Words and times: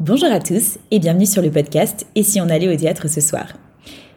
Bonjour 0.00 0.32
à 0.32 0.40
tous 0.40 0.78
et 0.90 0.98
bienvenue 0.98 1.26
sur 1.26 1.42
le 1.42 1.50
podcast 1.50 2.06
Et 2.14 2.22
si 2.22 2.40
on 2.40 2.48
allait 2.48 2.74
au 2.74 2.74
théâtre 2.74 3.06
ce 3.06 3.20
soir? 3.20 3.52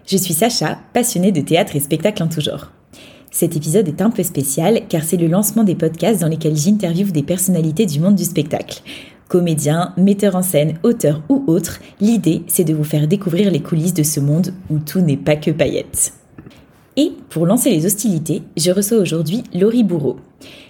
Je 0.08 0.16
suis 0.16 0.34
Sacha, 0.34 0.80
passionnée 0.94 1.34
de 1.34 1.42
théâtre 1.42 1.76
et 1.76 1.82
spectacle 1.82 2.24
en 2.24 2.30
tout 2.30 2.40
genre. 2.40 2.72
Cet 3.32 3.58
épisode 3.58 3.90
est 3.90 4.02
un 4.02 4.10
peu 4.10 4.24
spécial 4.24 4.84
car 4.88 5.04
c'est 5.04 5.18
le 5.18 5.28
lancement 5.28 5.66
des 5.66 5.76
podcasts 5.76 6.22
dans 6.22 6.30
lesquels 6.30 6.56
j'interviewe 6.56 7.12
des 7.12 7.22
personnalités 7.22 7.86
du 7.86 8.00
monde 8.00 8.16
du 8.16 8.24
spectacle. 8.24 8.82
Comédiens, 9.28 9.94
metteurs 9.98 10.38
en 10.38 10.42
scène, 10.42 10.80
auteurs 10.84 11.22
ou 11.28 11.44
autres, 11.48 11.82
l'idée 12.00 12.44
c'est 12.48 12.64
de 12.64 12.74
vous 12.74 12.86
faire 12.86 13.10
découvrir 13.10 13.52
les 13.52 13.62
coulisses 13.62 13.94
de 13.94 14.04
ce 14.04 14.22
monde 14.22 14.54
où 14.70 14.80
tout 14.80 15.02
n'est 15.02 15.18
pas 15.18 15.36
que 15.36 15.52
paillettes. 15.52 16.14
Et 16.96 17.12
pour 17.30 17.46
lancer 17.46 17.72
les 17.72 17.86
hostilités, 17.86 18.44
je 18.56 18.72
reçois 18.72 19.00
aujourd'hui 19.00 19.44
Laurie 19.54 19.84
Bourreau. 19.84 20.18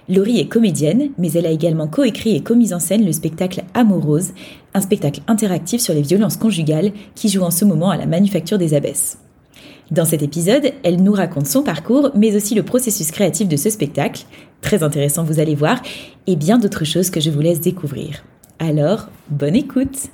Laurie 0.08 0.40
est 0.40 0.48
comédienne, 0.48 1.10
mais 1.18 1.32
elle 1.34 1.46
a 1.46 1.52
également 1.52 1.88
coécrit 1.88 2.36
et 2.36 2.42
commis 2.42 2.74
en 2.74 2.80
scène 2.80 3.06
le 3.06 3.12
spectacle 3.12 3.64
Amorose, 3.74 4.32
un 4.74 4.82
spectacle 4.82 5.22
interactif 5.28 5.82
sur 5.82 5.94
les 5.94 6.02
violences 6.02 6.38
conjugales 6.38 6.92
qui 7.16 7.30
joue 7.30 7.42
en 7.42 7.52
ce 7.52 7.66
moment 7.66 7.90
à 7.90 7.98
la 7.98 8.06
Manufacture 8.06 8.58
des 8.58 8.74
Abbesses. 8.74 9.18
Dans 9.92 10.06
cet 10.06 10.24
épisode, 10.24 10.72
elle 10.84 11.04
nous 11.04 11.12
raconte 11.12 11.48
son 11.48 11.62
parcours, 11.62 12.12
mais 12.16 12.36
aussi 12.36 12.56
le 12.56 12.64
processus 12.64 13.12
créatif 13.12 13.48
de 13.50 13.58
ce 13.58 13.70
spectacle, 13.70 14.26
très 14.62 14.82
intéressant 14.82 15.24
vous 15.24 15.40
allez 15.40 15.56
voir, 15.56 15.82
et 16.26 16.38
bien 16.38 16.58
d'autres 16.58 16.86
choses 16.86 17.10
que 17.10 17.20
je 17.20 17.30
vous 17.30 17.42
laisse 17.42 17.60
découvrir. 17.60 18.24
Alors, 18.60 19.10
bonne 19.30 19.56
écoute 19.56 20.10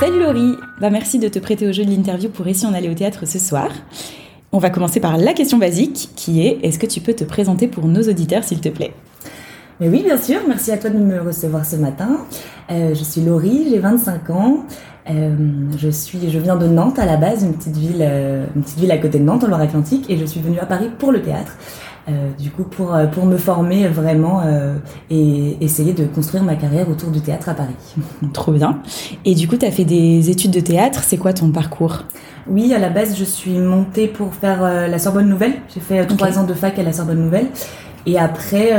Salut 0.00 0.20
Laurie 0.20 0.54
bah 0.80 0.90
Merci 0.90 1.18
de 1.18 1.26
te 1.26 1.40
prêter 1.40 1.66
au 1.66 1.72
jeu 1.72 1.84
de 1.84 1.90
l'interview 1.90 2.28
pour 2.30 2.46
Ici 2.46 2.64
on 2.64 2.72
allait 2.72 2.88
au 2.88 2.94
théâtre 2.94 3.26
ce 3.26 3.40
soir. 3.40 3.68
On 4.52 4.58
va 4.58 4.70
commencer 4.70 5.00
par 5.00 5.16
la 5.16 5.32
question 5.32 5.58
basique 5.58 6.10
qui 6.14 6.46
est 6.46 6.60
est-ce 6.62 6.78
que 6.78 6.86
tu 6.86 7.00
peux 7.00 7.14
te 7.14 7.24
présenter 7.24 7.66
pour 7.66 7.86
nos 7.88 8.02
auditeurs 8.02 8.44
s'il 8.44 8.60
te 8.60 8.68
plaît? 8.68 8.92
Mais 9.80 9.88
oui, 9.88 10.04
bien 10.04 10.16
sûr. 10.16 10.40
Merci 10.46 10.70
à 10.70 10.78
toi 10.78 10.90
de 10.90 10.98
me 10.98 11.20
recevoir 11.20 11.66
ce 11.66 11.74
matin. 11.74 12.18
Euh, 12.70 12.94
je 12.94 13.02
suis 13.02 13.22
Laurie, 13.22 13.66
j'ai 13.70 13.80
25 13.80 14.30
ans. 14.30 14.64
Euh, 15.10 15.34
je 15.76 15.88
suis, 15.88 16.30
je 16.30 16.38
viens 16.38 16.56
de 16.56 16.66
Nantes 16.66 16.98
à 16.98 17.06
la 17.06 17.16
base, 17.16 17.42
une 17.42 17.54
petite 17.54 17.76
ville, 17.76 18.00
euh, 18.00 18.44
une 18.54 18.62
petite 18.62 18.78
ville 18.78 18.92
à 18.92 18.98
côté 18.98 19.18
de 19.18 19.24
Nantes, 19.24 19.44
en 19.44 19.48
Loire-Atlantique, 19.48 20.06
et 20.08 20.18
je 20.18 20.24
suis 20.24 20.40
venue 20.40 20.58
à 20.58 20.66
Paris 20.66 20.90
pour 20.98 21.12
le 21.12 21.22
théâtre. 21.22 21.56
Euh, 22.08 22.30
du 22.38 22.50
coup, 22.50 22.62
pour, 22.62 22.94
euh, 22.94 23.06
pour 23.06 23.26
me 23.26 23.36
former 23.36 23.86
vraiment 23.86 24.40
euh, 24.42 24.76
et 25.10 25.58
essayer 25.60 25.92
de 25.92 26.04
construire 26.04 26.42
ma 26.42 26.54
carrière 26.54 26.88
autour 26.88 27.10
du 27.10 27.20
théâtre 27.20 27.50
à 27.50 27.54
Paris. 27.54 27.74
Trop 28.32 28.52
bien. 28.52 28.80
Et 29.26 29.34
du 29.34 29.46
coup, 29.46 29.58
tu 29.58 29.66
as 29.66 29.70
fait 29.70 29.84
des 29.84 30.30
études 30.30 30.52
de 30.52 30.60
théâtre. 30.60 31.02
C'est 31.02 31.18
quoi 31.18 31.34
ton 31.34 31.50
parcours? 31.50 32.04
Oui, 32.46 32.72
à 32.72 32.78
la 32.78 32.88
base, 32.88 33.14
je 33.18 33.24
suis 33.24 33.58
montée 33.58 34.08
pour 34.08 34.32
faire 34.32 34.62
la 34.62 34.98
Sorbonne 34.98 35.28
Nouvelle. 35.28 35.52
J'ai 35.74 35.80
fait 35.80 36.06
trois 36.06 36.38
ans 36.38 36.44
de 36.44 36.54
fac 36.54 36.78
à 36.78 36.82
la 36.82 36.94
Sorbonne 36.94 37.22
Nouvelle. 37.22 37.48
Et 38.08 38.18
après, 38.18 38.72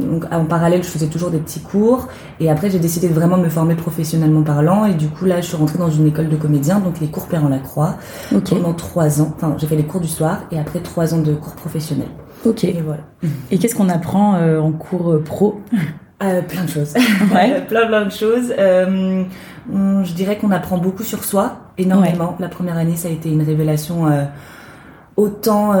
donc, 0.00 0.24
en 0.30 0.44
parallèle, 0.44 0.84
je 0.84 0.88
faisais 0.88 1.08
toujours 1.08 1.30
des 1.30 1.38
petits 1.38 1.60
cours. 1.60 2.06
Et 2.38 2.48
après, 2.48 2.70
j'ai 2.70 2.78
décidé 2.78 3.08
de 3.08 3.14
vraiment 3.14 3.36
me 3.36 3.48
former 3.48 3.74
professionnellement 3.74 4.42
parlant. 4.42 4.86
Et 4.86 4.94
du 4.94 5.08
coup, 5.08 5.24
là, 5.24 5.40
je 5.40 5.46
suis 5.48 5.56
rentrée 5.56 5.78
dans 5.78 5.90
une 5.90 6.06
école 6.06 6.28
de 6.28 6.36
comédien, 6.36 6.78
donc 6.78 7.00
les 7.00 7.08
cours 7.08 7.26
Perrin-Lacroix, 7.26 7.96
okay. 8.32 8.54
pendant 8.54 8.72
trois 8.72 9.20
ans. 9.20 9.34
Enfin, 9.36 9.56
j'ai 9.58 9.66
fait 9.66 9.74
les 9.74 9.82
cours 9.82 10.00
du 10.00 10.08
soir 10.08 10.42
et 10.52 10.60
après 10.60 10.78
trois 10.78 11.12
ans 11.12 11.20
de 11.20 11.34
cours 11.34 11.56
professionnels. 11.56 12.08
Ok. 12.44 12.64
Et 12.64 12.82
voilà. 12.84 13.02
Et 13.50 13.58
qu'est-ce 13.58 13.74
qu'on 13.74 13.88
apprend 13.88 14.36
euh, 14.36 14.60
en 14.60 14.72
cours 14.72 15.12
euh, 15.12 15.22
pro 15.22 15.60
euh, 16.22 16.42
Plein 16.42 16.64
de 16.64 16.68
choses. 16.70 16.94
Ouais. 17.34 17.60
plein 17.68 17.86
plein 17.86 18.04
de 18.04 18.10
choses. 18.10 18.52
Euh, 18.58 19.24
je 19.68 20.12
dirais 20.12 20.38
qu'on 20.38 20.50
apprend 20.50 20.78
beaucoup 20.78 21.04
sur 21.04 21.24
soi, 21.24 21.58
énormément. 21.78 22.36
La 22.40 22.48
première 22.48 22.76
année, 22.76 22.96
ça 22.96 23.08
a 23.08 23.12
été 23.12 23.30
une 23.30 23.42
révélation 23.42 24.06
autant 25.22 25.72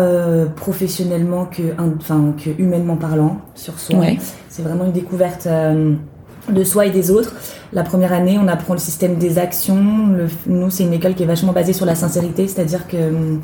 professionnellement 0.56 1.46
que, 1.46 1.62
enfin, 1.78 2.34
que 2.42 2.50
humainement 2.62 2.96
parlant 2.96 3.38
sur 3.54 3.78
soi. 3.78 3.98
Ouais. 3.98 4.18
C'est 4.48 4.62
vraiment 4.62 4.84
une 4.84 4.92
découverte 4.92 5.46
de 6.48 6.64
soi 6.64 6.86
et 6.86 6.90
des 6.90 7.10
autres. 7.10 7.34
La 7.72 7.82
première 7.82 8.12
année, 8.12 8.38
on 8.42 8.48
apprend 8.48 8.74
le 8.74 8.80
système 8.80 9.16
des 9.16 9.38
actions. 9.38 10.08
Le, 10.16 10.26
nous, 10.46 10.70
c'est 10.70 10.84
une 10.84 10.92
école 10.92 11.14
qui 11.14 11.22
est 11.22 11.26
vachement 11.26 11.52
basée 11.52 11.72
sur 11.72 11.86
la 11.86 11.94
sincérité, 11.94 12.48
c'est-à-dire 12.48 12.86
que 12.86 13.38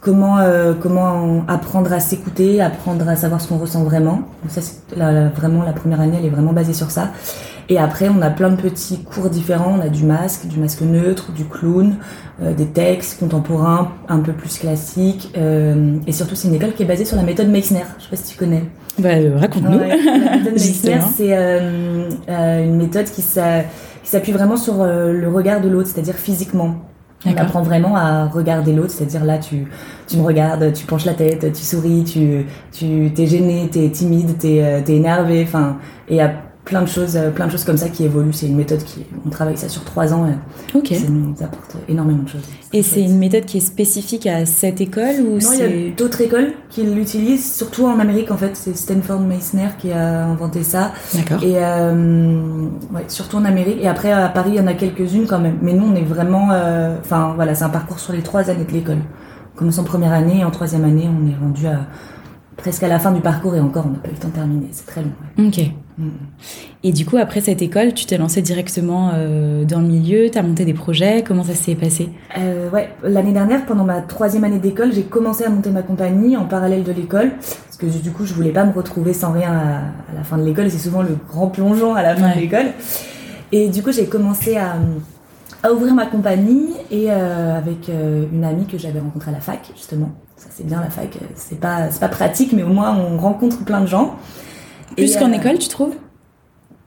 comment 0.00 0.38
euh, 0.38 0.74
comment 0.74 1.44
apprendre 1.46 1.92
à 1.92 2.00
s'écouter, 2.00 2.60
apprendre 2.60 3.08
à 3.08 3.16
savoir 3.16 3.40
ce 3.40 3.48
qu'on 3.48 3.58
ressent 3.58 3.84
vraiment. 3.84 4.22
Donc 4.42 4.50
ça 4.50 4.60
c'est 4.62 4.96
vraiment 5.36 5.62
la 5.62 5.72
première 5.72 6.00
année, 6.00 6.16
elle 6.18 6.26
est 6.26 6.30
vraiment 6.30 6.52
basée 6.52 6.74
sur 6.74 6.90
ça. 6.90 7.10
Et 7.70 7.78
après, 7.78 8.08
on 8.08 8.20
a 8.20 8.30
plein 8.30 8.50
de 8.50 8.60
petits 8.60 9.02
cours 9.02 9.30
différents. 9.30 9.78
On 9.78 9.80
a 9.80 9.88
du 9.88 10.04
masque, 10.04 10.46
du 10.46 10.58
masque 10.58 10.82
neutre, 10.82 11.32
du 11.32 11.44
clown, 11.44 11.96
euh, 12.42 12.52
des 12.52 12.66
textes 12.66 13.20
contemporains 13.20 13.92
un 14.08 14.18
peu 14.18 14.32
plus 14.32 14.58
classiques. 14.58 15.32
Euh, 15.38 15.96
et 16.06 16.12
surtout, 16.12 16.34
c'est 16.34 16.48
une 16.48 16.54
école 16.54 16.74
qui 16.74 16.82
est 16.82 16.86
basée 16.86 17.04
sur 17.04 17.16
la 17.16 17.22
méthode 17.22 17.48
Meissner. 17.48 17.84
Je 17.98 18.04
sais 18.04 18.10
pas 18.10 18.16
si 18.16 18.32
tu 18.32 18.36
connais. 18.36 18.64
Bah, 18.98 19.10
raconte-nous. 19.36 19.78
Ouais, 19.78 19.96
la 19.96 20.36
méthode 20.36 20.52
Meissner, 20.54 20.98
c'est 21.16 21.32
une 21.32 22.76
méthode 22.76 23.06
qui 23.06 23.22
s'appuie 23.22 24.32
vraiment 24.32 24.56
sur 24.56 24.84
le 24.84 25.28
regard 25.28 25.60
de 25.60 25.68
l'autre, 25.68 25.88
c'est-à-dire 25.88 26.16
physiquement. 26.16 26.74
On 27.26 27.36
apprend 27.36 27.62
vraiment 27.62 27.96
à 27.96 28.26
regarder 28.26 28.72
l'autre, 28.72 28.92
c'est-à-dire 28.92 29.24
là, 29.24 29.36
tu, 29.38 29.66
tu 30.06 30.16
me 30.16 30.22
regardes, 30.22 30.72
tu 30.72 30.86
penches 30.86 31.04
la 31.04 31.12
tête, 31.12 31.52
tu 31.52 31.62
souris, 31.62 32.04
tu, 32.04 32.46
tu 32.72 33.12
t'es 33.14 33.26
gêné, 33.26 33.68
t'es 33.70 33.90
timide, 33.90 34.38
t'es, 34.38 34.62
euh, 34.62 34.80
t'es 34.82 34.94
énervé, 34.94 35.42
enfin, 35.46 35.76
et 36.08 36.22
à 36.22 36.32
plein 36.64 36.82
de 36.82 36.88
choses, 36.88 37.16
euh, 37.16 37.30
plein 37.30 37.46
de 37.46 37.52
choses 37.52 37.64
comme 37.64 37.76
ça 37.76 37.88
qui 37.88 38.04
évoluent. 38.04 38.32
C'est 38.32 38.46
une 38.46 38.56
méthode 38.56 38.82
qui, 38.84 39.04
on 39.26 39.30
travaille 39.30 39.56
ça 39.56 39.68
sur 39.68 39.84
trois 39.84 40.12
ans. 40.12 40.26
Et 40.28 40.76
ok. 40.76 40.88
Ça 40.88 41.08
nous 41.08 41.34
apporte 41.40 41.76
énormément 41.88 42.22
de 42.22 42.28
choses. 42.28 42.42
Et 42.72 42.82
c'est 42.82 43.02
une 43.02 43.18
méthode 43.18 43.44
qui 43.44 43.56
est 43.56 43.60
spécifique 43.60 44.26
à 44.26 44.46
cette 44.46 44.80
école 44.80 45.16
ou 45.20 45.38
Non, 45.38 45.52
il 45.54 45.58
y 45.58 45.88
a 45.88 45.94
d'autres 45.94 46.20
écoles 46.20 46.52
qui 46.68 46.82
l'utilisent, 46.82 47.56
surtout 47.56 47.86
en 47.86 47.98
Amérique 47.98 48.30
en 48.30 48.36
fait. 48.36 48.52
C'est 48.54 48.76
Stanford 48.76 49.20
Meissner 49.20 49.68
qui 49.78 49.90
a 49.90 50.26
inventé 50.26 50.62
ça. 50.62 50.92
D'accord. 51.14 51.42
Et 51.42 51.54
euh, 51.56 52.66
ouais, 52.94 53.04
surtout 53.08 53.38
en 53.38 53.44
Amérique. 53.44 53.78
Et 53.80 53.88
après 53.88 54.12
à 54.12 54.28
Paris, 54.28 54.50
il 54.54 54.56
y 54.56 54.60
en 54.60 54.66
a 54.66 54.74
quelques-unes 54.74 55.26
quand 55.26 55.40
même. 55.40 55.58
Mais 55.62 55.72
nous, 55.72 55.86
on 55.86 55.94
est 55.94 56.04
vraiment, 56.04 56.50
euh, 56.52 56.96
enfin 57.00 57.32
voilà, 57.34 57.54
c'est 57.54 57.64
un 57.64 57.70
parcours 57.70 57.98
sur 57.98 58.12
les 58.12 58.22
trois 58.22 58.50
années 58.50 58.64
de 58.64 58.72
l'école. 58.72 58.98
On 59.54 59.58
commence 59.58 59.78
en 59.78 59.84
première 59.84 60.12
année 60.12 60.40
et 60.40 60.44
en 60.44 60.50
troisième 60.50 60.84
année, 60.84 61.08
on 61.08 61.28
est 61.28 61.36
rendu 61.36 61.66
à 61.66 61.80
presque 62.56 62.82
à 62.82 62.88
la 62.88 62.98
fin 62.98 63.10
du 63.10 63.20
parcours 63.20 63.54
et 63.56 63.60
encore, 63.60 63.86
on 63.86 63.90
n'a 63.90 63.98
pas 63.98 64.08
eu 64.08 64.12
le 64.12 64.18
temps 64.18 64.28
de 64.28 64.34
terminer. 64.34 64.68
C'est 64.70 64.86
très 64.86 65.02
long. 65.02 65.12
Ouais. 65.38 65.46
Ok. 65.46 65.60
Mm. 66.00 66.10
Et 66.82 66.92
du 66.92 67.04
coup, 67.04 67.18
après 67.18 67.40
cette 67.40 67.60
école, 67.60 67.92
tu 67.92 68.06
t'es 68.06 68.16
lancé 68.16 68.40
directement 68.40 69.10
euh, 69.14 69.64
dans 69.64 69.80
le 69.80 69.86
milieu, 69.86 70.30
tu 70.30 70.38
as 70.38 70.42
monté 70.42 70.64
des 70.64 70.72
projets, 70.72 71.22
comment 71.26 71.44
ça 71.44 71.54
s'est 71.54 71.74
passé? 71.74 72.08
Euh, 72.38 72.70
Ouais, 72.70 72.88
l'année 73.02 73.32
dernière, 73.32 73.66
pendant 73.66 73.84
ma 73.84 74.00
troisième 74.00 74.44
année 74.44 74.58
d'école, 74.58 74.92
j'ai 74.92 75.02
commencé 75.02 75.44
à 75.44 75.50
monter 75.50 75.70
ma 75.70 75.82
compagnie 75.82 76.36
en 76.36 76.46
parallèle 76.46 76.84
de 76.84 76.92
l'école, 76.92 77.32
parce 77.38 77.76
que 77.76 77.86
du 77.86 78.10
coup, 78.12 78.24
je 78.24 78.32
voulais 78.32 78.52
pas 78.52 78.64
me 78.64 78.72
retrouver 78.72 79.12
sans 79.12 79.32
rien 79.32 79.52
à, 79.52 80.12
à 80.12 80.14
la 80.16 80.22
fin 80.24 80.38
de 80.38 80.44
l'école, 80.44 80.70
c'est 80.70 80.78
souvent 80.78 81.02
le 81.02 81.16
grand 81.28 81.48
plongeon 81.48 81.94
à 81.94 82.02
la 82.02 82.16
fin 82.16 82.28
ouais. 82.28 82.36
de 82.36 82.40
l'école. 82.40 82.66
Et 83.52 83.68
du 83.68 83.82
coup, 83.82 83.92
j'ai 83.92 84.06
commencé 84.06 84.56
à, 84.56 84.76
à, 85.62 85.72
ouvrir 85.72 85.92
ma 85.94 86.06
compagnie 86.06 86.68
et 86.90 87.10
euh, 87.10 87.58
avec 87.58 87.90
une 88.32 88.44
amie 88.44 88.66
que 88.66 88.78
j'avais 88.78 89.00
rencontrée 89.00 89.30
à 89.30 89.34
la 89.34 89.40
fac, 89.40 89.70
justement. 89.76 90.12
Ça, 90.36 90.46
c'est 90.50 90.64
bien 90.64 90.80
la 90.80 90.88
fac, 90.88 91.18
c'est 91.34 91.60
pas, 91.60 91.88
pas 92.00 92.08
pratique, 92.08 92.52
mais 92.54 92.62
au 92.62 92.68
moins, 92.68 92.96
on 92.96 93.18
rencontre 93.18 93.62
plein 93.64 93.82
de 93.82 93.86
gens. 93.86 94.16
Plus 94.96 95.16
qu'en 95.16 95.30
euh, 95.30 95.36
école, 95.36 95.58
tu 95.58 95.68
trouves? 95.68 95.94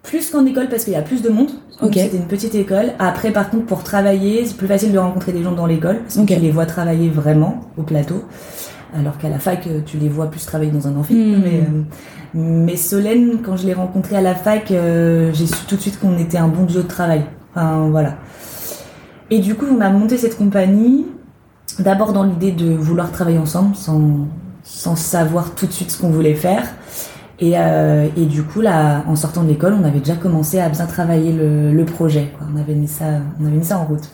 Plus 0.01 0.29
qu'en 0.29 0.45
école 0.45 0.67
parce 0.69 0.83
qu'il 0.83 0.93
y 0.93 0.97
a 0.97 1.01
plus 1.01 1.21
de 1.21 1.29
monde. 1.29 1.49
Okay. 1.81 2.01
C'était 2.01 2.17
une 2.17 2.27
petite 2.27 2.55
école. 2.55 2.91
Après, 2.99 3.31
par 3.31 3.49
contre, 3.49 3.65
pour 3.65 3.83
travailler, 3.83 4.45
c'est 4.45 4.57
plus 4.57 4.67
facile 4.67 4.91
de 4.91 4.97
rencontrer 4.99 5.31
des 5.31 5.43
gens 5.43 5.53
dans 5.53 5.65
l'école 5.65 5.99
parce 5.99 6.15
que 6.15 6.21
okay. 6.21 6.35
tu 6.35 6.41
les 6.41 6.51
vois 6.51 6.65
travailler 6.65 7.09
vraiment 7.09 7.61
au 7.77 7.83
plateau. 7.83 8.23
Alors 8.95 9.17
qu'à 9.17 9.29
la 9.29 9.39
fac, 9.39 9.67
tu 9.85 9.97
les 9.97 10.09
vois 10.09 10.27
plus 10.27 10.45
travailler 10.45 10.71
dans 10.71 10.87
un 10.87 10.95
amphi. 10.95 11.15
Hmm. 11.15 11.37
Mmh. 11.37 11.41
Mais, 11.43 11.59
euh, 11.59 11.83
mais 12.35 12.75
Solène, 12.75 13.39
quand 13.43 13.57
je 13.57 13.65
l'ai 13.65 13.73
rencontrée 13.73 14.15
à 14.15 14.21
la 14.21 14.35
fac, 14.35 14.71
euh, 14.71 15.31
j'ai 15.33 15.47
su 15.47 15.65
tout 15.67 15.75
de 15.75 15.81
suite 15.81 15.99
qu'on 15.99 16.17
était 16.17 16.37
un 16.37 16.47
bon 16.47 16.63
duo 16.63 16.81
de 16.81 16.87
travail. 16.87 17.23
Enfin, 17.55 17.87
voilà. 17.89 18.15
Et 19.29 19.39
du 19.39 19.55
coup, 19.55 19.65
on 19.65 19.81
a 19.81 19.89
monté 19.89 20.17
cette 20.17 20.37
compagnie. 20.37 21.07
D'abord 21.79 22.13
dans 22.13 22.23
l'idée 22.23 22.51
de 22.51 22.71
vouloir 22.71 23.11
travailler 23.11 23.39
ensemble 23.39 23.75
sans, 23.75 24.27
sans 24.63 24.95
savoir 24.95 25.55
tout 25.55 25.65
de 25.65 25.71
suite 25.71 25.89
ce 25.89 25.99
qu'on 25.99 26.09
voulait 26.09 26.35
faire. 26.35 26.67
Et, 27.43 27.57
euh, 27.57 28.07
et, 28.15 28.25
du 28.25 28.41
coup, 28.41 28.61
là, 28.61 29.03
en 29.05 29.17
sortant 29.17 29.43
de 29.43 29.49
l'école, 29.49 29.75
on 29.77 29.83
avait 29.83 29.99
déjà 29.99 30.15
commencé 30.15 30.59
à 30.59 30.69
bien 30.69 30.85
travailler 30.85 31.33
le, 31.33 31.73
le 31.73 31.85
projet. 31.85 32.29
Quoi. 32.37 32.47
On, 32.55 32.57
avait 32.57 32.73
mis 32.73 32.87
ça, 32.87 33.05
on 33.41 33.45
avait 33.45 33.57
mis 33.57 33.65
ça 33.65 33.79
en 33.79 33.85
route. 33.85 34.09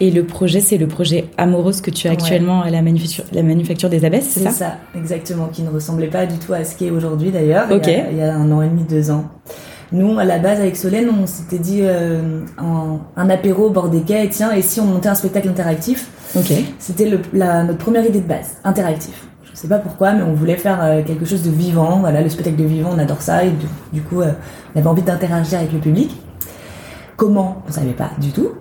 Et 0.00 0.10
le 0.10 0.24
projet, 0.24 0.60
c'est 0.60 0.78
le 0.78 0.86
projet 0.86 1.26
Amorose 1.36 1.82
que 1.82 1.90
tu 1.90 2.08
as 2.08 2.12
actuellement 2.12 2.62
à 2.62 2.70
la 2.70 2.80
manufacture, 2.80 3.24
la 3.32 3.42
manufacture 3.42 3.90
des 3.90 4.06
abbesses, 4.06 4.30
c'est 4.30 4.40
ça? 4.40 4.50
C'est 4.50 4.58
ça, 4.64 4.72
exactement, 4.96 5.48
qui 5.52 5.62
ne 5.62 5.68
ressemblait 5.68 6.08
pas 6.08 6.24
du 6.24 6.38
tout 6.38 6.54
à 6.54 6.64
ce 6.64 6.74
qu'est 6.74 6.90
aujourd'hui 6.90 7.30
d'ailleurs, 7.30 7.70
okay. 7.70 7.90
il, 7.92 7.96
y 7.96 8.00
a, 8.00 8.10
il 8.10 8.18
y 8.18 8.22
a 8.22 8.34
un 8.34 8.50
an 8.50 8.62
et 8.62 8.68
demi, 8.68 8.84
deux 8.88 9.10
ans. 9.10 9.26
Nous, 9.92 10.18
à 10.18 10.24
la 10.24 10.38
base, 10.38 10.58
avec 10.58 10.76
Solène, 10.76 11.10
on 11.10 11.26
s'était 11.26 11.58
dit 11.58 11.80
euh, 11.82 12.40
en, 12.58 13.00
un 13.16 13.30
apéro 13.30 13.66
au 13.66 13.70
bord 13.70 13.90
des 13.90 14.00
quais, 14.00 14.26
tiens, 14.28 14.50
et 14.52 14.62
si 14.62 14.80
on 14.80 14.86
montait 14.86 15.10
un 15.10 15.14
spectacle 15.14 15.48
interactif? 15.48 16.08
Okay. 16.34 16.64
C'était 16.78 17.10
notre 17.10 17.76
première 17.78 18.04
idée 18.06 18.20
de 18.20 18.26
base, 18.26 18.56
interactif. 18.64 19.28
Je 19.54 19.58
sais 19.58 19.68
pas 19.68 19.78
pourquoi, 19.78 20.12
mais 20.12 20.22
on 20.22 20.32
voulait 20.32 20.56
faire 20.56 20.82
euh, 20.82 21.02
quelque 21.02 21.26
chose 21.26 21.42
de 21.42 21.50
vivant. 21.50 21.98
Voilà, 22.00 22.22
le 22.22 22.28
spectacle 22.30 22.56
de 22.56 22.64
vivant, 22.64 22.90
on 22.94 22.98
adore 22.98 23.20
ça. 23.20 23.44
Et 23.44 23.52
du, 23.92 24.00
coup, 24.00 24.22
euh, 24.22 24.32
on 24.74 24.78
avait 24.78 24.88
envie 24.88 25.02
d'interagir 25.02 25.58
avec 25.58 25.72
le 25.72 25.78
public. 25.78 26.16
Comment? 27.16 27.62
On 27.68 27.72
savait 27.72 27.92
pas 27.92 28.10
du 28.18 28.32
tout. 28.32 28.52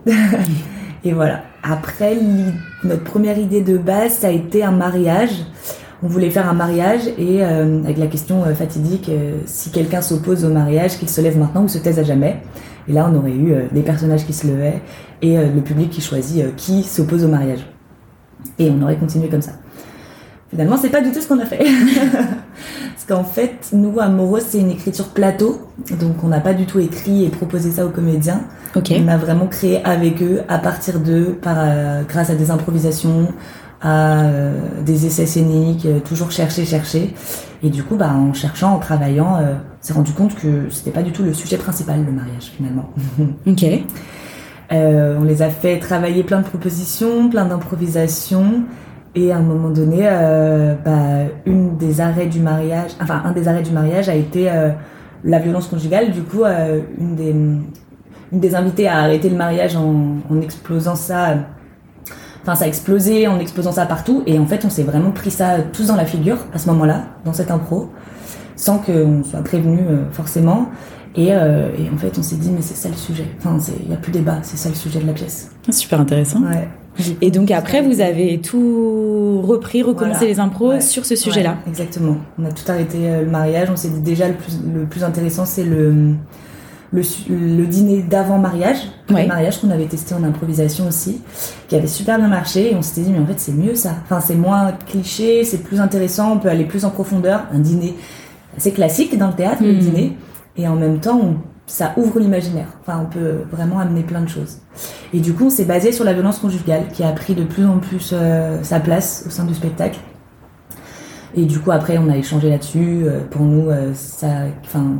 et 1.03 1.13
voilà. 1.13 1.43
Après, 1.63 2.17
notre 2.83 3.03
première 3.03 3.37
idée 3.37 3.61
de 3.61 3.77
base, 3.77 4.13
ça 4.13 4.27
a 4.27 4.31
été 4.31 4.63
un 4.63 4.71
mariage. 4.71 5.31
on 6.03 6.07
voulait 6.07 6.29
faire 6.29 6.49
un 6.49 6.53
mariage 6.53 7.01
et 7.17 7.43
avec 7.43 7.97
la 7.97 8.07
question 8.07 8.43
fatidique 8.55 9.11
si 9.45 9.69
quelqu'un 9.69 10.01
s'oppose 10.01 10.43
au 10.43 10.49
mariage, 10.49 10.97
qu'il 10.97 11.07
se 11.07 11.21
lève 11.21 11.37
maintenant 11.37 11.63
ou 11.63 11.67
se 11.67 11.77
taise 11.77 11.99
à 11.99 12.03
jamais. 12.03 12.41
Et 12.87 12.93
là, 12.93 13.07
on 13.11 13.15
aurait 13.15 13.31
eu 13.31 13.53
des 13.71 13.81
personnages 13.81 14.25
qui 14.25 14.33
se 14.33 14.47
levaient 14.47 14.81
et 15.21 15.37
le 15.37 15.61
public 15.61 15.91
qui 15.91 16.01
choisit 16.01 16.55
qui 16.55 16.81
s'oppose 16.81 17.23
au 17.23 17.27
mariage. 17.27 17.67
Et 18.57 18.71
on 18.71 18.81
aurait 18.81 18.97
continué 18.97 19.29
comme 19.29 19.43
ça. 19.43 19.51
Finalement, 20.51 20.75
c'est 20.77 20.89
pas 20.89 21.01
du 21.01 21.11
tout 21.11 21.21
ce 21.21 21.27
qu'on 21.27 21.39
a 21.39 21.45
fait. 21.45 21.59
Parce 21.63 23.05
qu'en 23.07 23.23
fait, 23.23 23.69
nous, 23.71 23.99
Amoros, 23.99 24.41
c'est 24.41 24.59
une 24.59 24.71
écriture 24.71 25.07
plateau. 25.07 25.61
Donc, 25.99 26.23
on 26.23 26.27
n'a 26.27 26.41
pas 26.41 26.53
du 26.53 26.65
tout 26.65 26.79
écrit 26.79 27.25
et 27.25 27.29
proposé 27.29 27.71
ça 27.71 27.85
aux 27.85 27.89
comédiens. 27.89 28.41
On 28.75 29.07
a 29.07 29.17
vraiment 29.17 29.47
créé 29.47 29.83
avec 29.85 30.21
eux, 30.21 30.41
à 30.49 30.59
partir 30.59 30.99
d'eux, 30.99 31.37
par, 31.41 31.55
euh, 31.57 32.03
grâce 32.03 32.29
à 32.29 32.35
des 32.35 32.51
improvisations, 32.51 33.29
à 33.81 34.23
euh, 34.23 34.53
des 34.85 35.05
essais 35.05 35.25
scéniques, 35.25 35.85
euh, 35.85 35.99
toujours 35.99 36.31
chercher, 36.31 36.65
chercher. 36.65 37.13
Et 37.63 37.69
du 37.69 37.83
coup, 37.83 37.95
bah, 37.95 38.11
en 38.13 38.33
cherchant, 38.33 38.75
en 38.75 38.79
travaillant, 38.79 39.39
on 39.39 39.55
s'est 39.79 39.93
rendu 39.93 40.11
compte 40.11 40.35
que 40.35 40.69
c'était 40.69 40.91
pas 40.91 41.03
du 41.03 41.13
tout 41.13 41.23
le 41.23 41.33
sujet 41.33 41.57
principal, 41.57 42.03
le 42.03 42.11
mariage, 42.11 42.51
finalement. 42.57 42.89
ok. 43.47 43.65
on 44.69 45.23
les 45.23 45.41
a 45.41 45.49
fait 45.49 45.79
travailler 45.79 46.23
plein 46.23 46.39
de 46.39 46.45
propositions, 46.45 47.29
plein 47.29 47.45
d'improvisations. 47.45 48.63
Et 49.13 49.31
à 49.31 49.37
un 49.37 49.41
moment 49.41 49.69
donné, 49.69 49.99
euh, 50.03 50.75
bah, 50.85 51.29
une 51.45 51.77
des 51.77 51.99
arrêts 51.99 52.27
du 52.27 52.39
mariage, 52.39 52.91
enfin 53.01 53.21
un 53.25 53.33
des 53.33 53.47
arrêts 53.47 53.61
du 53.61 53.71
mariage 53.71 54.07
a 54.07 54.15
été 54.15 54.49
euh, 54.49 54.69
la 55.23 55.39
violence 55.39 55.67
conjugale. 55.67 56.11
Du 56.11 56.21
coup, 56.21 56.43
euh, 56.43 56.79
une 56.97 57.15
des 57.15 57.35
une 58.33 58.39
des 58.39 58.55
invitées 58.55 58.87
a 58.87 58.99
arrêté 58.99 59.29
le 59.29 59.35
mariage 59.35 59.75
en, 59.75 60.15
en 60.29 60.41
explosant 60.41 60.95
ça. 60.95 61.35
Enfin, 62.41 62.55
ça 62.55 62.63
a 62.63 62.67
explosé 62.69 63.27
en 63.27 63.37
explosant 63.39 63.73
ça 63.73 63.85
partout. 63.85 64.23
Et 64.25 64.39
en 64.39 64.45
fait, 64.45 64.63
on 64.63 64.69
s'est 64.69 64.83
vraiment 64.83 65.11
pris 65.11 65.31
ça 65.31 65.57
tous 65.73 65.87
dans 65.87 65.97
la 65.97 66.05
figure 66.05 66.37
à 66.53 66.57
ce 66.57 66.67
moment-là, 66.69 67.03
dans 67.25 67.33
cette 67.33 67.51
impro, 67.51 67.91
sans 68.55 68.77
qu'on 68.77 69.23
soit 69.25 69.43
prévenu 69.43 69.79
forcément. 70.11 70.69
Et, 71.15 71.27
et, 71.27 71.33
en 71.93 71.97
fait, 71.97 72.17
on 72.17 72.23
s'est 72.23 72.37
dit, 72.37 72.51
mais 72.51 72.61
c'est 72.61 72.75
ça 72.75 72.87
le 72.87 72.95
sujet. 72.95 73.27
Enfin, 73.37 73.57
il 73.81 73.89
n'y 73.89 73.93
a 73.93 73.97
plus 73.97 74.13
débat, 74.13 74.37
c'est 74.43 74.55
ça 74.55 74.69
le 74.69 74.75
sujet 74.75 75.01
de 75.01 75.07
la 75.07 75.13
pièce. 75.13 75.51
Super 75.69 75.99
intéressant. 75.99 76.41
Ouais. 76.41 76.69
Et 77.21 77.31
donc 77.31 77.51
après, 77.51 77.81
vous 77.81 78.01
avez 78.01 78.39
tout 78.41 79.41
repris, 79.41 79.81
recommencé 79.81 80.25
les 80.27 80.39
impros 80.39 80.79
sur 80.81 81.05
ce 81.05 81.15
sujet-là. 81.15 81.57
exactement. 81.67 82.17
On 82.37 82.45
a 82.45 82.51
tout 82.51 82.69
arrêté 82.69 82.97
euh, 83.01 83.21
le 83.23 83.29
mariage. 83.31 83.69
On 83.71 83.75
s'est 83.75 83.89
dit 83.89 84.01
déjà 84.01 84.27
le 84.27 84.35
plus, 84.35 84.59
le 84.73 84.85
plus 84.85 85.03
intéressant, 85.03 85.45
c'est 85.45 85.63
le, 85.63 86.15
le, 86.91 87.65
dîner 87.65 88.01
d'avant 88.01 88.37
mariage, 88.37 88.77
le 89.09 89.25
mariage 89.27 89.61
qu'on 89.61 89.69
avait 89.69 89.85
testé 89.85 90.13
en 90.13 90.23
improvisation 90.23 90.87
aussi, 90.87 91.21
qui 91.67 91.75
avait 91.75 91.87
super 91.87 92.17
bien 92.17 92.27
marché. 92.27 92.71
Et 92.71 92.75
on 92.75 92.81
s'était 92.81 93.01
dit, 93.01 93.11
mais 93.11 93.19
en 93.19 93.25
fait, 93.25 93.39
c'est 93.39 93.53
mieux 93.53 93.75
ça. 93.75 93.95
Enfin, 94.03 94.19
c'est 94.19 94.35
moins 94.35 94.73
cliché, 94.87 95.43
c'est 95.43 95.63
plus 95.63 95.79
intéressant, 95.79 96.33
on 96.33 96.39
peut 96.39 96.49
aller 96.49 96.65
plus 96.65 96.83
en 96.85 96.89
profondeur. 96.89 97.45
Un 97.53 97.59
dîner 97.59 97.95
assez 98.57 98.71
classique 98.71 99.17
dans 99.17 99.27
le 99.27 99.33
théâtre, 99.33 99.63
le 99.63 99.73
hmm. 99.73 99.79
dîner. 99.79 100.17
Et 100.57 100.67
en 100.67 100.75
même 100.75 100.99
temps, 100.99 101.19
on 101.23 101.35
ça 101.71 101.93
ouvre 101.95 102.19
l'imaginaire. 102.19 102.67
Enfin, 102.81 102.99
on 103.01 103.05
peut 103.05 103.43
vraiment 103.49 103.79
amener 103.79 104.03
plein 104.03 104.19
de 104.19 104.27
choses. 104.27 104.57
Et 105.13 105.21
du 105.21 105.33
coup, 105.33 105.45
on 105.45 105.49
s'est 105.49 105.63
basé 105.63 105.93
sur 105.93 106.03
la 106.03 106.11
violence 106.11 106.39
conjugale 106.39 106.89
qui 106.91 107.01
a 107.01 107.11
pris 107.13 107.33
de 107.33 107.45
plus 107.45 107.65
en 107.65 107.77
plus 107.77 108.11
euh, 108.11 108.61
sa 108.61 108.81
place 108.81 109.23
au 109.25 109.29
sein 109.29 109.45
du 109.45 109.53
spectacle. 109.53 109.97
Et 111.33 111.45
du 111.45 111.59
coup, 111.59 111.71
après, 111.71 111.97
on 111.97 112.09
a 112.09 112.17
échangé 112.17 112.49
là-dessus. 112.49 113.03
Euh, 113.05 113.21
pour 113.29 113.43
nous, 113.43 113.69
euh, 113.69 113.93
ça, 113.93 114.27
enfin, 114.65 114.97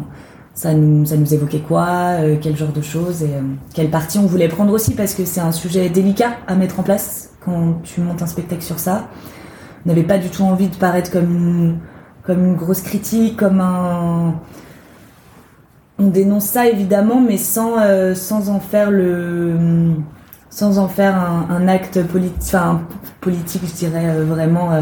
ça 0.54 0.74
nous, 0.74 1.06
ça 1.06 1.18
nous 1.18 1.34
évoquait 1.34 1.60
quoi, 1.60 2.16
quel 2.42 2.56
genre 2.56 2.72
de 2.72 2.82
choses 2.82 3.22
et 3.22 3.32
quelle 3.74 3.90
partie 3.90 4.18
on 4.20 4.26
voulait 4.26 4.48
prendre 4.48 4.72
aussi 4.72 4.94
parce 4.94 5.14
que 5.14 5.26
c'est 5.26 5.42
un 5.42 5.52
sujet 5.52 5.90
délicat 5.90 6.38
à 6.48 6.56
mettre 6.56 6.80
en 6.80 6.84
place 6.84 7.32
quand 7.44 7.82
tu 7.84 8.00
montes 8.00 8.22
un 8.22 8.28
spectacle 8.28 8.62
sur 8.62 8.80
ça. 8.80 9.10
On 9.86 9.90
n'avait 9.90 10.04
pas 10.04 10.18
du 10.18 10.30
tout 10.30 10.44
envie 10.44 10.68
de 10.70 10.76
paraître 10.76 11.12
comme 11.12 11.80
comme 12.24 12.46
une 12.46 12.56
grosse 12.56 12.82
critique, 12.82 13.36
comme 13.36 13.60
un 13.60 14.36
on 16.02 16.08
dénonce 16.08 16.46
ça 16.46 16.68
évidemment, 16.68 17.22
mais 17.22 17.38
sans, 17.38 17.78
euh, 17.80 18.16
sans 18.16 18.50
en 18.50 18.60
faire 18.60 18.92
le 18.92 19.56
sans 20.50 20.80
en 20.80 20.90
faire 20.90 21.16
un, 21.16 21.68
acte 21.70 22.04
politique, 22.04 22.54
politique, 23.22 23.62
je 23.66 23.74
dirais 23.74 24.10
euh, 24.10 24.26
vraiment 24.26 24.74
euh, 24.74 24.82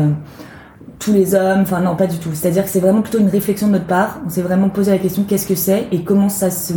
tous 0.97 1.13
les 1.13 1.35
hommes, 1.35 1.61
enfin 1.61 1.79
non, 1.79 1.95
pas 1.95 2.07
du 2.07 2.17
tout. 2.17 2.29
C'est-à-dire 2.33 2.63
que 2.63 2.69
c'est 2.71 2.79
vraiment 2.79 3.03
plutôt 3.03 3.19
une 3.19 3.29
réflexion 3.29 3.67
de 3.67 3.73
notre 3.73 3.85
part. 3.85 4.19
On 4.25 4.29
s'est 4.29 4.41
vraiment 4.41 4.69
posé 4.69 4.89
la 4.89 4.97
question 4.97 5.25
qu'est-ce 5.25 5.45
que 5.45 5.53
c'est 5.53 5.87
et 5.91 6.03
comment 6.03 6.29
ça 6.29 6.49
se 6.49 6.73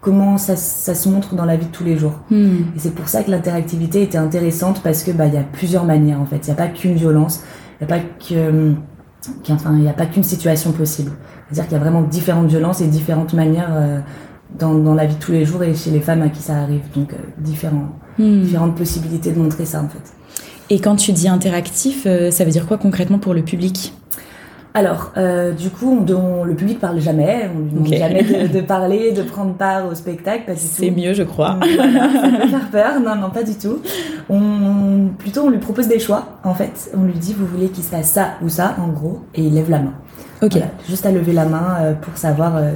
comment 0.00 0.36
ça, 0.36 0.54
se 0.54 1.08
montre 1.08 1.34
dans 1.34 1.46
la 1.46 1.56
vie 1.56 1.64
de 1.64 1.70
tous 1.70 1.82
les 1.82 1.96
jours. 1.96 2.20
Hmm. 2.30 2.58
Et 2.76 2.78
c'est 2.78 2.94
pour 2.94 3.08
ça 3.08 3.22
que 3.22 3.30
l'interactivité 3.30 4.02
était 4.02 4.18
intéressante 4.18 4.82
parce 4.82 5.02
que 5.02 5.10
bah 5.10 5.26
il 5.26 5.34
y 5.34 5.38
a 5.38 5.42
plusieurs 5.42 5.84
manières 5.84 6.20
en 6.20 6.26
fait. 6.26 6.46
Il 6.46 6.46
n'y 6.46 6.52
a 6.52 6.56
pas 6.56 6.68
qu'une 6.68 6.94
violence, 6.94 7.42
il 7.80 7.86
n'y 7.86 7.92
a 7.92 7.96
pas 7.96 8.02
que 8.28 8.74
enfin, 9.50 9.72
il 9.74 9.80
n'y 9.80 9.88
a 9.88 9.92
pas 9.92 10.06
qu'une 10.06 10.22
situation 10.22 10.72
possible. 10.72 11.12
C'est-à-dire 11.46 11.64
qu'il 11.64 11.72
y 11.78 11.80
a 11.80 11.82
vraiment 11.82 12.02
différentes 12.02 12.48
violences 12.48 12.80
et 12.80 12.86
différentes 12.86 13.32
manières 13.34 13.70
euh, 13.72 14.00
dans, 14.58 14.74
dans, 14.74 14.94
la 14.94 15.06
vie 15.06 15.14
de 15.14 15.20
tous 15.20 15.32
les 15.32 15.44
jours 15.44 15.62
et 15.62 15.74
chez 15.74 15.90
les 15.90 16.00
femmes 16.00 16.22
à 16.22 16.28
qui 16.28 16.42
ça 16.42 16.56
arrive. 16.56 16.82
Donc, 16.94 17.12
euh, 17.12 17.16
différents, 17.38 17.88
hmm. 18.18 18.42
différentes 18.42 18.76
possibilités 18.76 19.32
de 19.32 19.38
montrer 19.38 19.64
ça, 19.64 19.82
en 19.82 19.88
fait. 19.88 20.12
Et 20.70 20.80
quand 20.80 20.96
tu 20.96 21.12
dis 21.12 21.28
interactif, 21.28 22.04
euh, 22.06 22.30
ça 22.30 22.44
veut 22.44 22.50
dire 22.50 22.66
quoi 22.66 22.78
concrètement 22.78 23.18
pour 23.18 23.34
le 23.34 23.42
public? 23.42 23.92
Alors, 24.76 25.12
euh, 25.16 25.52
du 25.52 25.70
coup, 25.70 26.04
on, 26.08 26.42
le 26.42 26.54
public 26.56 26.80
parle 26.80 27.00
jamais, 27.00 27.48
on 27.54 27.60
lui 27.60 27.70
demande 27.70 27.94
jamais 27.94 28.24
de, 28.48 28.60
parler, 28.60 29.12
de 29.12 29.22
prendre 29.22 29.54
part 29.54 29.86
au 29.86 29.94
spectacle, 29.94 30.52
C'est 30.56 30.90
mieux, 30.90 31.14
je 31.14 31.22
crois. 31.22 31.60
Voilà, 31.76 32.10
ça 32.12 32.28
peut 32.28 32.48
faire 32.48 32.70
peur, 32.70 33.00
non, 33.00 33.14
non, 33.14 33.30
pas 33.30 33.44
du 33.44 33.54
tout. 33.54 33.78
On, 34.28 35.10
plutôt, 35.16 35.42
on 35.42 35.50
lui 35.50 35.58
propose 35.58 35.86
des 35.86 36.00
choix, 36.00 36.40
en 36.42 36.54
fait. 36.54 36.90
On 36.92 37.04
lui 37.04 37.14
dit, 37.14 37.34
vous 37.38 37.46
voulez 37.46 37.68
qu'il 37.68 37.84
se 37.84 37.90
fasse 37.90 38.10
ça 38.10 38.30
ou 38.42 38.48
ça, 38.48 38.74
en 38.82 38.88
gros, 38.88 39.20
et 39.36 39.42
il 39.42 39.54
lève 39.54 39.70
la 39.70 39.78
main. 39.78 39.94
Ok. 40.42 40.58
juste 40.88 41.06
à 41.06 41.12
lever 41.12 41.32
la 41.32 41.46
main 41.46 41.76
euh, 41.80 41.94
pour 41.94 42.18
savoir 42.18 42.56
euh, 42.56 42.72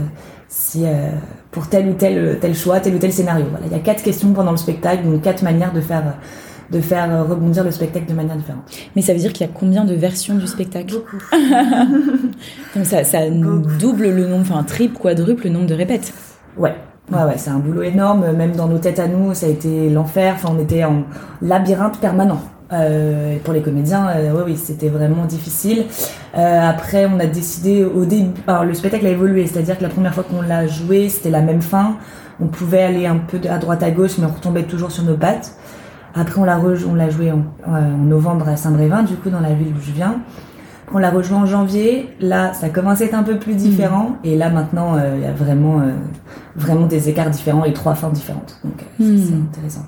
si 0.49 0.85
euh, 0.85 1.11
pour 1.51 1.69
tel 1.69 1.89
ou 1.89 1.95
tel 1.95 2.39
tel 2.41 2.55
choix, 2.55 2.79
tel 2.79 2.95
ou 2.95 2.99
tel 2.99 3.13
scénario. 3.13 3.47
Voilà, 3.51 3.67
il 3.67 3.73
y 3.73 3.75
a 3.75 3.83
quatre 3.83 4.03
questions 4.03 4.33
pendant 4.33 4.53
le 4.53 4.57
spectacle, 4.57 5.03
donc 5.05 5.21
quatre 5.23 5.43
manières 5.43 5.73
de 5.73 5.81
faire 5.81 6.15
de 6.71 6.81
faire 6.81 7.27
rebondir 7.27 7.65
le 7.65 7.71
spectacle 7.71 8.07
de 8.07 8.15
manière 8.15 8.37
différente. 8.37 8.65
Mais 8.95 9.03
ça 9.03 9.13
veut 9.13 9.19
dire 9.19 9.33
qu'il 9.33 9.47
y 9.47 9.51
a 9.51 9.53
combien 9.53 9.85
de 9.85 9.95
versions 9.95 10.35
du 10.35 10.47
spectacle? 10.47 10.95
Beaucoup. 10.95 11.17
Donc 12.77 12.85
ça, 12.85 13.05
ça 13.05 13.31
double 13.31 14.11
le 14.11 14.27
nombre, 14.27 14.47
enfin 14.51 14.63
triple, 14.65 14.99
quadruple 14.99 15.45
le 15.45 15.51
nombre 15.51 15.67
de 15.67 15.75
répètes. 15.75 16.13
Ouais. 16.57 16.75
Ouais, 17.11 17.23
ouais, 17.23 17.39
c'est 17.39 17.51
un 17.51 17.59
boulot 17.59 17.83
énorme. 17.83 18.33
Même 18.33 18.55
dans 18.55 18.67
nos 18.67 18.79
têtes 18.79 18.99
à 18.99 19.09
nous, 19.09 19.33
ça 19.33 19.47
a 19.47 19.49
été 19.49 19.89
l'enfer. 19.89 20.35
Enfin, 20.37 20.55
on 20.55 20.63
était 20.63 20.85
en 20.85 21.05
labyrinthe 21.41 21.99
permanent. 22.01 22.41
Euh, 22.71 23.39
pour 23.45 23.55
les 23.55 23.63
comédiens, 23.63 24.09
euh, 24.09 24.33
oui, 24.35 24.43
oui, 24.53 24.57
c'était 24.59 24.91
vraiment 24.91 25.25
difficile. 25.25 25.87
Euh, 26.37 26.61
après, 26.69 27.07
on 27.07 27.19
a 27.19 27.25
décidé 27.25 27.85
au 27.85 28.05
début. 28.05 28.39
Alors, 28.47 28.65
le 28.65 28.75
spectacle 28.75 29.07
a 29.07 29.11
évolué, 29.11 29.47
c'est-à-dire 29.47 29.79
que 29.79 29.83
la 29.83 29.89
première 29.89 30.13
fois 30.13 30.23
qu'on 30.23 30.43
l'a 30.43 30.67
joué, 30.67 31.09
c'était 31.09 31.31
la 31.31 31.41
même 31.41 31.63
fin. 31.63 31.97
On 32.41 32.47
pouvait 32.47 32.83
aller 32.83 33.07
un 33.07 33.17
peu 33.17 33.41
à 33.49 33.57
droite 33.57 33.83
à 33.83 33.91
gauche, 33.91 34.19
mais 34.19 34.27
on 34.27 34.35
retombait 34.35 34.65
toujours 34.65 34.91
sur 34.91 35.05
nos 35.05 35.17
pattes. 35.17 35.53
Après, 36.15 36.41
on 36.41 36.45
l'a, 36.45 36.61
on 36.61 36.95
l'a 36.95 37.11
joué 37.11 37.33
en, 37.33 37.43
novembre 37.99 38.49
à 38.49 38.57
Saint-Brévin, 38.57 39.03
du 39.03 39.15
coup, 39.15 39.31
dans 39.31 39.41
la 39.41 39.53
ville 39.53 39.73
où 39.77 39.81
je 39.81 39.93
viens. 39.93 40.21
On 40.93 40.99
l'a 40.99 41.11
rejoint 41.11 41.43
en 41.43 41.47
janvier. 41.47 42.09
Là, 42.21 42.55
ça 42.55 42.71
commence 42.71 43.01
à 43.01 43.05
être 43.05 43.15
un 43.15 43.23
peu 43.23 43.39
plus 43.39 43.55
différent. 43.55 44.17
Et 44.25 44.37
là, 44.37 44.51
maintenant, 44.51 44.97
euh, 44.97 45.17
il 45.17 45.23
y 45.23 45.27
a 45.27 45.33
vraiment, 45.33 45.81
euh, 45.81 45.93
vraiment 46.57 46.87
des 46.87 47.09
écarts 47.09 47.31
différents 47.31 47.65
et 47.65 47.73
trois 47.73 47.95
fins 47.95 48.11
différentes. 48.11 48.59
Donc, 48.65 48.75
euh, 48.81 48.85
c'est 48.99 49.35
hmm. 49.35 49.49
intéressant. 49.51 49.87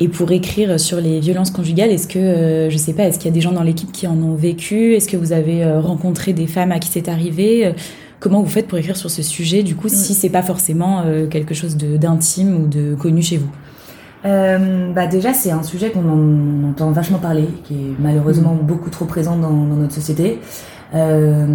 Et 0.00 0.08
pour 0.08 0.32
écrire 0.32 0.80
sur 0.80 0.98
les 0.98 1.20
violences 1.20 1.50
conjugales, 1.50 1.90
est-ce 1.90 2.08
que, 2.08 2.68
je 2.70 2.76
sais 2.76 2.94
pas, 2.94 3.04
est-ce 3.04 3.18
qu'il 3.18 3.28
y 3.28 3.32
a 3.32 3.34
des 3.34 3.42
gens 3.42 3.52
dans 3.52 3.62
l'équipe 3.62 3.92
qui 3.92 4.06
en 4.06 4.16
ont 4.16 4.34
vécu? 4.34 4.94
Est-ce 4.94 5.08
que 5.08 5.16
vous 5.16 5.32
avez 5.32 5.64
rencontré 5.78 6.32
des 6.32 6.46
femmes 6.46 6.72
à 6.72 6.78
qui 6.78 6.88
c'est 6.88 7.08
arrivé? 7.08 7.72
Comment 8.18 8.42
vous 8.42 8.48
faites 8.48 8.66
pour 8.66 8.78
écrire 8.78 8.96
sur 8.96 9.10
ce 9.10 9.22
sujet, 9.22 9.62
du 9.62 9.76
coup, 9.76 9.88
si 9.88 10.12
hmm. 10.12 10.16
c'est 10.16 10.30
pas 10.30 10.42
forcément 10.42 11.04
quelque 11.30 11.54
chose 11.54 11.76
d'intime 11.76 12.64
ou 12.64 12.66
de 12.66 12.96
connu 12.96 13.22
chez 13.22 13.36
vous? 13.36 13.50
Euh, 14.24 14.92
bah 14.92 15.06
déjà, 15.06 15.32
c'est 15.32 15.50
un 15.50 15.62
sujet 15.62 15.90
qu'on 15.90 16.68
entend 16.70 16.90
vachement 16.90 17.18
parler, 17.18 17.48
qui 17.64 17.74
est 17.74 17.94
malheureusement 17.98 18.54
mm. 18.54 18.66
beaucoup 18.66 18.90
trop 18.90 19.04
présent 19.04 19.36
dans, 19.36 19.50
dans 19.50 19.76
notre 19.76 19.94
société. 19.94 20.40
Euh, 20.94 21.46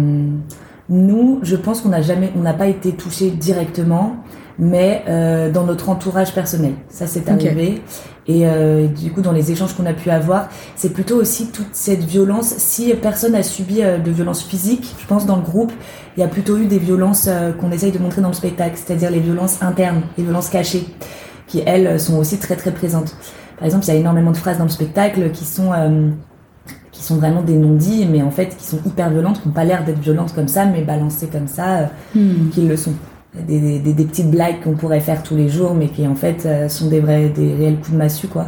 nous, 0.88 1.38
je 1.42 1.56
pense 1.56 1.80
qu'on 1.80 1.90
n'a 1.90 2.02
jamais, 2.02 2.32
on 2.36 2.40
n'a 2.40 2.54
pas 2.54 2.66
été 2.66 2.92
touché 2.92 3.30
directement, 3.30 4.16
mais 4.58 5.04
euh, 5.08 5.50
dans 5.50 5.64
notre 5.64 5.88
entourage 5.88 6.34
personnel, 6.34 6.72
ça 6.88 7.06
s'est 7.06 7.28
arrivé. 7.30 7.82
Et 8.26 8.46
euh, 8.46 8.86
du 8.86 9.10
coup, 9.10 9.22
dans 9.22 9.32
les 9.32 9.50
échanges 9.52 9.74
qu'on 9.74 9.86
a 9.86 9.94
pu 9.94 10.10
avoir, 10.10 10.48
c'est 10.76 10.92
plutôt 10.92 11.16
aussi 11.16 11.46
toute 11.46 11.70
cette 11.72 12.04
violence. 12.04 12.54
Si 12.58 12.92
personne 12.94 13.34
a 13.34 13.42
subi 13.42 13.82
euh, 13.82 13.98
de 13.98 14.10
violence 14.10 14.42
physique, 14.42 14.94
je 14.98 15.06
pense 15.06 15.24
dans 15.24 15.36
le 15.36 15.42
groupe, 15.42 15.72
il 16.16 16.20
y 16.20 16.22
a 16.22 16.28
plutôt 16.28 16.58
eu 16.58 16.66
des 16.66 16.78
violences 16.78 17.26
euh, 17.28 17.52
qu'on 17.52 17.70
essaye 17.70 17.90
de 17.90 17.98
montrer 17.98 18.20
dans 18.20 18.28
le 18.28 18.34
spectacle, 18.34 18.76
c'est-à-dire 18.76 19.10
les 19.10 19.20
violences 19.20 19.62
internes, 19.62 20.02
les 20.18 20.24
violences 20.24 20.50
cachées 20.50 20.86
qui 21.48 21.62
elles 21.66 21.98
sont 21.98 22.16
aussi 22.18 22.38
très 22.38 22.54
très 22.54 22.70
présentes. 22.70 23.16
Par 23.56 23.66
exemple, 23.66 23.84
il 23.86 23.88
y 23.88 23.90
a 23.90 23.96
énormément 23.96 24.30
de 24.30 24.36
phrases 24.36 24.58
dans 24.58 24.64
le 24.64 24.70
spectacle 24.70 25.30
qui 25.32 25.44
sont 25.44 25.72
euh, 25.72 26.10
qui 26.92 27.02
sont 27.02 27.16
vraiment 27.16 27.42
des 27.42 27.56
non-dits, 27.56 28.06
mais 28.10 28.22
en 28.22 28.30
fait 28.30 28.56
qui 28.56 28.64
sont 28.64 28.78
hyper 28.86 29.10
violentes, 29.10 29.40
qui 29.42 29.48
n'ont 29.48 29.54
pas 29.54 29.64
l'air 29.64 29.84
d'être 29.84 30.00
violentes 30.00 30.34
comme 30.34 30.48
ça, 30.48 30.64
mais 30.64 30.82
balancées 30.82 31.28
comme 31.28 31.48
ça, 31.48 31.78
euh, 31.78 31.86
hmm. 32.14 32.50
qu'ils 32.50 32.68
le 32.68 32.76
sont. 32.76 32.92
Des, 33.46 33.78
des, 33.78 33.92
des, 33.92 34.04
petites 34.04 34.30
blagues 34.30 34.62
qu'on 34.64 34.72
pourrait 34.72 35.00
faire 35.00 35.22
tous 35.22 35.36
les 35.36 35.50
jours, 35.50 35.74
mais 35.74 35.88
qui 35.88 36.06
en 36.08 36.14
fait 36.14 36.44
euh, 36.46 36.68
sont 36.68 36.88
des 36.88 36.98
vrais, 36.98 37.28
des 37.28 37.54
réels 37.54 37.76
coups 37.76 37.92
de 37.92 37.96
massue, 37.96 38.26
quoi. 38.26 38.46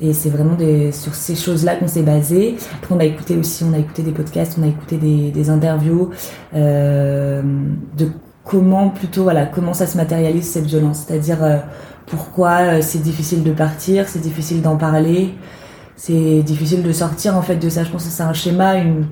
Et 0.00 0.14
c'est 0.14 0.30
vraiment 0.30 0.54
des, 0.54 0.92
sur 0.92 1.14
ces 1.14 1.34
choses-là 1.34 1.76
qu'on 1.76 1.88
s'est 1.88 2.02
basé. 2.02 2.56
Après, 2.74 2.94
on 2.94 3.00
a 3.00 3.04
écouté 3.04 3.36
aussi, 3.36 3.64
on 3.64 3.72
a 3.74 3.78
écouté 3.78 4.02
des 4.02 4.12
podcasts, 4.12 4.56
on 4.58 4.62
a 4.62 4.68
écouté 4.68 4.96
des, 4.96 5.30
des 5.30 5.50
interviews 5.50 6.10
euh, 6.54 7.42
de 7.96 8.08
comment 8.44 8.88
plutôt, 8.88 9.24
voilà, 9.24 9.46
comment 9.46 9.74
ça 9.74 9.86
se 9.86 9.98
matérialise 9.98 10.48
cette 10.48 10.66
violence. 10.66 11.04
C'est-à-dire 11.06 11.44
euh, 11.44 11.58
pourquoi 12.10 12.58
euh, 12.58 12.78
c'est 12.82 13.02
difficile 13.02 13.42
de 13.42 13.52
partir, 13.52 14.08
c'est 14.08 14.20
difficile 14.20 14.62
d'en 14.62 14.76
parler, 14.76 15.34
c'est 15.96 16.42
difficile 16.42 16.82
de 16.82 16.92
sortir 16.92 17.36
en 17.36 17.42
fait 17.42 17.56
de 17.56 17.68
ça. 17.68 17.84
Je 17.84 17.90
pense 17.90 18.04
que 18.04 18.10
c'est 18.10 18.22
un 18.22 18.32
schéma, 18.32 18.76
une, 18.76 19.06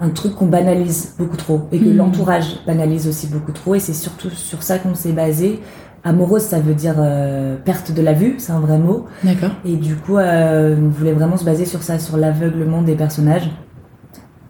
un 0.00 0.10
truc 0.10 0.34
qu'on 0.34 0.46
banalise 0.46 1.14
beaucoup 1.18 1.36
trop 1.36 1.68
et 1.72 1.78
que 1.78 1.84
mmh. 1.84 1.96
l'entourage 1.96 2.58
banalise 2.66 3.06
aussi 3.06 3.26
beaucoup 3.28 3.52
trop. 3.52 3.74
Et 3.74 3.80
c'est 3.80 3.94
surtout 3.94 4.30
sur 4.30 4.62
ça 4.62 4.78
qu'on 4.78 4.94
s'est 4.94 5.12
basé 5.12 5.60
Amoureuse, 6.04 6.42
ça 6.42 6.58
veut 6.58 6.74
dire 6.74 6.96
euh, 6.98 7.56
perte 7.56 7.92
de 7.92 8.02
la 8.02 8.12
vue, 8.12 8.34
c'est 8.38 8.50
un 8.50 8.58
vrai 8.58 8.76
mot. 8.78 9.06
D'accord. 9.22 9.50
Et 9.64 9.76
du 9.76 9.94
coup, 9.94 10.16
euh, 10.16 10.76
on 10.76 10.88
voulait 10.88 11.12
vraiment 11.12 11.36
se 11.36 11.44
baser 11.44 11.64
sur 11.64 11.82
ça, 11.82 12.00
sur 12.00 12.16
l'aveuglement 12.16 12.82
des 12.82 12.96
personnages, 12.96 13.48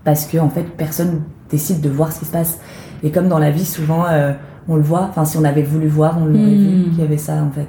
parce 0.02 0.24
que 0.24 0.38
en 0.38 0.48
fait, 0.48 0.62
personne 0.62 1.22
décide 1.50 1.82
de 1.82 1.90
voir 1.90 2.10
ce 2.10 2.20
qui 2.20 2.24
se 2.24 2.32
passe. 2.32 2.58
Et 3.02 3.10
comme 3.10 3.28
dans 3.28 3.38
la 3.38 3.50
vie, 3.50 3.66
souvent, 3.66 4.06
euh, 4.06 4.32
on 4.68 4.76
le 4.76 4.82
voit. 4.82 5.06
Enfin, 5.10 5.24
si 5.24 5.36
on 5.36 5.44
avait 5.44 5.62
voulu 5.62 5.88
voir, 5.88 6.18
on 6.20 6.26
l'aurait 6.26 6.54
vu 6.54 6.68
hmm. 6.68 6.90
qu'il 6.90 7.00
y 7.00 7.02
avait 7.02 7.18
ça 7.18 7.34
en 7.34 7.50
fait. 7.50 7.68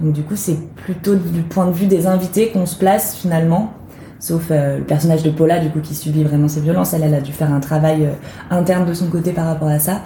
Donc 0.00 0.14
du 0.14 0.22
coup, 0.22 0.36
c'est 0.36 0.56
plutôt 0.76 1.14
du 1.14 1.42
point 1.42 1.66
de 1.66 1.72
vue 1.72 1.86
des 1.86 2.06
invités 2.06 2.48
qu'on 2.48 2.66
se 2.66 2.76
place 2.76 3.16
finalement. 3.16 3.72
Sauf 4.18 4.50
le 4.50 4.82
personnage 4.82 5.22
de 5.22 5.30
Paula, 5.30 5.60
du 5.60 5.70
coup, 5.70 5.80
qui 5.80 5.94
subit 5.94 6.24
vraiment 6.24 6.48
ces 6.48 6.60
violences. 6.60 6.92
Elle, 6.92 7.04
elle 7.04 7.14
a 7.14 7.22
dû 7.22 7.32
faire 7.32 7.52
un 7.52 7.60
travail 7.60 8.06
interne 8.50 8.86
de 8.86 8.92
son 8.92 9.06
côté 9.06 9.32
par 9.32 9.46
rapport 9.46 9.68
à 9.68 9.78
ça. 9.78 10.02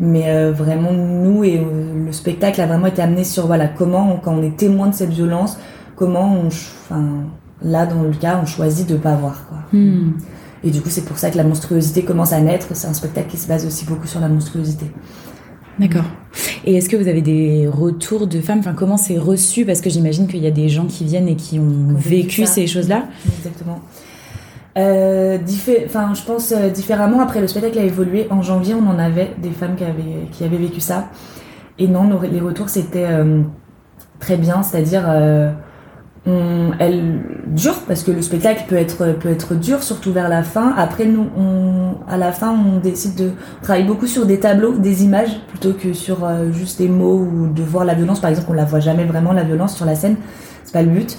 Mais 0.00 0.30
euh, 0.30 0.52
vraiment, 0.52 0.92
nous 0.92 1.44
et 1.44 1.58
euh, 1.58 2.06
le 2.06 2.12
spectacle 2.12 2.60
a 2.60 2.66
vraiment 2.66 2.86
été 2.86 3.02
amené 3.02 3.22
sur 3.22 3.46
voilà 3.46 3.68
comment, 3.68 4.20
quand 4.22 4.34
on 4.34 4.42
est 4.42 4.56
témoin 4.56 4.88
de 4.88 4.94
cette 4.94 5.10
violence, 5.10 5.58
comment 5.96 6.34
on, 6.34 6.46
enfin, 6.46 7.04
là 7.62 7.86
dans 7.86 8.02
le 8.02 8.12
cas, 8.12 8.40
on 8.42 8.46
choisit 8.46 8.88
de 8.88 8.96
pas 8.96 9.14
voir 9.14 9.46
quoi. 9.48 9.58
Hmm. 9.72 10.12
Et 10.64 10.70
du 10.70 10.80
coup, 10.80 10.88
c'est 10.90 11.04
pour 11.04 11.18
ça 11.18 11.30
que 11.30 11.36
la 11.36 11.44
monstruosité 11.44 12.04
commence 12.04 12.32
à 12.32 12.40
naître. 12.40 12.68
C'est 12.72 12.86
un 12.86 12.94
spectacle 12.94 13.28
qui 13.28 13.36
se 13.36 13.48
base 13.48 13.66
aussi 13.66 13.84
beaucoup 13.84 14.06
sur 14.06 14.20
la 14.20 14.28
monstruosité. 14.28 14.86
D'accord. 15.78 16.04
Et 16.64 16.76
est-ce 16.76 16.88
que 16.88 16.96
vous 16.96 17.08
avez 17.08 17.22
des 17.22 17.66
retours 17.66 18.26
de 18.26 18.40
femmes? 18.40 18.60
Enfin, 18.60 18.74
comment 18.74 18.96
c'est 18.96 19.18
reçu? 19.18 19.64
Parce 19.64 19.80
que 19.80 19.90
j'imagine 19.90 20.26
qu'il 20.26 20.42
y 20.42 20.46
a 20.46 20.52
des 20.52 20.68
gens 20.68 20.86
qui 20.86 21.04
viennent 21.04 21.28
et 21.28 21.36
qui 21.36 21.58
ont 21.58 21.94
vécu 21.94 22.46
ces 22.46 22.66
choses-là. 22.66 23.04
Exactement. 23.38 23.80
Euh, 24.78 25.38
enfin, 25.86 26.14
je 26.14 26.22
pense 26.22 26.52
euh, 26.52 26.70
différemment. 26.70 27.20
Après, 27.20 27.40
le 27.40 27.46
spectacle 27.46 27.78
a 27.78 27.82
évolué. 27.82 28.26
En 28.30 28.42
janvier, 28.42 28.74
on 28.74 28.86
en 28.88 28.98
avait 28.98 29.32
des 29.42 29.50
femmes 29.50 29.76
qui 29.76 29.84
avaient, 29.84 30.28
qui 30.30 30.44
avaient 30.44 30.56
vécu 30.56 30.80
ça. 30.80 31.08
Et 31.78 31.88
non, 31.88 32.08
les 32.20 32.40
retours, 32.40 32.68
c'était 32.68 33.06
euh, 33.06 33.42
très 34.20 34.36
bien. 34.36 34.62
C'est-à-dire, 34.62 35.04
euh, 36.28 36.70
elle 36.78 37.20
dure, 37.48 37.80
parce 37.88 38.02
que 38.02 38.10
le 38.10 38.22
spectacle 38.22 38.64
peut 38.68 38.76
être, 38.76 39.12
peut 39.18 39.30
être 39.30 39.54
dur, 39.54 39.82
surtout 39.82 40.12
vers 40.12 40.28
la 40.28 40.42
fin. 40.42 40.72
Après, 40.76 41.04
nous, 41.04 41.26
on, 41.36 41.96
à 42.08 42.16
la 42.16 42.32
fin, 42.32 42.52
on 42.52 42.78
décide 42.78 43.16
de 43.16 43.30
travailler 43.62 43.86
beaucoup 43.86 44.06
sur 44.06 44.26
des 44.26 44.38
tableaux, 44.38 44.72
des 44.72 45.04
images, 45.04 45.40
plutôt 45.48 45.72
que 45.72 45.92
sur 45.92 46.18
juste 46.52 46.78
des 46.78 46.88
mots 46.88 47.18
ou 47.18 47.48
de 47.48 47.62
voir 47.62 47.84
la 47.84 47.94
violence. 47.94 48.20
Par 48.20 48.30
exemple, 48.30 48.48
on 48.50 48.54
la 48.54 48.64
voit 48.64 48.80
jamais 48.80 49.04
vraiment, 49.04 49.32
la 49.32 49.44
violence, 49.44 49.76
sur 49.76 49.84
la 49.84 49.94
scène. 49.96 50.16
C'est 50.64 50.72
pas 50.72 50.82
le 50.82 50.90
but. 50.90 51.18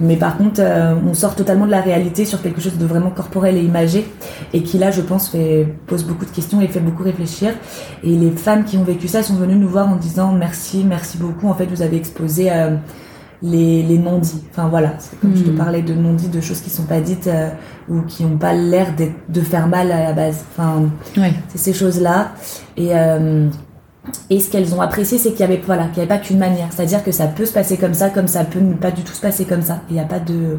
Mais 0.00 0.16
par 0.16 0.36
contre, 0.36 0.60
euh, 0.60 0.94
on 1.06 1.14
sort 1.14 1.36
totalement 1.36 1.66
de 1.66 1.70
la 1.70 1.80
réalité 1.80 2.24
sur 2.24 2.42
quelque 2.42 2.60
chose 2.60 2.76
de 2.78 2.84
vraiment 2.84 3.10
corporel 3.10 3.56
et 3.56 3.62
imagé, 3.62 4.06
et 4.52 4.62
qui 4.62 4.78
là, 4.78 4.90
je 4.90 5.00
pense, 5.00 5.28
fait, 5.28 5.68
pose 5.86 6.04
beaucoup 6.04 6.24
de 6.24 6.30
questions 6.30 6.60
et 6.60 6.68
fait 6.68 6.80
beaucoup 6.80 7.02
réfléchir. 7.02 7.52
Et 8.02 8.16
les 8.16 8.30
femmes 8.30 8.64
qui 8.64 8.76
ont 8.76 8.84
vécu 8.84 9.08
ça 9.08 9.22
sont 9.22 9.34
venues 9.34 9.56
nous 9.56 9.68
voir 9.68 9.88
en 9.88 9.96
disant 9.96 10.32
merci, 10.32 10.84
merci 10.84 11.18
beaucoup. 11.18 11.48
En 11.48 11.54
fait, 11.54 11.66
vous 11.66 11.82
avez 11.82 11.96
exposé 11.96 12.50
euh, 12.50 12.76
les, 13.44 13.82
les 13.82 13.98
non-dits. 13.98 14.42
Enfin 14.50 14.68
voilà, 14.68 14.94
c'est 14.98 15.20
comme 15.20 15.36
je 15.36 15.44
te 15.44 15.50
hmm. 15.50 15.56
parlais 15.56 15.82
de 15.82 15.94
non-dits, 15.94 16.28
de 16.28 16.40
choses 16.40 16.60
qui 16.60 16.70
sont 16.70 16.84
pas 16.84 17.00
dites 17.00 17.28
euh, 17.28 17.50
ou 17.88 18.00
qui 18.02 18.24
n'ont 18.24 18.38
pas 18.38 18.54
l'air 18.54 18.88
de 19.28 19.40
faire 19.40 19.68
mal 19.68 19.92
à 19.92 20.02
la 20.02 20.12
base. 20.12 20.44
Enfin, 20.52 20.90
c'est 21.48 21.58
ces 21.58 21.72
choses-là. 21.72 22.32
Et 22.76 22.90
et 24.30 24.40
ce 24.40 24.50
qu'elles 24.50 24.74
ont 24.74 24.80
apprécié, 24.80 25.18
c'est 25.18 25.30
qu'il 25.30 25.40
y 25.40 25.44
avait 25.44 25.60
voilà, 25.64 25.84
qu'il 25.84 25.94
n'y 25.94 26.00
avait 26.00 26.08
pas 26.08 26.18
qu'une 26.18 26.38
manière. 26.38 26.68
C'est-à-dire 26.70 27.02
que 27.02 27.12
ça 27.12 27.26
peut 27.26 27.46
se 27.46 27.52
passer 27.52 27.76
comme 27.76 27.94
ça, 27.94 28.10
comme 28.10 28.28
ça 28.28 28.44
peut 28.44 28.60
ne 28.60 28.74
pas 28.74 28.90
du 28.90 29.02
tout 29.02 29.12
se 29.12 29.20
passer 29.20 29.44
comme 29.44 29.62
ça. 29.62 29.80
Il 29.88 29.94
n'y 29.94 30.00
a 30.00 30.04
pas 30.04 30.18
de, 30.18 30.58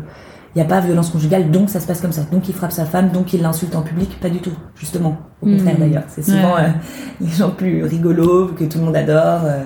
il 0.55 0.61
a 0.61 0.65
pas 0.65 0.79
violence 0.79 1.09
conjugale, 1.09 1.51
donc 1.51 1.69
ça 1.69 1.79
se 1.79 1.87
passe 1.87 2.01
comme 2.01 2.11
ça. 2.11 2.21
Donc 2.31 2.47
il 2.47 2.55
frappe 2.55 2.71
sa 2.71 2.85
femme, 2.85 3.09
donc 3.09 3.33
il 3.33 3.41
l'insulte 3.41 3.75
en 3.75 3.81
public, 3.81 4.17
pas 4.21 4.29
du 4.29 4.39
tout. 4.39 4.53
Justement, 4.75 5.17
au 5.41 5.47
contraire 5.47 5.75
hmm. 5.75 5.79
d'ailleurs. 5.79 6.03
C'est 6.07 6.23
souvent 6.23 6.57
euh, 6.57 6.69
les 7.21 7.29
gens 7.29 7.51
plus 7.51 7.83
rigolos 7.83 8.47
que 8.57 8.63
tout 8.63 8.79
le 8.79 8.85
monde 8.85 8.95
adore, 8.95 9.41
euh, 9.43 9.63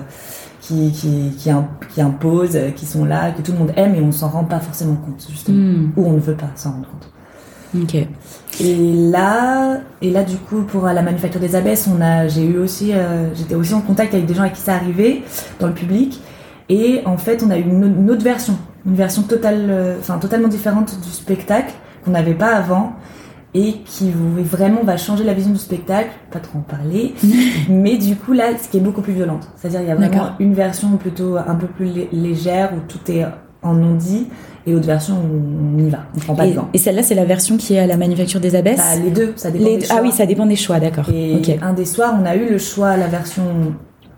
qui 0.70 0.90
qui 0.92 1.30
qui, 1.36 1.50
qui 1.92 2.00
imposent, 2.00 2.56
euh, 2.56 2.70
qui 2.70 2.86
sont 2.86 3.04
là, 3.04 3.32
que 3.32 3.42
tout 3.42 3.52
le 3.52 3.58
monde 3.58 3.72
aime 3.76 3.94
et 3.94 4.00
on 4.00 4.12
s'en 4.12 4.28
rend 4.28 4.44
pas 4.44 4.60
forcément 4.60 4.96
compte 4.96 5.26
justement, 5.28 5.58
hmm. 5.58 5.92
ou 5.96 6.06
on 6.06 6.12
ne 6.12 6.20
veut 6.20 6.34
pas 6.34 6.50
s'en 6.54 6.72
rendre 6.72 6.88
compte. 6.88 7.82
Ok. 7.82 7.94
Et 8.60 8.92
là, 9.10 9.78
et 10.02 10.10
là 10.10 10.24
du 10.24 10.36
coup 10.36 10.62
pour 10.62 10.86
la 10.86 11.02
manufacture 11.02 11.40
des 11.40 11.54
abeilles, 11.54 11.78
on 11.96 12.00
a, 12.00 12.28
j'ai 12.28 12.44
eu 12.44 12.58
aussi, 12.58 12.92
euh, 12.92 13.34
j'étais 13.34 13.54
aussi 13.54 13.74
en 13.74 13.80
contact 13.80 14.14
avec 14.14 14.26
des 14.26 14.34
gens 14.34 14.42
à 14.42 14.50
qui 14.50 14.60
ça 14.60 14.74
arrivait 14.74 15.22
dans 15.60 15.68
le 15.68 15.74
public, 15.74 16.20
et 16.68 17.02
en 17.04 17.16
fait 17.16 17.42
on 17.46 17.50
a 17.50 17.58
eu 17.58 17.62
une, 17.62 18.10
autre 18.10 18.24
version, 18.24 18.56
une 18.86 18.94
version 18.94 19.22
totale, 19.22 19.66
euh, 19.68 19.96
enfin 20.00 20.18
totalement 20.18 20.48
différente 20.48 20.98
du 21.00 21.10
spectacle 21.10 21.72
qu'on 22.04 22.12
n'avait 22.12 22.34
pas 22.34 22.54
avant 22.54 22.94
et 23.54 23.74
qui 23.84 24.12
vraiment 24.12 24.82
va 24.84 24.96
changer 24.96 25.24
la 25.24 25.34
vision 25.34 25.52
du 25.52 25.58
spectacle, 25.58 26.10
pas 26.30 26.38
trop 26.38 26.58
en 26.58 26.62
parler, 26.62 27.14
mais 27.68 27.96
du 27.96 28.16
coup 28.16 28.32
là, 28.32 28.56
ce 28.62 28.68
qui 28.68 28.76
est 28.76 28.80
beaucoup 28.80 29.02
plus 29.02 29.12
violente. 29.12 29.48
C'est-à-dire 29.56 29.82
il 29.82 29.88
y 29.88 29.90
a 29.90 29.96
vraiment 29.96 30.30
une 30.38 30.54
version 30.54 30.96
plutôt 30.96 31.36
un 31.36 31.54
peu 31.54 31.66
plus 31.66 31.90
légère 32.12 32.72
où 32.74 32.80
tout 32.86 33.10
est 33.10 33.24
en 33.62 33.74
non-dit 33.74 34.28
et 34.66 34.74
autre 34.74 34.86
version 34.86 35.16
on 35.16 35.78
y 35.78 35.88
va, 35.88 36.00
on 36.14 36.18
prend 36.20 36.34
pas 36.34 36.46
et, 36.46 36.50
de 36.50 36.56
gants. 36.56 36.68
Et 36.74 36.78
celle-là, 36.78 37.02
c'est 37.02 37.14
la 37.14 37.24
version 37.24 37.56
qui 37.56 37.74
est 37.74 37.80
à 37.80 37.86
la 37.86 37.96
manufacture 37.96 38.40
des 38.40 38.54
abeilles 38.54 38.76
bah, 38.76 38.96
Les 39.02 39.10
deux, 39.10 39.32
ça 39.36 39.50
dépend 39.50 39.64
des 39.64 39.80
choix. 39.80 39.96
Ah 39.98 40.02
oui, 40.02 40.12
ça 40.12 40.26
dépend 40.26 40.46
des 40.46 40.56
choix, 40.56 40.80
d'accord. 40.80 41.08
Et 41.12 41.58
un 41.62 41.72
des 41.72 41.86
soirs, 41.86 42.14
on 42.20 42.26
a 42.26 42.36
eu 42.36 42.50
le 42.50 42.58
choix, 42.58 42.96
la 42.96 43.06
version 43.06 43.42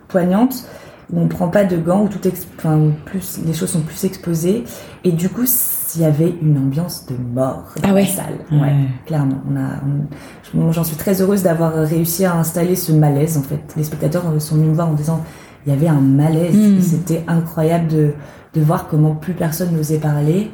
poignante, 0.08 0.64
où 1.12 1.20
on 1.20 1.28
prend 1.28 1.48
pas 1.48 1.64
de 1.64 1.76
gants, 1.76 2.02
où 2.02 2.08
tout 2.08 2.20
enfin, 2.58 2.90
plus, 3.04 3.40
les 3.46 3.54
choses 3.54 3.70
sont 3.70 3.80
plus 3.80 4.04
exposées. 4.04 4.64
Et 5.04 5.12
du 5.12 5.28
coup, 5.28 5.46
il 5.94 6.02
y 6.02 6.04
avait 6.04 6.34
une 6.42 6.58
ambiance 6.58 7.06
de 7.06 7.14
mort 7.16 7.64
dans 7.82 7.88
ah 7.88 7.92
la 7.92 8.06
salle. 8.06 8.38
Ouais, 8.50 8.72
clairement. 9.06 9.40
On 9.50 9.56
a, 9.56 10.72
j'en 10.72 10.84
suis 10.84 10.96
très 10.96 11.20
heureuse 11.20 11.42
d'avoir 11.42 11.74
réussi 11.74 12.24
à 12.24 12.34
installer 12.34 12.76
ce 12.76 12.92
malaise, 12.92 13.36
en 13.36 13.42
fait. 13.42 13.60
Les 13.76 13.84
spectateurs 13.84 14.24
sont 14.40 14.54
venus 14.56 14.70
me 14.70 14.74
voir 14.74 14.88
en 14.88 14.94
disant, 14.94 15.22
il 15.66 15.72
y 15.72 15.76
avait 15.76 15.88
un 15.88 16.00
malaise. 16.00 16.54
Hmm. 16.54 16.80
C'était 16.80 17.24
incroyable 17.28 17.88
de, 17.88 18.12
de 18.54 18.60
voir 18.60 18.88
comment 18.88 19.14
plus 19.14 19.34
personne 19.34 19.74
n'osait 19.74 19.98
parler. 19.98 20.50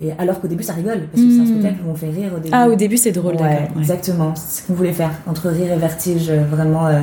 Et 0.00 0.10
alors 0.18 0.40
qu'au 0.40 0.48
début, 0.48 0.64
ça 0.64 0.72
rigole, 0.72 1.06
parce 1.12 1.22
que 1.22 1.30
c'est 1.30 1.40
un 1.40 1.44
hmm. 1.44 1.46
spectacle 1.46 1.76
où 1.86 1.90
on 1.90 1.94
fait 1.94 2.10
rire 2.10 2.32
au 2.34 2.38
début. 2.38 2.50
Ah, 2.52 2.68
au 2.68 2.74
début, 2.74 2.96
c'est 2.96 3.12
drôle, 3.12 3.36
ouais, 3.36 3.68
Exactement, 3.78 4.34
c'est 4.34 4.62
ce 4.62 4.66
qu'on 4.66 4.74
voulait 4.74 4.92
faire, 4.92 5.12
entre 5.28 5.48
rire 5.48 5.72
et 5.72 5.78
vertige, 5.78 6.28
euh, 6.28 6.42
vraiment. 6.50 6.86
Euh, 6.88 7.02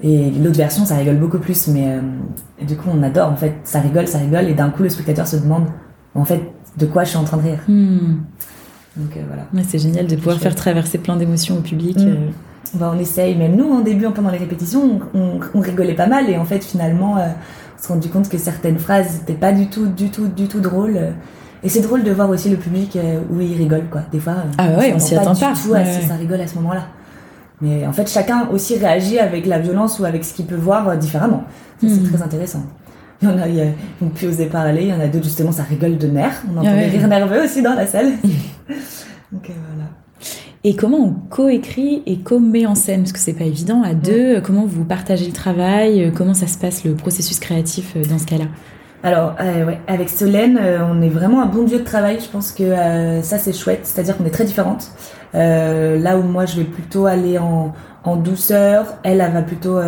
et 0.00 0.30
l'autre 0.30 0.56
version, 0.56 0.84
ça 0.84 0.94
rigole 0.94 1.16
beaucoup 1.16 1.38
plus, 1.38 1.66
mais 1.66 1.88
euh, 1.88 2.00
du 2.64 2.76
coup, 2.76 2.88
on 2.92 3.02
adore, 3.02 3.32
en 3.32 3.36
fait, 3.36 3.54
ça 3.64 3.80
rigole, 3.80 4.06
ça 4.06 4.18
rigole, 4.18 4.44
et 4.44 4.54
d'un 4.54 4.70
coup, 4.70 4.84
le 4.84 4.88
spectateur 4.88 5.26
se 5.26 5.36
demande, 5.36 5.64
en 6.14 6.24
fait, 6.24 6.40
de 6.76 6.86
quoi 6.86 7.04
je 7.04 7.10
suis 7.10 7.18
en 7.18 7.24
train 7.24 7.36
de 7.36 7.42
rire. 7.42 7.60
Hmm. 7.68 8.16
Donc 8.96 9.16
voilà. 9.26 9.64
c'est 9.68 9.78
génial 9.78 10.06
de 10.06 10.16
pouvoir 10.16 10.38
faire 10.38 10.54
traverser 10.54 10.98
plein 10.98 11.16
d'émotions 11.16 11.58
au 11.58 11.60
public. 11.60 11.98
Hmm. 11.98 12.32
Bah, 12.74 12.92
on 12.94 12.98
essaye, 12.98 13.36
même 13.36 13.56
nous, 13.56 13.70
en 13.72 13.80
début, 13.80 14.06
pendant 14.10 14.30
les 14.30 14.38
répétitions, 14.38 15.00
on, 15.14 15.40
on, 15.54 15.60
rigolait 15.60 15.94
pas 15.94 16.06
mal, 16.06 16.28
et 16.28 16.36
en 16.36 16.44
fait, 16.44 16.62
finalement 16.62 17.14
on 17.14 17.82
s'est 17.82 17.92
rendu 17.92 18.08
compte 18.08 18.28
que 18.28 18.38
certaines 18.38 18.78
phrases 18.78 19.20
n'étaient 19.20 19.38
pas 19.38 19.52
du 19.52 19.68
tout, 19.68 19.86
du 19.86 20.10
tout, 20.10 20.26
du 20.26 20.48
tout 20.48 20.60
drôles. 20.60 20.98
Et 21.62 21.68
c'est 21.68 21.80
drôle 21.80 22.04
de 22.04 22.12
voir 22.12 22.30
aussi 22.30 22.50
le 22.50 22.56
public 22.56 22.96
euh, 22.96 23.20
où 23.30 23.40
il 23.40 23.56
rigole, 23.56 23.84
quoi. 23.90 24.02
Des 24.12 24.20
fois, 24.20 24.34
ah 24.58 24.70
ouais, 24.78 24.92
on 24.94 24.98
s'y 24.98 25.16
attend 25.16 25.34
pas. 25.34 25.52
Du 25.52 25.60
tout 25.60 25.74
à 25.74 25.84
ça 25.84 26.14
rigole 26.14 26.40
à 26.40 26.46
ce 26.46 26.54
moment-là. 26.56 26.86
Mais 27.60 27.84
en 27.86 27.92
fait, 27.92 28.08
chacun 28.08 28.48
aussi 28.52 28.76
réagit 28.76 29.18
avec 29.18 29.44
la 29.44 29.58
violence 29.58 29.98
ou 29.98 30.04
avec 30.04 30.24
ce 30.24 30.34
qu'il 30.34 30.46
peut 30.46 30.54
voir 30.54 30.88
euh, 30.88 30.96
différemment. 30.96 31.44
C'est 31.80 31.88
hmm. 31.88 32.12
très 32.12 32.22
intéressant. 32.22 32.62
Il 33.22 33.28
y 33.28 33.32
en 33.32 33.38
a, 33.38 33.48
qui 33.48 33.60
n'ont 34.04 34.10
plus 34.10 34.28
osé 34.28 34.46
parler. 34.46 34.82
Il 34.82 34.88
y 34.88 34.92
en 34.92 35.00
a 35.00 35.08
d'autres, 35.08 35.24
justement, 35.24 35.52
ça 35.52 35.64
rigole 35.64 35.98
de 35.98 36.06
nerfs. 36.06 36.42
On 36.52 36.58
entend 36.58 36.74
des 36.74 36.86
rires 36.86 37.08
nerveux 37.08 37.44
aussi 37.44 37.62
dans 37.62 37.74
la 37.74 37.86
salle. 37.86 38.12
Donc 39.32 39.50
euh, 39.50 39.52
voilà. 39.74 39.88
Et 40.64 40.74
comment 40.74 40.98
on 40.98 41.12
coécrit 41.30 42.02
et 42.06 42.18
co-met 42.18 42.66
en 42.66 42.74
scène? 42.74 43.02
Parce 43.02 43.12
que 43.12 43.18
c'est 43.18 43.32
pas 43.32 43.44
évident 43.44 43.82
à 43.82 43.94
deux. 43.94 44.40
Comment 44.40 44.66
vous 44.66 44.84
partagez 44.84 45.26
le 45.26 45.32
travail? 45.32 46.12
Comment 46.16 46.34
ça 46.34 46.48
se 46.48 46.58
passe 46.58 46.84
le 46.84 46.94
processus 46.94 47.38
créatif 47.38 47.94
euh, 47.96 48.02
dans 48.04 48.18
ce 48.18 48.26
cas-là? 48.26 48.46
Alors, 49.04 49.36
euh, 49.40 49.64
ouais, 49.64 49.78
avec 49.86 50.08
Solène, 50.08 50.58
euh, 50.60 50.80
on 50.84 51.00
est 51.00 51.08
vraiment 51.08 51.40
un 51.42 51.46
bon 51.46 51.62
lieu 51.62 51.78
de 51.78 51.84
travail. 51.84 52.18
Je 52.20 52.28
pense 52.28 52.50
que 52.50 52.74
ça, 53.22 53.38
c'est 53.38 53.52
chouette. 53.52 53.82
C'est-à-dire 53.84 54.16
qu'on 54.16 54.24
est 54.24 54.30
très 54.30 54.44
différentes. 54.44 54.90
là 55.32 56.18
où 56.18 56.22
moi, 56.22 56.44
je 56.44 56.56
vais 56.56 56.66
plutôt 56.66 57.06
aller 57.06 57.38
en, 57.38 57.72
en 58.02 58.16
douceur, 58.16 58.96
elle, 59.04 59.20
elle 59.20 59.32
va 59.32 59.42
plutôt 59.42 59.78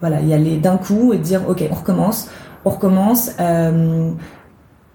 voilà, 0.00 0.20
y 0.22 0.32
aller 0.32 0.56
d'un 0.56 0.78
coup 0.78 1.12
et 1.12 1.18
dire, 1.18 1.42
OK, 1.46 1.62
on 1.70 1.74
recommence. 1.74 2.30
On 2.64 2.70
recommence 2.70 3.30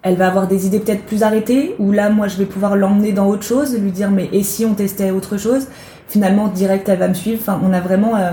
elle 0.06 0.14
va 0.14 0.28
avoir 0.28 0.46
des 0.46 0.68
idées 0.68 0.78
peut-être 0.78 1.04
plus 1.04 1.24
arrêtées, 1.24 1.74
ou 1.80 1.90
là, 1.90 2.10
moi, 2.10 2.28
je 2.28 2.36
vais 2.36 2.44
pouvoir 2.44 2.76
l'emmener 2.76 3.10
dans 3.10 3.26
autre 3.26 3.42
chose, 3.42 3.76
lui 3.76 3.90
dire, 3.90 4.08
mais 4.08 4.28
et 4.32 4.44
si 4.44 4.64
on 4.64 4.72
testait 4.74 5.10
autre 5.10 5.36
chose? 5.36 5.66
Finalement, 6.06 6.46
direct, 6.46 6.88
elle 6.88 7.00
va 7.00 7.08
me 7.08 7.14
suivre. 7.14 7.40
Enfin, 7.40 7.60
on 7.64 7.72
a 7.72 7.80
vraiment 7.80 8.14
euh, 8.14 8.30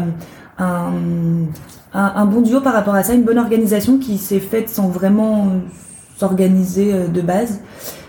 un, 0.60 2.26
bon 2.28 2.42
duo 2.42 2.62
par 2.62 2.74
rapport 2.74 2.94
à 2.94 3.02
ça, 3.02 3.16
une 3.16 3.24
bonne 3.24 3.40
organisation 3.40 3.98
qui 3.98 4.20
s'est 4.20 4.40
faite 4.40 4.70
sans 4.70 4.88
vraiment 4.88 5.48
organisé 6.22 7.08
de 7.08 7.22
base. 7.22 7.60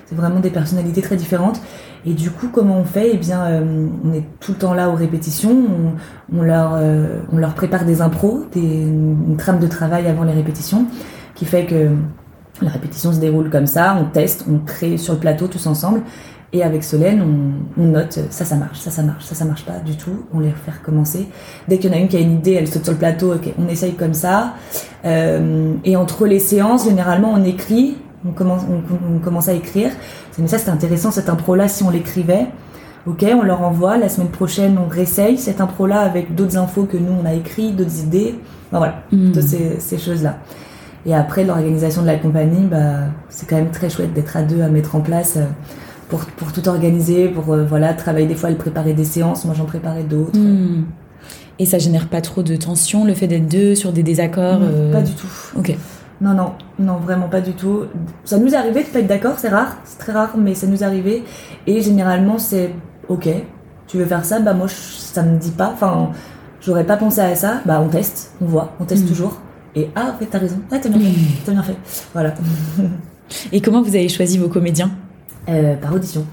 C'est 0.05 0.15
vraiment 0.15 0.41
des 0.41 0.51
personnalités 0.51 1.01
très 1.01 1.17
différentes. 1.17 1.59
Et 2.07 2.13
du 2.13 2.31
coup, 2.31 2.49
comment 2.53 2.79
on 2.79 2.85
fait? 2.85 3.11
Eh 3.15 3.17
bien, 3.17 3.63
on 4.05 4.13
est 4.13 4.25
tout 4.41 4.53
le 4.53 4.59
temps 4.59 4.75
là 4.75 4.91
aux 4.91 4.95
répétitions. 4.95 5.57
On, 6.33 6.43
leur, 6.43 6.79
on 7.33 7.39
leur 7.39 7.55
prépare 7.55 7.85
des 7.85 8.03
impros, 8.03 8.45
des, 8.53 8.61
une 8.61 9.37
trame 9.39 9.59
de 9.59 9.67
travail 9.67 10.07
avant 10.07 10.25
les 10.25 10.35
répétitions, 10.35 10.87
qui 11.35 11.47
fait 11.47 11.65
que 11.65 11.89
la 12.63 12.71
répétition 12.71 13.13
se 13.13 13.21
déroule 13.21 13.51
comme 13.51 13.67
ça. 13.67 13.97
On 14.01 14.05
teste, 14.05 14.45
on 14.51 14.59
crée 14.59 14.97
sur 14.97 15.15
le 15.15 15.21
plateau 15.21 15.49
tous 15.49 15.67
ensemble. 15.67 16.03
Et 16.53 16.63
avec 16.63 16.85
Solène, 16.85 17.21
on, 17.77 17.83
note 17.83 18.21
ça, 18.31 18.45
ça 18.45 18.55
marche, 18.55 18.79
ça, 18.79 18.93
ça 18.93 19.03
marche, 19.03 19.25
ça, 19.25 19.35
ça 19.35 19.45
marche 19.45 19.65
pas 19.65 19.81
du 19.85 19.97
tout. 19.97 20.25
On 20.33 20.39
les 20.39 20.51
fait 20.51 20.71
recommencer. 20.71 21.29
Dès 21.67 21.79
qu'il 21.79 21.91
y 21.91 21.93
en 21.93 21.97
a 21.97 22.01
une 22.01 22.07
qui 22.07 22.17
a 22.17 22.21
une 22.21 22.35
idée, 22.35 22.53
elle 22.53 22.69
saute 22.69 22.85
sur 22.85 22.93
le 22.93 22.99
plateau. 22.99 23.35
On 23.59 23.67
essaye 23.67 23.95
comme 23.95 24.15
ça. 24.15 24.55
Euh, 25.05 25.75
et 25.85 25.97
entre 25.97 26.27
les 26.27 26.39
séances, 26.39 26.85
généralement, 26.85 27.33
on 27.35 27.43
écrit. 27.43 27.97
On 28.27 28.33
commence, 28.33 28.63
on, 28.69 29.19
commence 29.19 29.49
à 29.49 29.53
écrire. 29.53 29.91
Mais 30.39 30.47
ça, 30.47 30.59
c'est 30.59 30.71
intéressant 30.71 31.11
cette 31.11 31.29
impro-là. 31.29 31.69
Si 31.69 31.83
on 31.83 31.91
l'écrivait, 31.91 32.47
ok, 33.07 33.25
on 33.35 33.43
leur 33.43 33.63
envoie. 33.63 33.99
La 33.99 34.09
semaine 34.09 34.31
prochaine, 34.31 34.79
on 34.79 34.89
réessaye 34.89 35.37
cette 35.37 35.61
impro-là 35.61 36.01
avec 36.01 36.35
d'autres 36.35 36.57
infos 36.57 36.85
que 36.85 36.97
nous 36.97 37.13
on 37.23 37.27
a 37.27 37.35
écrit, 37.35 37.73
d'autres 37.73 38.01
idées. 38.03 38.35
voilà, 38.71 39.03
mmh. 39.13 39.33
toutes 39.33 39.43
ces, 39.43 39.79
ces 39.79 39.99
choses-là. 39.99 40.39
Et 41.07 41.15
après, 41.15 41.45
l'organisation 41.45 42.03
de 42.03 42.07
la 42.07 42.17
compagnie, 42.17 42.67
bah, 42.67 43.09
c'est 43.29 43.47
quand 43.49 43.57
même 43.57 43.71
très 43.71 43.91
chouette 43.91 44.15
d'être 44.15 44.37
à 44.37 44.43
deux 44.43 44.63
à 44.63 44.69
mettre 44.69 44.97
en 44.97 45.01
place. 45.01 45.37
Euh, 45.37 45.45
pour, 46.09 46.25
pour 46.27 46.53
tout 46.53 46.69
organiser, 46.69 47.29
pour 47.29 47.53
euh, 47.53 47.65
voilà, 47.65 47.95
travailler 47.95 48.27
des 48.27 48.35
fois, 48.35 48.51
elle 48.51 48.57
préparer 48.57 48.93
des 48.93 49.05
séances, 49.05 49.45
moi 49.45 49.55
j'en 49.57 49.65
préparais 49.65 50.03
d'autres. 50.03 50.39
Hmm. 50.39 50.85
Et 51.59 51.67
ça 51.67 51.79
génère 51.79 52.09
pas 52.09 52.21
trop 52.21 52.43
de 52.43 52.57
tension, 52.57 53.05
le 53.05 53.15
fait 53.15 53.27
d'être 53.27 53.49
deux 53.49 53.75
sur 53.75 53.93
des 53.93 54.03
désaccords 54.03 54.61
euh, 54.63 54.93
Pas 54.93 55.03
du 55.03 55.13
tout. 55.13 55.29
Ok. 55.57 55.77
Non, 56.21 56.33
non, 56.33 56.53
non, 56.79 56.97
vraiment 56.97 57.29
pas 57.29 57.41
du 57.41 57.53
tout. 57.53 57.85
Ça 58.25 58.39
nous 58.39 58.55
est 58.55 58.57
arrivé 58.57 58.85
de 58.85 58.89
pas 58.89 59.01
être 59.01 59.07
d'accord, 59.07 59.39
c'est 59.39 59.49
rare, 59.49 59.77
c'est 59.85 59.99
très 59.99 60.13
rare, 60.13 60.37
mais 60.37 60.55
ça 60.55 60.67
nous 60.67 60.83
est 60.83 60.87
arrivé. 60.87 61.25
Et 61.67 61.83
généralement, 61.83 62.39
c'est 62.39 62.71
ok, 63.09 63.29
tu 63.89 63.99
veux 63.99 64.05
faire 64.05 64.25
ça, 64.25 64.41
bah 64.41 64.55
moi, 64.55 64.69
ça 64.69 65.23
me 65.23 65.39
dit 65.39 65.51
pas. 65.51 65.71
Enfin, 65.73 66.11
j'aurais 66.61 66.85
pas 66.85 66.97
pensé 66.97 67.21
à 67.21 67.35
ça, 67.35 67.61
bah 67.67 67.81
on 67.85 67.89
teste, 67.89 68.33
on 68.41 68.47
voit, 68.47 68.73
on 68.81 68.85
teste 68.85 69.05
hmm. 69.05 69.09
toujours. 69.09 69.41
Et 69.75 69.91
ah, 69.97 70.13
en 70.15 70.19
fait, 70.19 70.27
t'as 70.27 70.39
raison, 70.39 70.61
ouais, 70.71 70.81
t'as 70.81 70.89
bien 70.89 71.01
fait, 71.01 71.17
t'as 71.45 71.53
bien 71.53 71.63
fait. 71.63 71.77
Voilà. 72.13 72.35
Et 73.53 73.61
comment 73.61 73.83
vous 73.83 73.97
avez 73.97 74.09
choisi 74.09 74.39
vos 74.39 74.49
comédiens? 74.49 74.91
Euh, 75.49 75.75
par 75.77 75.93
audition. 75.93 76.25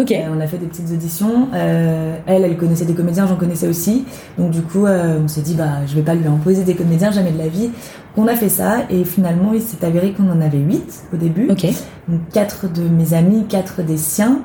Ok. 0.00 0.12
Euh, 0.12 0.28
on 0.34 0.40
a 0.40 0.46
fait 0.46 0.58
des 0.58 0.66
petites 0.66 0.90
auditions. 0.90 1.48
Euh, 1.54 2.16
elle, 2.26 2.44
elle 2.44 2.56
connaissait 2.56 2.84
des 2.84 2.94
comédiens, 2.94 3.26
j'en 3.26 3.36
connaissais 3.36 3.68
aussi. 3.68 4.04
Donc 4.38 4.50
du 4.50 4.62
coup, 4.62 4.86
on 4.86 5.28
s'est 5.28 5.42
dit, 5.42 5.54
bah, 5.54 5.86
je 5.86 5.94
vais 5.94 6.02
pas 6.02 6.14
lui 6.14 6.26
imposer 6.26 6.64
des 6.64 6.74
comédiens, 6.74 7.10
jamais 7.10 7.32
de 7.32 7.38
la 7.38 7.48
vie. 7.48 7.70
On 8.16 8.26
a 8.26 8.34
fait 8.34 8.48
ça 8.48 8.78
et 8.90 9.04
finalement, 9.04 9.52
il 9.52 9.60
s'est 9.60 9.84
avéré 9.84 10.12
qu'on 10.12 10.30
en 10.30 10.40
avait 10.40 10.58
huit 10.58 11.04
au 11.12 11.16
début. 11.16 11.48
Ok. 11.50 11.66
Donc 12.08 12.20
quatre 12.32 12.72
de 12.72 12.82
mes 12.82 13.14
amis, 13.14 13.44
quatre 13.48 13.82
des 13.82 13.96
siens, 13.96 14.40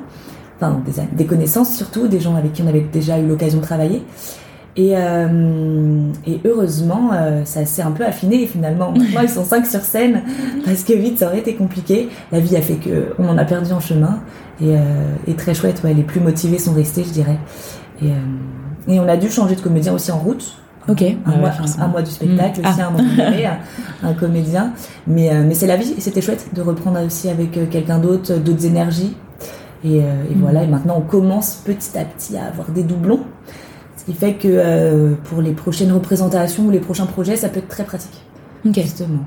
enfin 0.60 0.80
des, 0.86 0.92
des 1.16 1.26
connaissances 1.26 1.74
surtout, 1.74 2.06
des 2.06 2.20
gens 2.20 2.36
avec 2.36 2.52
qui 2.52 2.62
on 2.62 2.68
avait 2.68 2.86
déjà 2.92 3.18
eu 3.18 3.26
l'occasion 3.26 3.58
de 3.58 3.64
travailler. 3.64 4.02
Et, 4.76 4.92
euh, 4.94 6.12
et 6.26 6.40
heureusement, 6.44 7.10
euh, 7.14 7.44
ça 7.46 7.64
s'est 7.64 7.82
un 7.82 7.92
peu 7.92 8.04
affiné 8.04 8.46
finalement. 8.46 8.92
Maintenant, 8.96 9.22
ils 9.22 9.28
sont 9.28 9.44
cinq 9.44 9.66
sur 9.66 9.80
scène 9.80 10.22
parce 10.64 10.84
que 10.84 10.92
vite, 10.92 11.18
ça 11.18 11.28
aurait 11.28 11.38
été 11.38 11.54
compliqué. 11.54 12.08
La 12.30 12.40
vie 12.40 12.56
a 12.56 12.60
fait 12.60 12.76
que 12.76 13.14
on 13.18 13.28
en 13.28 13.38
a 13.38 13.44
perdu 13.44 13.72
en 13.72 13.80
chemin. 13.80 14.20
Et, 14.60 14.74
euh, 14.74 14.78
et 15.26 15.34
très 15.34 15.54
chouette, 15.54 15.82
ouais, 15.84 15.94
les 15.94 16.02
plus 16.02 16.20
motivés 16.20 16.58
sont 16.58 16.72
restés, 16.72 17.04
je 17.04 17.10
dirais. 17.10 17.38
Et, 18.02 18.10
euh, 18.10 18.14
et 18.88 19.00
on 19.00 19.08
a 19.08 19.16
dû 19.16 19.30
changer 19.30 19.54
de 19.56 19.60
comédien 19.60 19.92
aussi 19.92 20.10
en 20.10 20.18
route. 20.18 20.56
Ok. 20.88 21.02
Un, 21.02 21.36
mois, 21.38 21.50
un, 21.78 21.88
mois, 21.88 22.02
du 22.02 22.10
spectacle 22.10 22.60
mm. 22.60 22.66
aussi, 22.66 22.80
ah. 22.80 22.86
un, 22.86 22.90
moment 22.90 23.08
donné, 23.16 23.48
un, 24.02 24.14
comédien. 24.14 24.72
Mais, 25.06 25.32
euh, 25.32 25.42
mais 25.46 25.54
c'est 25.54 25.66
la 25.66 25.76
vie 25.76 25.94
et 25.96 26.00
c'était 26.00 26.20
chouette 26.20 26.46
de 26.54 26.62
reprendre 26.62 27.04
aussi 27.04 27.28
avec 27.28 27.56
euh, 27.56 27.66
quelqu'un 27.68 27.98
d'autre, 27.98 28.36
d'autres 28.36 28.66
énergies. 28.66 29.16
Et, 29.84 29.98
et 29.98 30.00
mm. 30.00 30.40
voilà, 30.40 30.62
et 30.62 30.66
maintenant 30.66 30.96
on 30.98 31.02
commence 31.02 31.56
petit 31.64 31.98
à 31.98 32.04
petit 32.04 32.36
à 32.36 32.46
avoir 32.46 32.70
des 32.70 32.82
doublons 32.82 33.20
qui 34.06 34.14
fait 34.14 34.34
que 34.34 34.48
euh, 34.48 35.14
pour 35.24 35.42
les 35.42 35.52
prochaines 35.52 35.92
représentations 35.92 36.64
ou 36.64 36.70
les 36.70 36.78
prochains 36.78 37.06
projets, 37.06 37.36
ça 37.36 37.48
peut 37.48 37.58
être 37.58 37.68
très 37.68 37.84
pratique. 37.84 38.22
Ok. 38.64 38.80
Justement. 38.80 39.24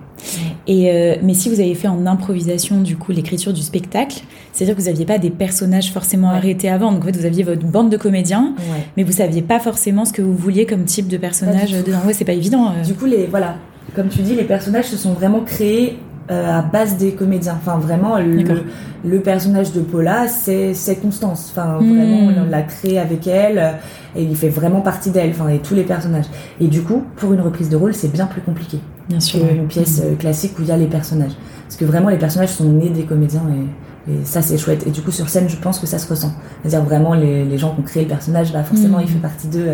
Et 0.67 0.91
euh, 0.91 1.15
mais 1.23 1.33
si 1.33 1.49
vous 1.49 1.59
avez 1.59 1.75
fait 1.75 1.87
en 1.87 2.05
improvisation 2.05 2.81
du 2.81 2.97
coup 2.97 3.11
l'écriture 3.11 3.53
du 3.53 3.61
spectacle, 3.61 4.21
c'est-à-dire 4.51 4.75
que 4.75 4.81
vous 4.81 4.87
n'aviez 4.87 5.05
pas 5.05 5.17
des 5.17 5.29
personnages 5.29 5.91
forcément 5.91 6.29
arrêtés 6.29 6.69
avant. 6.69 6.91
Donc 6.91 7.03
en 7.03 7.05
fait, 7.05 7.17
vous 7.17 7.25
aviez 7.25 7.43
votre 7.43 7.65
bande 7.65 7.89
de 7.89 7.97
comédiens, 7.97 8.53
mais 8.97 9.03
vous 9.03 9.11
saviez 9.11 9.41
pas 9.41 9.59
forcément 9.59 10.05
ce 10.05 10.13
que 10.13 10.21
vous 10.21 10.35
vouliez 10.35 10.65
comme 10.65 10.83
type 10.83 11.07
de 11.07 11.17
personnage 11.17 11.71
dedans. 11.71 11.99
Ouais, 12.05 12.13
c'est 12.13 12.25
pas 12.25 12.33
évident. 12.33 12.71
Euh. 12.71 12.83
Du 12.83 12.93
coup, 12.93 13.05
les 13.05 13.27
voilà, 13.27 13.55
comme 13.95 14.09
tu 14.09 14.21
dis, 14.21 14.35
les 14.35 14.43
personnages 14.43 14.85
se 14.85 14.97
sont 14.97 15.13
vraiment 15.13 15.41
créés 15.41 15.97
euh, 16.31 16.59
à 16.59 16.61
base 16.61 16.95
des 16.97 17.13
comédiens. 17.13 17.57
Enfin, 17.59 17.79
vraiment, 17.79 18.17
le, 18.19 19.19
personnage 19.19 19.73
de 19.73 19.81
Paula, 19.81 20.27
c'est 20.27 21.01
Constance. 21.01 21.51
Enfin, 21.51 21.79
hmm. 21.81 21.95
vraiment, 21.95 22.43
on 22.43 22.49
l'a 22.49 22.61
créé 22.61 22.99
avec 22.99 23.25
elle 23.25 23.57
euh, 23.57 23.71
et 24.15 24.21
il 24.21 24.35
fait 24.35 24.49
vraiment 24.49 24.81
partie 24.81 25.09
d'elle. 25.09 25.31
Enfin, 25.31 25.47
et 25.47 25.57
tous 25.57 25.73
les 25.73 25.81
personnages. 25.81 26.27
Et 26.61 26.67
du 26.67 26.83
coup, 26.83 27.03
pour 27.15 27.33
une 27.33 27.41
reprise 27.41 27.69
de 27.69 27.75
rôle, 27.75 27.95
c'est 27.95 28.11
bien 28.11 28.27
plus 28.27 28.41
compliqué. 28.41 28.79
Bien 29.07 29.19
sûr. 29.19 29.39
Qu'une 29.39 29.65
pièce 29.65 30.03
euh, 30.05 30.15
classique 30.15 30.59
où 30.59 30.61
il 30.61 30.67
y 30.67 30.71
a 30.71 30.77
les 30.77 30.85
personnages. 30.85 31.33
Parce 31.63 31.77
que 31.77 31.85
vraiment, 31.85 32.09
les 32.09 32.19
personnages 32.19 32.49
sont 32.49 32.65
nés 32.65 32.89
des 32.89 33.03
comédiens 33.03 33.41
et, 33.49 34.23
ça, 34.23 34.43
c'est 34.43 34.57
chouette. 34.57 34.85
Et 34.87 34.91
du 34.91 35.01
coup, 35.01 35.11
sur 35.11 35.29
scène, 35.29 35.49
je 35.49 35.57
pense 35.57 35.77
que 35.77 35.85
ça 35.85 35.99
se 35.99 36.07
ressent. 36.07 36.31
C'est-à-dire 36.61 36.83
vraiment, 36.83 37.13
les, 37.15 37.57
gens 37.57 37.73
qui 37.73 37.81
ont 37.81 37.83
créé 37.83 38.03
le 38.03 38.09
personnage, 38.09 38.53
bah, 38.53 38.63
forcément, 38.63 38.97
hmm. 38.99 39.03
il 39.03 39.07
fait 39.07 39.19
partie 39.19 39.47
d'eux. 39.47 39.69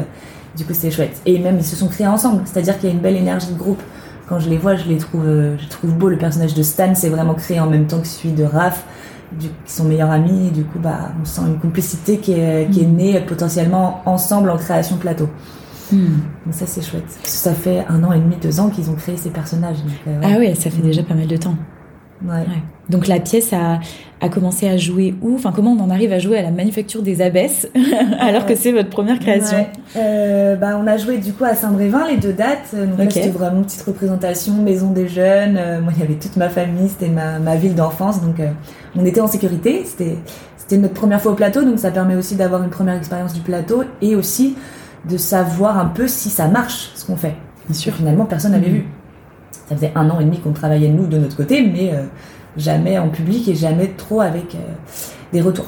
Du 0.57 0.63
coup, 0.63 0.73
c'est 0.73 0.91
chouette. 0.91 1.21
Et 1.25 1.37
même, 1.39 1.57
ils 1.57 1.65
se 1.65 1.75
sont 1.75 1.87
créés 1.87 2.07
ensemble. 2.07 2.43
C'est-à-dire 2.45 2.77
qu'il 2.77 2.89
y 2.89 2.91
a 2.91 2.95
une 2.95 3.01
belle 3.01 3.15
énergie 3.15 3.51
de 3.51 3.57
groupe 3.57 3.81
quand 4.27 4.39
je 4.39 4.49
les 4.49 4.57
vois, 4.57 4.75
je 4.75 4.87
les 4.87 4.97
trouve, 4.97 5.25
euh, 5.25 5.57
je 5.57 5.67
trouve 5.67 5.93
beau. 5.93 6.09
Le 6.09 6.17
personnage 6.17 6.53
de 6.53 6.63
Stan, 6.63 6.93
c'est 6.95 7.09
vraiment 7.09 7.35
créé 7.35 7.59
en 7.59 7.69
même 7.69 7.87
temps 7.87 7.99
que 7.99 8.07
celui 8.07 8.33
de 8.33 8.43
Raph, 8.43 8.83
qui 9.39 9.51
sont 9.65 9.83
meilleurs 9.83 10.11
amis. 10.11 10.47
Et 10.47 10.51
du 10.51 10.63
coup, 10.63 10.79
bah, 10.79 11.11
on 11.21 11.25
sent 11.25 11.41
une 11.47 11.59
complicité 11.59 12.17
qui 12.17 12.33
est, 12.33 12.69
qui 12.71 12.81
est 12.81 12.87
mm. 12.87 12.95
née 12.95 13.21
potentiellement 13.21 14.01
ensemble 14.05 14.49
en 14.49 14.57
création 14.57 14.97
plateau. 14.97 15.29
Mm. 15.91 15.97
Donc 16.45 16.53
ça, 16.53 16.65
c'est 16.65 16.81
chouette. 16.81 17.05
Ça 17.23 17.53
fait 17.53 17.85
un 17.87 18.03
an 18.03 18.11
et 18.13 18.19
demi, 18.19 18.35
deux 18.41 18.59
ans 18.59 18.69
qu'ils 18.69 18.89
ont 18.89 18.95
créé 18.95 19.17
ces 19.17 19.29
personnages. 19.29 19.77
Euh, 20.07 20.21
ah 20.23 20.35
oui, 20.39 20.55
ça 20.55 20.69
fait 20.69 20.81
déjà 20.81 21.03
pas 21.03 21.13
mal 21.13 21.27
de 21.27 21.37
temps. 21.37 21.55
Ouais. 22.23 22.45
Donc 22.89 23.07
la 23.07 23.19
pièce 23.19 23.51
a, 23.51 23.79
a, 24.21 24.29
commencé 24.29 24.67
à 24.69 24.77
jouer 24.77 25.15
où? 25.21 25.35
Enfin, 25.35 25.51
comment 25.53 25.71
on 25.71 25.79
en 25.79 25.89
arrive 25.89 26.13
à 26.13 26.19
jouer 26.19 26.37
à 26.37 26.41
la 26.41 26.51
Manufacture 26.51 27.01
des 27.01 27.21
Abbesses 27.21 27.67
alors 28.19 28.45
que 28.45 28.55
c'est 28.55 28.71
votre 28.71 28.89
première 28.89 29.19
création? 29.19 29.67
Euh, 29.97 30.55
bah, 30.55 30.79
On 30.81 30.87
a 30.87 30.97
joué 30.97 31.17
du 31.17 31.33
coup 31.33 31.43
à 31.43 31.55
Saint-Brévin 31.55 32.07
les 32.07 32.17
deux 32.17 32.33
dates. 32.33 32.73
Donc 32.73 33.11
c'était 33.11 33.29
vraiment 33.29 33.57
une 33.57 33.65
petite 33.65 33.81
représentation, 33.81 34.53
maison 34.53 34.91
des 34.91 35.07
jeunes. 35.07 35.57
Euh, 35.57 35.81
moi, 35.81 35.91
il 35.95 35.99
y 35.99 36.03
avait 36.03 36.15
toute 36.15 36.37
ma 36.37 36.49
famille, 36.49 36.89
c'était 36.89 37.09
ma, 37.09 37.39
ma, 37.39 37.55
ville 37.55 37.75
d'enfance. 37.75 38.21
Donc 38.21 38.39
euh, 38.39 38.49
on 38.95 39.05
était 39.05 39.21
en 39.21 39.27
sécurité. 39.27 39.83
C'était 39.85 40.15
c'était 40.57 40.81
notre 40.81 40.95
première 40.95 41.21
fois 41.21 41.33
au 41.33 41.35
plateau, 41.35 41.63
donc 41.63 41.77
ça 41.77 41.91
permet 41.91 42.15
aussi 42.15 42.35
d'avoir 42.35 42.63
une 42.63 42.71
première 42.71 42.95
expérience 42.95 43.33
du 43.33 43.41
plateau 43.41 43.83
et 44.01 44.15
aussi 44.15 44.55
de 45.07 45.15
savoir 45.15 45.77
un 45.77 45.85
peu 45.85 46.07
si 46.07 46.29
ça 46.29 46.47
marche 46.47 46.89
ce 46.95 47.05
qu'on 47.05 47.15
fait. 47.15 47.35
Bien 47.67 47.75
sûr. 47.75 47.93
finalement, 47.93 48.25
personne 48.25 48.51
n'avait 48.51 48.69
mhm. 48.69 48.73
vu. 48.73 48.85
Ça 49.67 49.75
faisait 49.75 49.91
un 49.95 50.09
an 50.09 50.19
et 50.19 50.25
demi 50.25 50.39
qu'on 50.39 50.51
travaillait 50.51 50.89
nous 50.89 51.07
de 51.07 51.17
notre 51.17 51.35
côté, 51.35 51.61
mais 51.61 51.91
jamais 52.57 52.97
en 52.97 53.09
public 53.09 53.47
et 53.47 53.55
jamais 53.55 53.87
trop 53.97 54.21
avec 54.21 54.55
euh, 54.55 54.59
des 55.33 55.41
retours. 55.41 55.67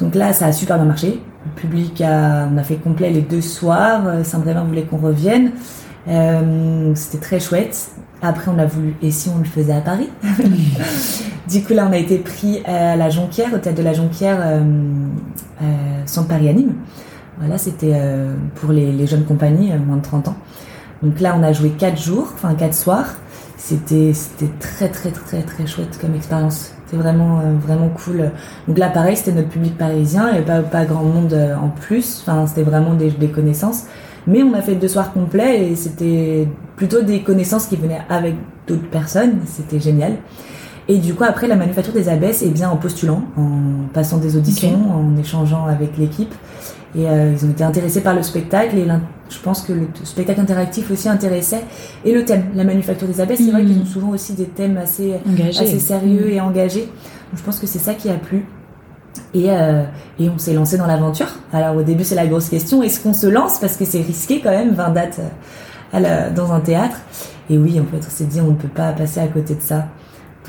Donc 0.00 0.14
là, 0.14 0.32
ça 0.32 0.46
a 0.46 0.52
super 0.52 0.76
bien 0.76 0.86
marché. 0.86 1.20
Le 1.44 1.60
public 1.60 2.00
a, 2.00 2.48
on 2.52 2.56
a 2.58 2.62
fait 2.62 2.76
complet 2.76 3.10
les 3.10 3.22
deux 3.22 3.40
soirs. 3.40 4.06
Euh, 4.06 4.24
Saint-Brévin 4.24 4.64
voulait 4.64 4.82
qu'on 4.82 4.98
revienne. 4.98 5.52
Euh, 6.08 6.92
C'était 6.94 7.18
très 7.18 7.40
chouette. 7.40 7.90
Après, 8.22 8.50
on 8.54 8.58
a 8.58 8.66
voulu, 8.66 8.94
et 9.02 9.10
si 9.10 9.28
on 9.28 9.38
le 9.38 9.44
faisait 9.44 9.74
à 9.74 9.80
Paris? 9.80 10.08
Du 11.48 11.62
coup, 11.62 11.74
là, 11.74 11.86
on 11.88 11.92
a 11.92 11.96
été 11.96 12.18
pris 12.18 12.60
à 12.64 12.96
la 12.96 13.08
Jonquière, 13.08 13.54
au 13.54 13.58
théâtre 13.58 13.78
de 13.78 13.84
la 13.84 13.92
Jonquière, 13.92 14.38
euh, 14.40 14.60
euh, 15.62 15.64
Centre 16.04 16.26
Paris 16.26 16.48
Anime. 16.48 16.72
Voilà, 17.38 17.56
c'était 17.56 17.92
euh, 17.94 18.34
pour 18.56 18.72
les, 18.72 18.90
les, 18.90 19.06
jeunes 19.06 19.24
compagnies, 19.24 19.70
moins 19.86 19.98
de 19.98 20.02
30 20.02 20.26
ans. 20.26 20.36
Donc 21.04 21.20
là, 21.20 21.36
on 21.38 21.44
a 21.44 21.52
joué 21.52 21.70
quatre 21.70 22.02
jours, 22.02 22.32
enfin 22.34 22.56
quatre 22.56 22.74
soirs 22.74 23.14
c'était 23.66 24.12
c'était 24.14 24.52
très 24.60 24.88
très 24.88 25.10
très 25.10 25.42
très 25.42 25.66
chouette 25.66 25.98
comme 26.00 26.14
expérience. 26.14 26.72
C'était 26.84 27.02
vraiment 27.02 27.40
euh, 27.40 27.54
vraiment 27.60 27.88
cool. 27.88 28.30
Donc 28.68 28.78
là 28.78 28.88
pareil, 28.90 29.16
c'était 29.16 29.32
notre 29.32 29.48
public 29.48 29.76
parisien, 29.76 30.28
il 30.28 30.32
n'y 30.32 30.38
avait 30.38 30.46
pas 30.46 30.62
pas 30.62 30.84
grand 30.84 31.02
monde 31.02 31.32
euh, 31.32 31.56
en 31.56 31.70
plus. 31.70 32.22
Enfin, 32.22 32.46
c'était 32.46 32.62
vraiment 32.62 32.94
des, 32.94 33.10
des, 33.10 33.26
connaissances. 33.26 33.86
Mais 34.28 34.44
on 34.44 34.54
a 34.54 34.62
fait 34.62 34.76
deux 34.76 34.86
soirs 34.86 35.12
complets 35.12 35.70
et 35.70 35.74
c'était 35.74 36.46
plutôt 36.76 37.02
des 37.02 37.22
connaissances 37.22 37.66
qui 37.66 37.74
venaient 37.74 38.02
avec 38.08 38.36
d'autres 38.68 38.88
personnes. 38.88 39.40
C'était 39.46 39.80
génial. 39.80 40.12
Et 40.88 40.98
du 40.98 41.14
coup, 41.14 41.24
après, 41.24 41.48
la 41.48 41.56
manufacture 41.56 41.92
des 41.92 42.08
abbesses, 42.08 42.42
et 42.42 42.46
eh 42.46 42.50
bien, 42.50 42.70
en 42.70 42.76
postulant, 42.76 43.24
en 43.36 43.88
passant 43.92 44.18
des 44.18 44.36
auditions, 44.36 44.78
en 44.92 45.16
échangeant 45.16 45.66
avec 45.66 45.98
l'équipe. 45.98 46.32
Et 46.96 47.08
euh, 47.08 47.32
ils 47.32 47.44
ont 47.44 47.50
été 47.50 47.62
intéressés 47.62 48.00
par 48.00 48.14
le 48.14 48.22
spectacle. 48.22 48.76
Et 48.78 48.86
je 49.28 49.38
pense 49.40 49.62
que 49.62 49.72
le 49.72 49.88
spectacle 50.04 50.40
interactif 50.40 50.90
aussi 50.90 51.08
intéressait. 51.08 51.62
Et 52.04 52.12
le 52.12 52.24
thème, 52.24 52.44
la 52.54 52.64
manufacture 52.64 53.06
des 53.08 53.20
abeilles, 53.20 53.36
c'est 53.36 53.50
vrai 53.50 53.64
qu'ils 53.64 53.80
ont 53.80 53.86
souvent 53.86 54.10
aussi 54.10 54.32
des 54.32 54.46
thèmes 54.46 54.76
assez, 54.76 55.14
assez 55.48 55.78
sérieux 55.78 56.30
et 56.30 56.40
engagés. 56.40 56.86
Donc 56.86 57.38
je 57.38 57.42
pense 57.42 57.58
que 57.58 57.66
c'est 57.66 57.78
ça 57.78 57.94
qui 57.94 58.08
a 58.08 58.14
plu. 58.14 58.46
Et, 59.34 59.50
euh, 59.50 59.82
et 60.18 60.28
on 60.28 60.38
s'est 60.38 60.54
lancé 60.54 60.78
dans 60.78 60.86
l'aventure. 60.86 61.28
Alors 61.52 61.76
au 61.76 61.82
début, 61.82 62.04
c'est 62.04 62.14
la 62.14 62.26
grosse 62.26 62.48
question 62.48 62.82
est-ce 62.82 63.00
qu'on 63.00 63.14
se 63.14 63.26
lance? 63.26 63.58
Parce 63.58 63.76
que 63.76 63.84
c'est 63.84 64.02
risqué 64.02 64.40
quand 64.40 64.50
même, 64.50 64.74
20 64.74 64.90
dates 64.90 65.20
euh, 65.94 66.30
dans 66.34 66.52
un 66.52 66.60
théâtre. 66.60 66.96
Et 67.48 67.58
oui, 67.58 67.80
en 67.80 67.84
fait, 67.84 68.04
on 68.06 68.10
s'est 68.10 68.24
dit 68.24 68.40
on 68.40 68.50
ne 68.50 68.56
peut 68.56 68.68
pas 68.68 68.92
passer 68.92 69.20
à 69.20 69.26
côté 69.28 69.54
de 69.54 69.60
ça 69.60 69.86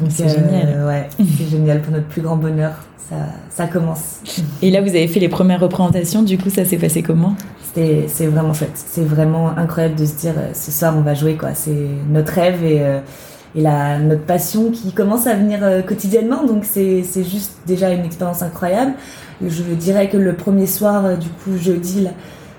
c'est 0.10 0.30
génial. 0.30 0.86
Ouais, 0.86 1.08
c'est 1.18 1.50
génial 1.50 1.82
pour 1.82 1.94
notre 1.94 2.08
plus 2.08 2.22
grand 2.22 2.38
bonheur. 2.38 2.74
Ça, 3.10 3.16
ça 3.50 3.68
commence. 3.68 4.20
Et 4.62 4.70
là, 4.70 4.82
vous 4.82 4.90
avez 4.90 5.08
fait 5.08 5.20
les 5.20 5.30
premières 5.30 5.62
représentations. 5.62 6.24
Du 6.24 6.38
coup, 6.38 6.50
ça 6.50 6.66
s'est 6.66 6.78
passé 6.78 7.02
comment? 7.02 7.36
C'est 7.74 8.26
vraiment 8.26 8.54
chouette. 8.54 8.72
C'est 8.74 9.04
vraiment 9.04 9.56
incroyable 9.56 9.96
de 9.96 10.06
se 10.06 10.16
dire 10.16 10.34
ce 10.54 10.72
soir 10.72 10.96
on 10.98 11.02
va 11.02 11.14
jouer 11.14 11.36
quoi. 11.36 11.54
C'est 11.54 11.88
notre 12.10 12.34
rêve 12.34 12.64
et 12.64 12.82
et 13.56 13.62
la, 13.62 13.98
notre 14.00 14.24
passion 14.24 14.72
qui 14.72 14.92
commence 14.94 15.28
à 15.28 15.36
venir 15.36 15.60
quotidiennement. 15.88 16.44
Donc 16.44 16.66
c'est 16.66 17.04
juste 17.24 17.54
déjà 17.66 17.92
une 17.92 18.04
expérience 18.04 18.42
incroyable. 18.42 18.94
Je 19.46 19.62
dirais 19.64 20.10
que 20.10 20.18
le 20.18 20.34
premier 20.34 20.66
soir, 20.66 21.18
du 21.18 21.30
coup 21.30 21.56
jeudi, 21.58 22.08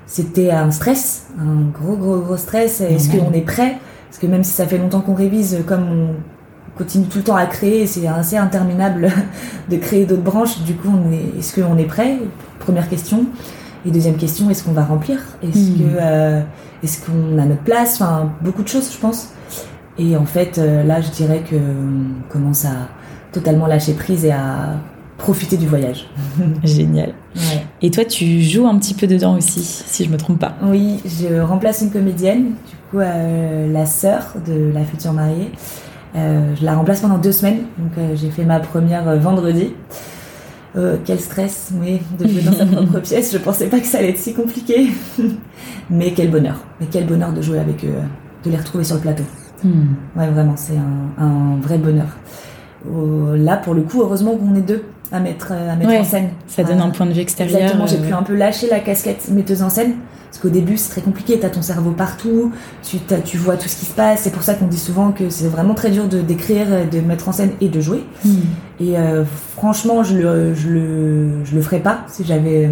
c'était 0.07 0.51
un 0.51 0.71
stress, 0.71 1.27
un 1.39 1.69
gros 1.73 1.97
gros 1.97 2.19
gros 2.19 2.37
stress. 2.37 2.81
Est-ce 2.81 3.11
qu'on 3.11 3.33
est 3.33 3.43
prêt? 3.43 3.77
Parce 4.09 4.19
que 4.19 4.27
même 4.27 4.45
si 4.45 4.53
ça 4.53 4.67
fait 4.67 4.79
longtemps 4.79 5.01
qu'on 5.01 5.15
révise, 5.15 5.59
comme 5.67 5.85
on 5.91 6.09
continue 6.79 7.07
tout 7.07 7.19
le 7.19 7.25
temps 7.25 7.37
à 7.37 7.47
créer, 7.47 7.87
c'est 7.87 8.07
assez 8.07 8.37
interminable 8.37 9.11
de 9.69 9.77
créer 9.77 10.07
d'autres 10.07 10.23
branches. 10.23 10.63
Du 10.63 10.75
coup, 10.75 10.89
est, 11.13 11.39
est-ce 11.39 11.61
qu'on 11.61 11.77
est 11.77 11.85
prêt? 11.85 12.19
Première 12.61 12.89
question. 12.89 13.27
Et 13.85 13.91
deuxième 13.91 14.17
question, 14.17 14.49
est-ce 14.51 14.65
qu'on 14.65 14.73
va 14.73 14.85
remplir? 14.85 15.19
Est-ce 15.43 15.59
hmm. 15.59 15.79
que 15.79 15.97
euh, 16.01 16.41
est-ce 16.83 17.05
qu'on 17.05 17.39
a 17.39 17.45
notre 17.45 17.63
place? 17.63 18.01
Enfin, 18.01 18.33
beaucoup 18.41 18.63
de 18.63 18.69
choses, 18.69 18.91
je 18.93 18.99
pense. 18.99 19.29
Et 19.99 20.17
en 20.17 20.27
fait, 20.27 20.59
euh, 20.59 20.85
là, 20.85 21.01
je 21.01 21.11
dirais 21.11 21.43
que 21.49 21.57
on 21.57 22.31
commence 22.31 22.65
à 22.65 22.89
totalement 23.33 23.67
lâcher 23.67 23.95
prise 23.95 24.25
et 24.25 24.33
à 24.33 24.77
profiter 25.19 25.57
du 25.57 25.67
voyage. 25.67 26.09
Génial. 26.65 27.13
Et 27.83 27.91
toi, 27.91 28.05
tu 28.05 28.41
joues 28.41 28.67
un 28.67 28.79
petit 28.79 28.95
peu 28.95 29.07
dedans 29.07 29.37
aussi, 29.37 29.63
si 29.63 30.05
je 30.05 30.11
me 30.11 30.17
trompe 30.17 30.39
pas. 30.39 30.55
Oui, 30.63 31.01
je 31.05 31.41
remplace 31.41 31.83
une 31.83 31.91
comédienne, 31.91 32.45
du 32.45 32.77
coup 32.91 33.01
euh, 33.01 33.73
la 33.73 33.87
sœur 33.87 34.35
de 34.47 34.73
la 34.73 34.85
future 34.85 35.13
mariée. 35.13 35.51
Euh, 36.17 36.55
je 36.59 36.65
la 36.65 36.75
remplace 36.75 37.01
pendant 37.01 37.19
deux 37.19 37.33
semaines, 37.33 37.65
donc 37.79 37.93
euh, 37.99 38.17
j'ai 38.17 38.31
fait 38.31 38.45
ma 38.45 38.61
première 38.61 39.17
vendredi. 39.19 39.75
quel 41.05 41.21
stress, 41.21 41.71
oui, 41.81 42.01
de 42.19 42.29
jouer 42.29 42.43
dans 42.43 42.53
sa 42.53 42.67
propre 42.67 43.01
pièce. 43.01 43.33
Je 43.33 43.39
pensais 43.39 43.67
pas 43.67 43.81
que 43.81 43.87
ça 43.87 43.99
allait 43.99 44.11
être 44.11 44.19
si 44.19 44.35
compliqué, 44.35 44.89
mais 45.91 46.13
quel 46.13 46.31
bonheur, 46.31 46.57
mais 46.81 46.87
quel 46.91 47.07
bonheur 47.07 47.33
de 47.33 47.43
jouer 47.43 47.59
avec 47.59 47.85
eux, 47.85 47.95
de 48.45 48.51
les 48.51 48.57
retrouver 48.57 48.85
sur 48.85 48.97
le 48.97 49.03
plateau. 49.03 49.25
Hmm. 49.65 49.95
Ouais, 50.17 50.29
vraiment, 50.29 50.55
c'est 50.57 50.77
un, 50.77 51.23
un 51.25 51.57
vrai 51.61 51.79
bonheur. 51.79 52.17
là, 53.35 53.57
pour 53.57 53.75
le 53.75 53.83
coup, 53.83 54.03
heureusement 54.03 54.37
qu'on 54.37 54.55
est 54.55 54.63
deux 54.63 54.85
à 55.11 55.21
mettre, 55.21 55.53
à 55.53 55.75
mettre 55.77 56.01
en 56.01 56.05
scène. 56.05 56.29
Ça 56.47 56.63
donne 56.65 56.81
un 56.81 56.91
point 56.91 57.07
de 57.07 57.13
vue 57.13 57.21
extérieur. 57.21 57.57
Exactement, 57.61 57.87
j'ai 57.87 57.99
pu 57.99 58.13
un 58.13 58.23
peu 58.23 58.35
lâcher 58.35 58.69
la 58.69 58.81
casquette 58.81 59.29
metteuse 59.31 59.63
en 59.63 59.71
scène. 59.71 59.95
Parce 60.31 60.43
qu'au 60.43 60.49
début, 60.51 60.77
c'est 60.77 60.91
très 60.91 61.01
compliqué. 61.01 61.39
Tu 61.39 61.47
as 61.47 61.51
ton 61.51 61.63
cerveau 61.63 61.93
partout, 61.93 62.53
tu, 62.83 62.99
tu 63.25 63.39
vois 63.39 63.57
tout 63.57 63.69
ce 63.69 63.77
qui 63.77 63.87
se 63.87 63.95
passe. 63.95 64.21
C'est 64.23 64.33
pour 64.33 64.43
ça 64.43 64.55
qu'on 64.55 64.67
dit 64.67 64.79
souvent 64.79 65.13
que 65.13 65.31
c'est 65.31 65.49
vraiment 65.49 65.75
très 65.75 65.91
dur 65.91 66.09
de 66.09 66.21
d'écrire, 66.21 66.67
de 66.91 67.01
mettre 67.01 67.29
en 67.29 67.33
scène 67.33 67.53
et 67.61 67.69
de 67.69 67.81
jouer. 67.81 68.05
Hmm. 68.25 68.41
Et 68.81 68.99
euh, 68.99 69.25
franchement, 69.57 70.03
je 70.03 70.19
le, 70.19 70.55
je 70.55 70.69
le, 70.69 71.45
je 71.45 71.55
le 71.55 71.63
ferais 71.63 71.81
pas 71.81 72.01
si 72.09 72.25
j'avais, 72.25 72.71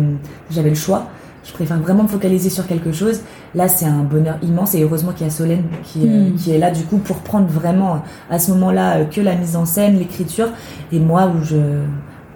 le 0.54 0.74
choix. 0.74 1.08
Je 1.44 1.52
préfère 1.52 1.78
vraiment 1.78 2.02
me 2.02 2.08
focaliser 2.08 2.50
sur 2.50 2.66
quelque 2.66 2.92
chose. 2.92 3.20
Là, 3.54 3.68
c'est 3.68 3.86
un 3.86 4.02
bonheur 4.02 4.36
immense 4.42 4.74
et 4.74 4.82
heureusement 4.82 5.12
qu'il 5.12 5.26
y 5.26 5.28
a 5.28 5.32
Solène 5.32 5.62
qui, 5.84 6.00
euh, 6.02 6.30
hmm. 6.30 6.34
qui 6.34 6.50
est 6.50 6.58
là 6.58 6.70
du 6.70 6.82
coup 6.82 6.98
pour 6.98 7.18
prendre 7.18 7.46
vraiment 7.46 8.02
à 8.30 8.38
ce 8.38 8.50
moment-là 8.52 9.04
que 9.04 9.20
la 9.20 9.34
mise 9.36 9.56
en 9.56 9.64
scène, 9.64 9.98
l'écriture 9.98 10.48
et 10.92 10.98
moi 10.98 11.32
où 11.34 11.44
je 11.44 11.56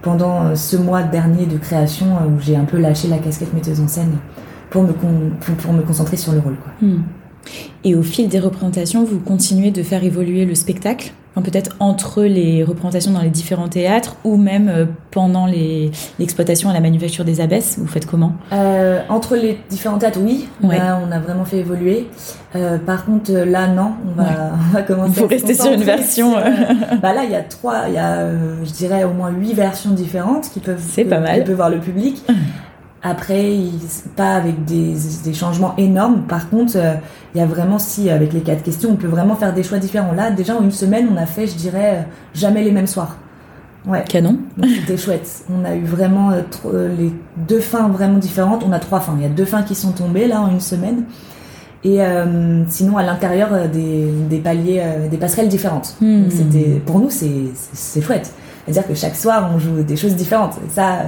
pendant 0.02 0.44
euh, 0.44 0.54
ce 0.54 0.76
mois 0.76 1.02
dernier 1.02 1.46
de 1.46 1.58
création 1.58 2.06
euh, 2.06 2.26
où 2.26 2.40
j'ai 2.40 2.56
un 2.56 2.64
peu 2.64 2.78
lâché 2.78 3.08
la 3.08 3.18
casquette 3.18 3.52
metteuse 3.52 3.80
en 3.80 3.88
scène 3.88 4.12
pour 4.70 4.82
me, 4.82 4.92
pour, 4.92 5.72
me 5.72 5.82
concentrer 5.82 6.16
sur 6.16 6.32
le 6.32 6.38
rôle. 6.38 6.56
Quoi. 6.56 6.72
Hmm. 6.80 7.02
Et 7.84 7.94
au 7.94 8.02
fil 8.02 8.28
des 8.28 8.38
représentations, 8.38 9.04
vous 9.04 9.18
continuez 9.18 9.70
de 9.70 9.82
faire 9.82 10.04
évoluer 10.04 10.44
le 10.44 10.54
spectacle? 10.54 11.12
Peut-être 11.42 11.76
entre 11.80 12.24
les 12.24 12.64
représentations 12.64 13.12
dans 13.12 13.22
les 13.22 13.30
différents 13.30 13.68
théâtres 13.68 14.16
ou 14.24 14.36
même 14.36 14.68
euh, 14.68 14.84
pendant 15.10 15.46
l'exploitation 16.18 16.68
à 16.68 16.74
la 16.74 16.80
manufacture 16.80 17.24
des 17.24 17.40
abbesses 17.40 17.78
Vous 17.78 17.86
faites 17.86 18.04
comment? 18.04 18.34
Euh, 18.52 19.00
Entre 19.08 19.36
les 19.36 19.58
différents 19.70 19.96
théâtres, 19.96 20.18
oui. 20.20 20.48
Là, 20.62 21.00
on 21.02 21.10
a 21.10 21.18
vraiment 21.18 21.46
fait 21.46 21.58
évoluer. 21.58 22.08
Euh, 22.56 22.76
par 22.78 23.06
contre, 23.06 23.32
là, 23.32 23.68
non. 23.68 23.92
On 24.06 24.20
va, 24.20 24.28
on 24.70 24.74
va 24.74 24.82
commencer. 24.82 25.12
Il 25.16 25.20
faut 25.20 25.28
rester 25.28 25.54
sur 25.54 25.72
une 25.72 25.82
version. 25.82 26.32
bah 27.00 27.14
là, 27.14 27.24
il 27.24 27.30
y 27.30 27.36
a 27.36 27.42
trois, 27.42 27.84
il 27.88 27.94
y 27.94 27.98
a, 27.98 28.28
je 28.62 28.72
dirais, 28.72 29.04
au 29.04 29.12
moins 29.12 29.30
huit 29.30 29.54
versions 29.54 29.92
différentes 29.92 30.50
qui 30.50 30.60
peuvent. 30.60 30.82
C'est 30.86 31.04
pas 31.04 31.20
mal. 31.20 31.38
Qui 31.38 31.44
peuvent 31.46 31.56
voir 31.56 31.70
le 31.70 31.78
public. 31.78 32.22
Après, 33.02 33.56
pas 34.14 34.34
avec 34.34 34.66
des, 34.66 34.94
des, 35.24 35.32
changements 35.32 35.74
énormes. 35.78 36.24
Par 36.28 36.50
contre, 36.50 36.74
euh, 36.76 36.94
il 37.34 37.38
y 37.38 37.40
a 37.40 37.46
vraiment, 37.46 37.78
si 37.78 38.10
avec 38.10 38.34
les 38.34 38.40
quatre 38.40 38.62
questions, 38.62 38.90
on 38.90 38.96
peut 38.96 39.06
vraiment 39.06 39.36
faire 39.36 39.54
des 39.54 39.62
choix 39.62 39.78
différents. 39.78 40.12
Là, 40.12 40.30
déjà 40.30 40.54
en 40.54 40.62
une 40.62 40.70
semaine, 40.70 41.08
on 41.10 41.16
a 41.16 41.24
fait, 41.24 41.46
je 41.46 41.54
dirais, 41.54 41.94
euh, 41.94 42.02
jamais 42.34 42.62
les 42.62 42.72
mêmes 42.72 42.86
soirs. 42.86 43.16
Ouais. 43.86 44.04
Canon. 44.06 44.36
C'était 44.62 44.98
chouette. 44.98 45.44
On 45.50 45.64
a 45.64 45.74
eu 45.74 45.84
vraiment 45.84 46.32
euh, 46.32 46.94
les 46.94 47.10
deux 47.48 47.60
fins 47.60 47.88
vraiment 47.88 48.18
différentes. 48.18 48.62
On 48.68 48.72
a 48.72 48.78
trois 48.78 49.00
fins. 49.00 49.14
Il 49.16 49.22
y 49.22 49.26
a 49.26 49.30
deux 49.30 49.46
fins 49.46 49.62
qui 49.62 49.74
sont 49.74 49.92
tombées 49.92 50.28
là 50.28 50.42
en 50.42 50.50
une 50.50 50.60
semaine. 50.60 51.04
Et 51.82 52.00
sinon, 52.68 52.98
à 52.98 53.02
l'intérieur, 53.02 53.48
des, 53.72 54.12
des, 54.28 54.36
paliers, 54.36 54.84
des 55.10 55.16
passerelles 55.16 55.48
différentes. 55.48 55.96
Hmm. 56.02 56.28
C'était, 56.28 56.82
pour 56.84 56.98
nous, 56.98 57.08
c'est 57.08 58.02
chouette. 58.02 58.34
C'est-à-dire 58.66 58.86
que 58.86 58.94
chaque 58.94 59.16
soir, 59.16 59.50
on 59.54 59.58
joue 59.58 59.82
des 59.82 59.96
choses 59.96 60.14
différentes. 60.14 60.58
Et 60.58 60.68
ça, 60.68 61.06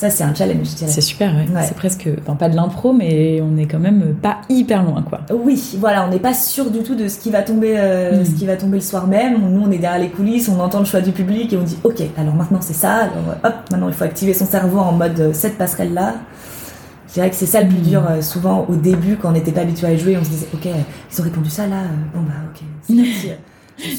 ça, 0.00 0.08
c'est 0.08 0.24
un 0.24 0.34
challenge, 0.34 0.66
je 0.66 0.76
dirais. 0.76 0.90
C'est 0.90 1.02
super, 1.02 1.34
ouais. 1.34 1.44
C'est 1.62 1.76
presque, 1.76 2.08
enfin, 2.22 2.34
pas 2.34 2.48
de 2.48 2.56
l'impro, 2.56 2.94
mais 2.94 3.42
on 3.42 3.58
est 3.58 3.66
quand 3.66 3.78
même 3.78 4.14
pas 4.14 4.38
hyper 4.48 4.82
loin, 4.82 5.02
quoi. 5.02 5.20
Oui, 5.30 5.76
voilà, 5.78 6.06
on 6.06 6.08
n'est 6.08 6.18
pas 6.18 6.32
sûr 6.32 6.70
du 6.70 6.78
tout 6.78 6.94
de 6.94 7.06
ce 7.06 7.18
qui 7.18 7.28
va 7.30 7.42
tomber, 7.42 7.74
euh, 7.76 8.22
mm. 8.22 8.24
ce 8.24 8.30
qui 8.30 8.46
va 8.46 8.56
tomber 8.56 8.78
le 8.78 8.82
soir 8.82 9.06
même. 9.06 9.38
Nous, 9.52 9.60
on 9.60 9.70
est 9.70 9.76
derrière 9.76 10.00
les 10.00 10.08
coulisses, 10.08 10.48
on 10.48 10.58
entend 10.58 10.78
le 10.78 10.86
choix 10.86 11.02
du 11.02 11.12
public 11.12 11.52
et 11.52 11.58
on 11.58 11.64
dit, 11.64 11.76
ok, 11.84 12.00
alors 12.16 12.34
maintenant 12.34 12.62
c'est 12.62 12.72
ça. 12.72 12.94
Alors, 12.94 13.36
hop, 13.44 13.54
maintenant 13.70 13.88
il 13.88 13.94
faut 13.94 14.04
activer 14.04 14.32
son 14.32 14.46
cerveau 14.46 14.78
en 14.78 14.92
mode 14.92 15.20
euh, 15.20 15.30
cette 15.34 15.58
passerelle 15.58 15.92
là. 15.92 16.14
Je 17.08 17.12
dirais 17.12 17.28
que 17.28 17.36
c'est 17.36 17.44
ça 17.44 17.60
le 17.60 17.68
plus 17.68 17.80
mm. 17.80 17.82
dur. 17.82 18.02
Euh, 18.08 18.22
souvent, 18.22 18.64
au 18.70 18.76
début, 18.76 19.16
quand 19.16 19.28
on 19.28 19.32
n'était 19.32 19.52
pas 19.52 19.60
habitué 19.60 19.86
à 19.86 19.96
jouer, 19.98 20.16
on 20.16 20.24
se 20.24 20.30
disait, 20.30 20.48
ok, 20.54 20.66
ils 20.66 21.20
ont 21.20 21.24
répondu 21.24 21.50
ça 21.50 21.66
là. 21.66 21.82
bon 22.14 22.22
bah 22.22 22.32
ok. 22.54 22.96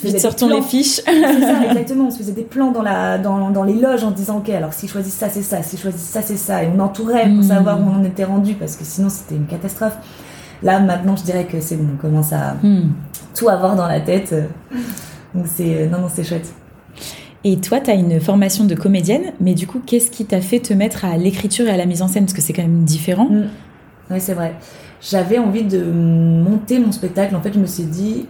Vite 0.04 0.20
sortons 0.20 0.50
les 0.50 0.62
fiches. 0.62 1.02
c'est 1.06 1.42
ça, 1.42 1.64
exactement. 1.70 2.08
On 2.08 2.12
se 2.12 2.18
faisait 2.18 2.32
des 2.32 2.44
plans 2.44 2.72
dans, 2.72 2.82
la, 2.82 3.18
dans, 3.18 3.50
dans 3.50 3.64
les 3.64 3.74
loges 3.74 4.04
en 4.04 4.12
disant, 4.12 4.38
ok, 4.38 4.50
alors 4.50 4.74
s'ils 4.74 4.90
choisissent 4.90 5.16
ça, 5.16 5.30
c'est 5.30 5.42
ça, 5.42 5.64
s'ils 5.64 5.80
choisissent 5.80 6.02
ça, 6.02 6.22
c'est 6.22 6.38
ça. 6.38 6.64
Et 6.64 6.68
on 6.76 6.80
entourait 6.80 7.28
pour 7.30 7.40
hmm. 7.40 7.44
savoir 7.44 7.80
où 7.80 7.84
on 7.84 8.04
était 8.04 8.24
rendu 8.24 8.54
parce 8.54 8.76
que 8.76 8.84
sinon 8.84 9.10
c'était 9.10 9.36
une 9.36 9.48
catastrophe. 9.48 9.98
Là, 10.64 10.80
maintenant, 10.80 11.16
je 11.16 11.24
dirais 11.24 11.46
que 11.46 11.60
c'est 11.60 11.76
bon, 11.76 11.90
on 11.96 11.98
commence 11.98 12.34
à 12.34 12.56
hmm. 12.62 12.92
tout 13.36 13.50
avoir 13.50 13.76
dans 13.76 13.88
la 13.88 14.00
tête. 14.00 14.36
Donc 15.34 15.46
c'est, 15.48 15.88
non, 15.88 16.00
non, 16.02 16.08
c'est 16.14 16.24
chouette. 16.24 16.54
Et 17.44 17.58
toi, 17.58 17.80
tu 17.80 17.90
as 17.90 17.96
une 17.96 18.20
formation 18.20 18.66
de 18.66 18.76
comédienne, 18.76 19.34
mais 19.40 19.56
du 19.56 19.66
coup, 19.66 19.82
qu'est-ce 19.84 20.12
qui 20.12 20.26
t'a 20.26 20.42
fait 20.42 20.60
te 20.60 20.74
mettre 20.74 21.06
à 21.06 21.18
l'écriture 21.18 21.68
et 21.68 21.72
à 21.72 21.78
la 21.78 21.88
mise 21.88 22.04
en 22.04 22.08
scène? 22.08 22.26
Parce 22.26 22.34
que 22.34 22.42
c'est 22.42 22.54
quand 22.54 22.62
même 22.62 22.84
différent. 22.84 23.30
Hmm. 23.30 23.48
Oui, 24.12 24.20
c'est 24.20 24.34
vrai. 24.34 24.54
J'avais 25.02 25.40
envie 25.40 25.64
de 25.64 25.84
monter 25.84 26.78
mon 26.78 26.92
spectacle. 26.92 27.36
En 27.36 27.42
fait, 27.42 27.54
je 27.54 27.60
me 27.60 27.66
suis 27.66 27.86
dit, 27.86 28.28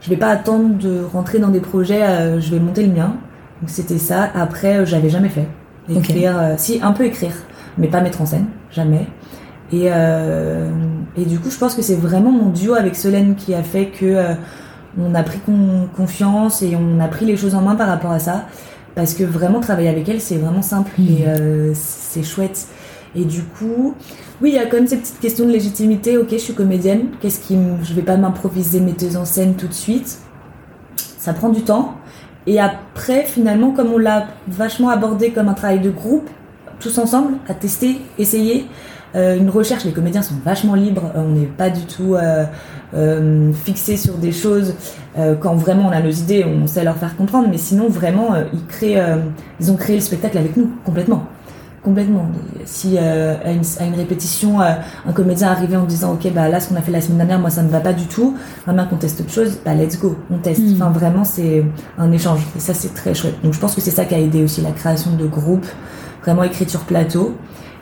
je 0.00 0.10
vais 0.10 0.16
pas 0.16 0.28
attendre 0.28 0.76
de 0.76 1.02
rentrer 1.02 1.38
dans 1.38 1.48
des 1.48 1.60
projets, 1.60 2.02
euh, 2.02 2.40
je 2.40 2.50
vais 2.50 2.60
monter 2.60 2.84
le 2.84 2.92
mien. 2.92 3.16
Donc 3.60 3.70
c'était 3.70 3.98
ça. 3.98 4.30
Après, 4.34 4.78
euh, 4.78 4.86
j'avais 4.86 5.10
jamais 5.10 5.28
fait. 5.28 5.46
Écrire, 5.90 6.38
euh, 6.38 6.54
si, 6.58 6.80
un 6.82 6.92
peu 6.92 7.04
écrire, 7.04 7.32
mais 7.78 7.88
pas 7.88 8.00
mettre 8.00 8.20
en 8.20 8.26
scène, 8.26 8.46
jamais. 8.70 9.06
Et, 9.72 9.88
et 9.88 11.24
du 11.26 11.38
coup, 11.38 11.50
je 11.50 11.58
pense 11.58 11.74
que 11.74 11.82
c'est 11.82 11.94
vraiment 11.94 12.30
mon 12.30 12.48
duo 12.48 12.72
avec 12.72 12.96
Solène 12.96 13.34
qui 13.34 13.54
a 13.54 13.62
fait 13.62 13.88
que 13.88 14.34
on 14.98 15.14
a 15.14 15.22
pris 15.22 15.40
confiance 15.94 16.62
et 16.62 16.74
on 16.74 16.98
a 17.00 17.06
pris 17.06 17.26
les 17.26 17.36
choses 17.36 17.54
en 17.54 17.60
main 17.60 17.74
par 17.74 17.86
rapport 17.86 18.12
à 18.12 18.18
ça. 18.18 18.46
Parce 18.94 19.12
que 19.12 19.24
vraiment, 19.24 19.60
travailler 19.60 19.90
avec 19.90 20.08
elle, 20.08 20.22
c'est 20.22 20.38
vraiment 20.38 20.62
simple 20.62 20.90
mmh. 20.96 21.02
et 21.02 21.72
c'est 21.74 22.22
chouette. 22.22 22.66
Et 23.18 23.24
du 23.24 23.42
coup, 23.42 23.94
oui, 24.40 24.50
il 24.50 24.54
y 24.54 24.58
a 24.58 24.66
quand 24.66 24.76
même 24.76 24.86
ces 24.86 24.96
petites 24.96 25.18
questions 25.18 25.44
de 25.44 25.50
légitimité. 25.50 26.16
Ok, 26.16 26.28
je 26.30 26.36
suis 26.36 26.54
comédienne. 26.54 27.06
Qu'est-ce 27.20 27.40
qui, 27.40 27.58
je 27.82 27.94
vais 27.94 28.02
pas 28.02 28.16
m'improviser 28.16 28.78
metteuse 28.78 29.16
en 29.16 29.24
scène 29.24 29.54
tout 29.56 29.66
de 29.66 29.74
suite? 29.74 30.18
Ça 31.18 31.32
prend 31.32 31.48
du 31.48 31.62
temps. 31.62 31.94
Et 32.46 32.60
après, 32.60 33.24
finalement, 33.24 33.72
comme 33.72 33.92
on 33.92 33.98
l'a 33.98 34.28
vachement 34.46 34.90
abordé 34.90 35.30
comme 35.32 35.48
un 35.48 35.54
travail 35.54 35.80
de 35.80 35.90
groupe, 35.90 36.30
tous 36.78 36.96
ensemble, 36.98 37.34
à 37.48 37.54
tester, 37.54 38.00
essayer. 38.18 38.66
Euh, 39.16 39.36
une 39.36 39.50
recherche, 39.50 39.84
les 39.84 39.92
comédiens 39.92 40.22
sont 40.22 40.36
vachement 40.44 40.74
libres. 40.74 41.10
Euh, 41.16 41.24
on 41.26 41.30
n'est 41.30 41.46
pas 41.46 41.70
du 41.70 41.82
tout 41.86 42.14
euh, 42.14 43.52
fixé 43.64 43.96
sur 43.96 44.14
des 44.14 44.32
choses. 44.32 44.74
Quand 45.40 45.56
vraiment 45.56 45.88
on 45.88 45.90
a 45.90 46.00
nos 46.00 46.12
idées, 46.12 46.44
on 46.44 46.68
sait 46.68 46.84
leur 46.84 46.96
faire 46.96 47.16
comprendre. 47.16 47.48
Mais 47.50 47.58
sinon, 47.58 47.88
vraiment, 47.88 48.36
ils 48.52 48.64
créent, 48.66 49.02
ils 49.58 49.72
ont 49.72 49.74
créé 49.74 49.96
le 49.96 50.02
spectacle 50.02 50.38
avec 50.38 50.56
nous 50.56 50.70
complètement. 50.84 51.26
Complètement. 51.88 52.30
Si 52.66 52.96
euh, 52.98 53.34
à, 53.42 53.50
une, 53.50 53.94
répétition, 53.94 54.60
euh, 54.60 54.74
un 55.06 55.12
comédien 55.14 55.48
arrivait 55.48 55.78
en 55.78 55.86
disant 55.86 56.12
ok 56.12 56.30
bah 56.34 56.50
là 56.50 56.60
ce 56.60 56.68
qu'on 56.68 56.76
a 56.76 56.82
fait 56.82 56.92
la 56.92 57.00
semaine 57.00 57.16
dernière 57.16 57.38
moi 57.38 57.48
ça 57.48 57.62
ne 57.62 57.70
va 57.70 57.80
pas 57.80 57.94
du 57.94 58.04
tout, 58.04 58.36
maintenant 58.66 58.86
qu'on 58.86 58.96
teste 58.96 59.22
autre 59.22 59.30
chose, 59.30 59.58
bah 59.64 59.72
let's 59.72 59.98
go, 59.98 60.14
on 60.30 60.36
teste. 60.36 60.60
Hmm. 60.60 60.74
Enfin 60.74 60.90
vraiment 60.90 61.24
c'est 61.24 61.64
un 61.96 62.12
échange 62.12 62.40
et 62.54 62.60
ça 62.60 62.74
c'est 62.74 62.92
très 62.92 63.14
chouette. 63.14 63.42
Donc 63.42 63.54
je 63.54 63.58
pense 63.58 63.74
que 63.74 63.80
c'est 63.80 63.90
ça 63.90 64.04
qui 64.04 64.14
a 64.14 64.18
aidé 64.18 64.44
aussi 64.44 64.60
la 64.60 64.72
création 64.72 65.16
de 65.16 65.24
groupes, 65.26 65.64
vraiment 66.22 66.42
écriture 66.42 66.80
plateau. 66.80 67.34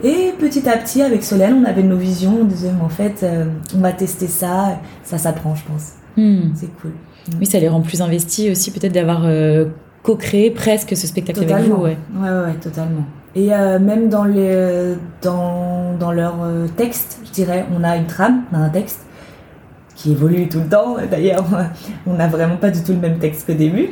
Et 0.05 0.33
petit 0.39 0.69
à 0.69 0.77
petit 0.77 1.03
avec 1.03 1.25
Solène 1.25 1.55
on 1.55 1.65
avait 1.65 1.83
nos 1.83 1.97
visions, 1.97 2.39
on 2.43 2.45
disait 2.45 2.71
mais 2.71 2.85
en 2.85 2.89
fait 2.89 3.25
euh, 3.25 3.47
on 3.77 3.81
va 3.81 3.91
tester 3.91 4.29
ça, 4.29 4.79
ça 5.03 5.19
s'apprend 5.19 5.57
je 5.57 5.65
pense. 5.65 5.95
Hmm. 6.17 6.53
C'est 6.55 6.71
cool. 6.81 6.93
Oui, 7.41 7.47
ça 7.47 7.59
les 7.59 7.69
rend 7.69 7.81
plus 7.81 8.01
investis 8.03 8.53
aussi, 8.53 8.71
peut-être 8.71 8.95
d'avoir 8.95 9.27
co-créé 10.05 10.53
presque 10.53 10.97
ce 10.97 11.09
spectacle 11.09 11.43
avec 11.43 11.67
vous. 11.67 11.83
Ouais. 11.83 11.99
ouais, 12.15 12.31
ouais, 12.31 12.55
totalement. 12.63 13.05
Et 13.37 13.53
euh, 13.53 13.79
même 13.79 14.09
dans, 14.09 14.25
leur 14.25 14.43
euh, 16.43 16.67
texte, 16.75 17.21
je 17.27 17.31
dirais, 17.33 17.67
on 17.79 17.85
a 17.85 17.97
une 17.97 18.07
trame, 18.07 18.45
on 18.51 18.57
a 18.57 18.61
un 18.61 18.71
texte 18.71 19.01
qui 19.95 20.13
évolue 20.13 20.49
tout 20.49 20.61
le 20.61 20.69
temps. 20.69 20.97
D'ailleurs, 21.11 21.45
on 22.07 22.15
n'a 22.15 22.29
vraiment 22.29 22.57
pas 22.57 22.71
du 22.71 22.83
tout 22.83 22.93
le 22.93 22.99
même 22.99 23.19
texte 23.19 23.47
qu'au 23.47 23.53
début 23.53 23.91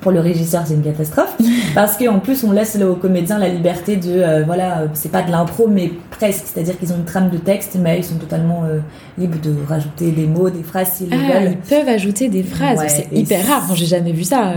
pour 0.00 0.12
le 0.12 0.20
régisseur, 0.20 0.62
c'est 0.66 0.74
une 0.74 0.82
catastrophe. 0.82 1.36
Parce 1.74 1.96
qu'en 1.96 2.18
plus, 2.18 2.44
on 2.44 2.52
laisse 2.52 2.76
aux 2.76 2.94
comédiens 2.94 3.38
la 3.38 3.48
liberté 3.48 3.96
de, 3.96 4.10
euh, 4.10 4.42
voilà, 4.44 4.80
euh, 4.80 4.86
c'est 4.94 5.10
pas 5.10 5.22
de 5.22 5.30
l'impro, 5.30 5.68
mais 5.68 5.92
presque. 6.10 6.44
C'est-à-dire 6.46 6.78
qu'ils 6.78 6.92
ont 6.92 6.96
une 6.96 7.04
trame 7.04 7.30
de 7.30 7.38
texte, 7.38 7.76
mais 7.80 7.98
ils 7.98 8.04
sont 8.04 8.16
totalement 8.16 8.64
euh, 8.64 8.78
libres 9.18 9.38
de 9.42 9.54
rajouter 9.68 10.10
des 10.10 10.26
mots, 10.26 10.50
des 10.50 10.62
phrases 10.62 10.92
s'ils 10.92 11.12
ah, 11.12 11.16
veulent. 11.16 11.52
Ils 11.52 11.56
peuvent 11.56 11.88
ajouter 11.88 12.28
des 12.28 12.42
phrases. 12.42 12.80
c'est 12.88 13.08
hyper 13.12 13.46
rare. 13.46 13.74
j'ai 13.74 13.86
jamais 13.86 14.12
vu 14.12 14.24
ça. 14.24 14.52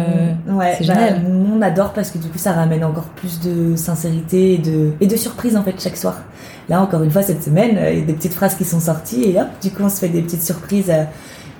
Mm. 0.47 0.57
ouais, 0.57 0.75
c'est 0.77 0.87
bah, 0.87 0.93
génial. 0.93 1.21
on 1.55 1.61
adore 1.61 1.93
parce 1.93 2.11
que 2.11 2.17
du 2.17 2.27
coup, 2.29 2.37
ça 2.37 2.53
ramène 2.53 2.83
encore 2.83 3.09
plus 3.15 3.39
de 3.39 3.75
sincérité 3.75 4.53
et 4.53 4.57
de, 4.57 4.91
et 5.01 5.07
de 5.07 5.15
surprise 5.15 5.57
en 5.57 5.63
fait 5.63 5.75
chaque 5.79 5.97
soir. 5.97 6.21
Là, 6.69 6.81
encore 6.81 7.03
une 7.03 7.11
fois, 7.11 7.21
cette 7.21 7.43
semaine, 7.43 7.77
il 7.91 7.99
y 7.99 8.01
a 8.01 8.05
des 8.05 8.13
petites 8.13 8.33
phrases 8.33 8.55
qui 8.55 8.65
sont 8.65 8.79
sorties 8.79 9.23
et 9.23 9.39
hop, 9.39 9.47
du 9.61 9.69
coup, 9.69 9.83
on 9.83 9.89
se 9.89 9.99
fait 9.99 10.09
des 10.09 10.21
petites 10.21 10.41
surprises 10.41 10.91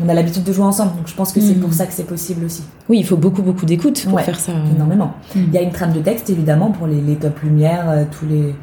on 0.04 0.10
a 0.10 0.14
l'habitude 0.14 0.44
de 0.44 0.54
jouer 0.54 0.66
ensemble. 0.66 0.96
Donc 0.98 1.08
je 1.08 1.16
pense 1.16 1.32
que 1.32 1.40
c'est 1.40 1.56
pour 1.56 1.70
hmm. 1.70 1.74
ça 1.74 1.86
que 1.86 1.94
c'est 1.94 2.08
possible 2.08 2.46
aussi. 2.46 2.64
Oui, 2.90 3.00
il 3.00 3.06
faut 3.06 3.18
beaucoup, 3.18 3.42
beaucoup 3.42 3.66
d'écoute 3.66 4.06
pour 4.10 4.20
faire 4.22 4.40
ça. 4.40 4.52
Énormément. 4.76 5.14
Hmm. 5.36 5.44
Il 5.48 5.54
y 5.54 5.58
a 5.58 5.62
une 5.62 5.72
trame 5.72 5.94
de 5.94 6.00
texte, 6.00 6.30
évidemment, 6.30 6.72
pour 6.72 6.88
les, 6.88 7.02
les 7.02 7.16
top 7.16 7.40
lumières, 7.42 7.90
euh, 7.90 8.04
tous 8.12 8.26
les 8.26 8.56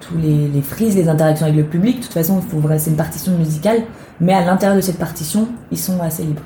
tous 0.00 0.16
les, 0.16 0.48
les, 0.48 0.62
frises, 0.62 0.96
les 0.96 1.10
interactions 1.10 1.44
avec 1.44 1.58
le 1.58 1.64
public. 1.64 1.98
De 1.98 2.04
toute 2.04 2.14
façon, 2.14 2.40
c'est 2.78 2.90
une 2.90 2.96
partition 2.96 3.36
musicale, 3.36 3.82
mais 4.18 4.32
à 4.32 4.42
l'intérieur 4.42 4.74
de 4.74 4.80
cette 4.80 4.98
partition, 4.98 5.46
ils 5.70 5.78
sont 5.78 6.00
assez 6.00 6.22
libres. 6.22 6.42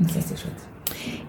Donc 0.00 0.10
ça, 0.10 0.18
c'est 0.20 0.36
chouette. 0.36 0.69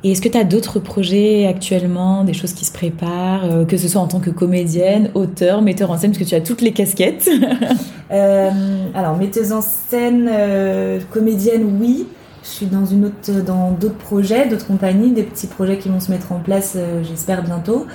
Et 0.04 0.12
est-ce 0.12 0.22
que 0.22 0.30
tu 0.30 0.38
as 0.38 0.44
d'autres 0.44 0.80
projets 0.80 1.46
actuellement, 1.46 2.24
des 2.24 2.34
choses 2.34 2.54
qui 2.54 2.66
se 2.66 2.72
préparent, 2.72 3.46
euh, 3.46 3.66
que 3.66 3.78
ce 3.78 3.88
soit 3.88 4.02
en 4.02 4.08
tant 4.08 4.20
que 4.20 4.32
comédienne, 4.32 5.12
auteur, 5.14 5.62
metteur 5.62 5.92
en 5.92 5.98
scène, 5.98 6.12
parce 6.12 6.24
que 6.24 6.28
tu 6.28 6.34
as 6.34 6.42
toutes 6.42 6.62
les 6.62 6.72
casquettes 6.72 7.30
euh, 8.12 8.50
Alors, 8.96 9.16
metteuse 9.18 9.52
en 9.52 9.62
scène, 9.62 10.28
euh, 10.32 11.00
comédienne, 11.12 11.78
oui. 11.80 12.08
Je 12.44 12.50
suis 12.50 12.66
dans 12.66 12.88
une 12.88 13.06
autre, 13.06 13.44
dans 13.46 13.70
d'autres 13.72 13.98
projets, 13.98 14.48
d'autres 14.48 14.66
compagnies, 14.66 15.12
des 15.12 15.22
petits 15.22 15.46
projets 15.46 15.78
qui 15.78 15.90
vont 15.90 16.00
se 16.00 16.10
mettre 16.10 16.32
en 16.32 16.40
place, 16.40 16.76
j'espère 17.04 17.44
bientôt. 17.44 17.86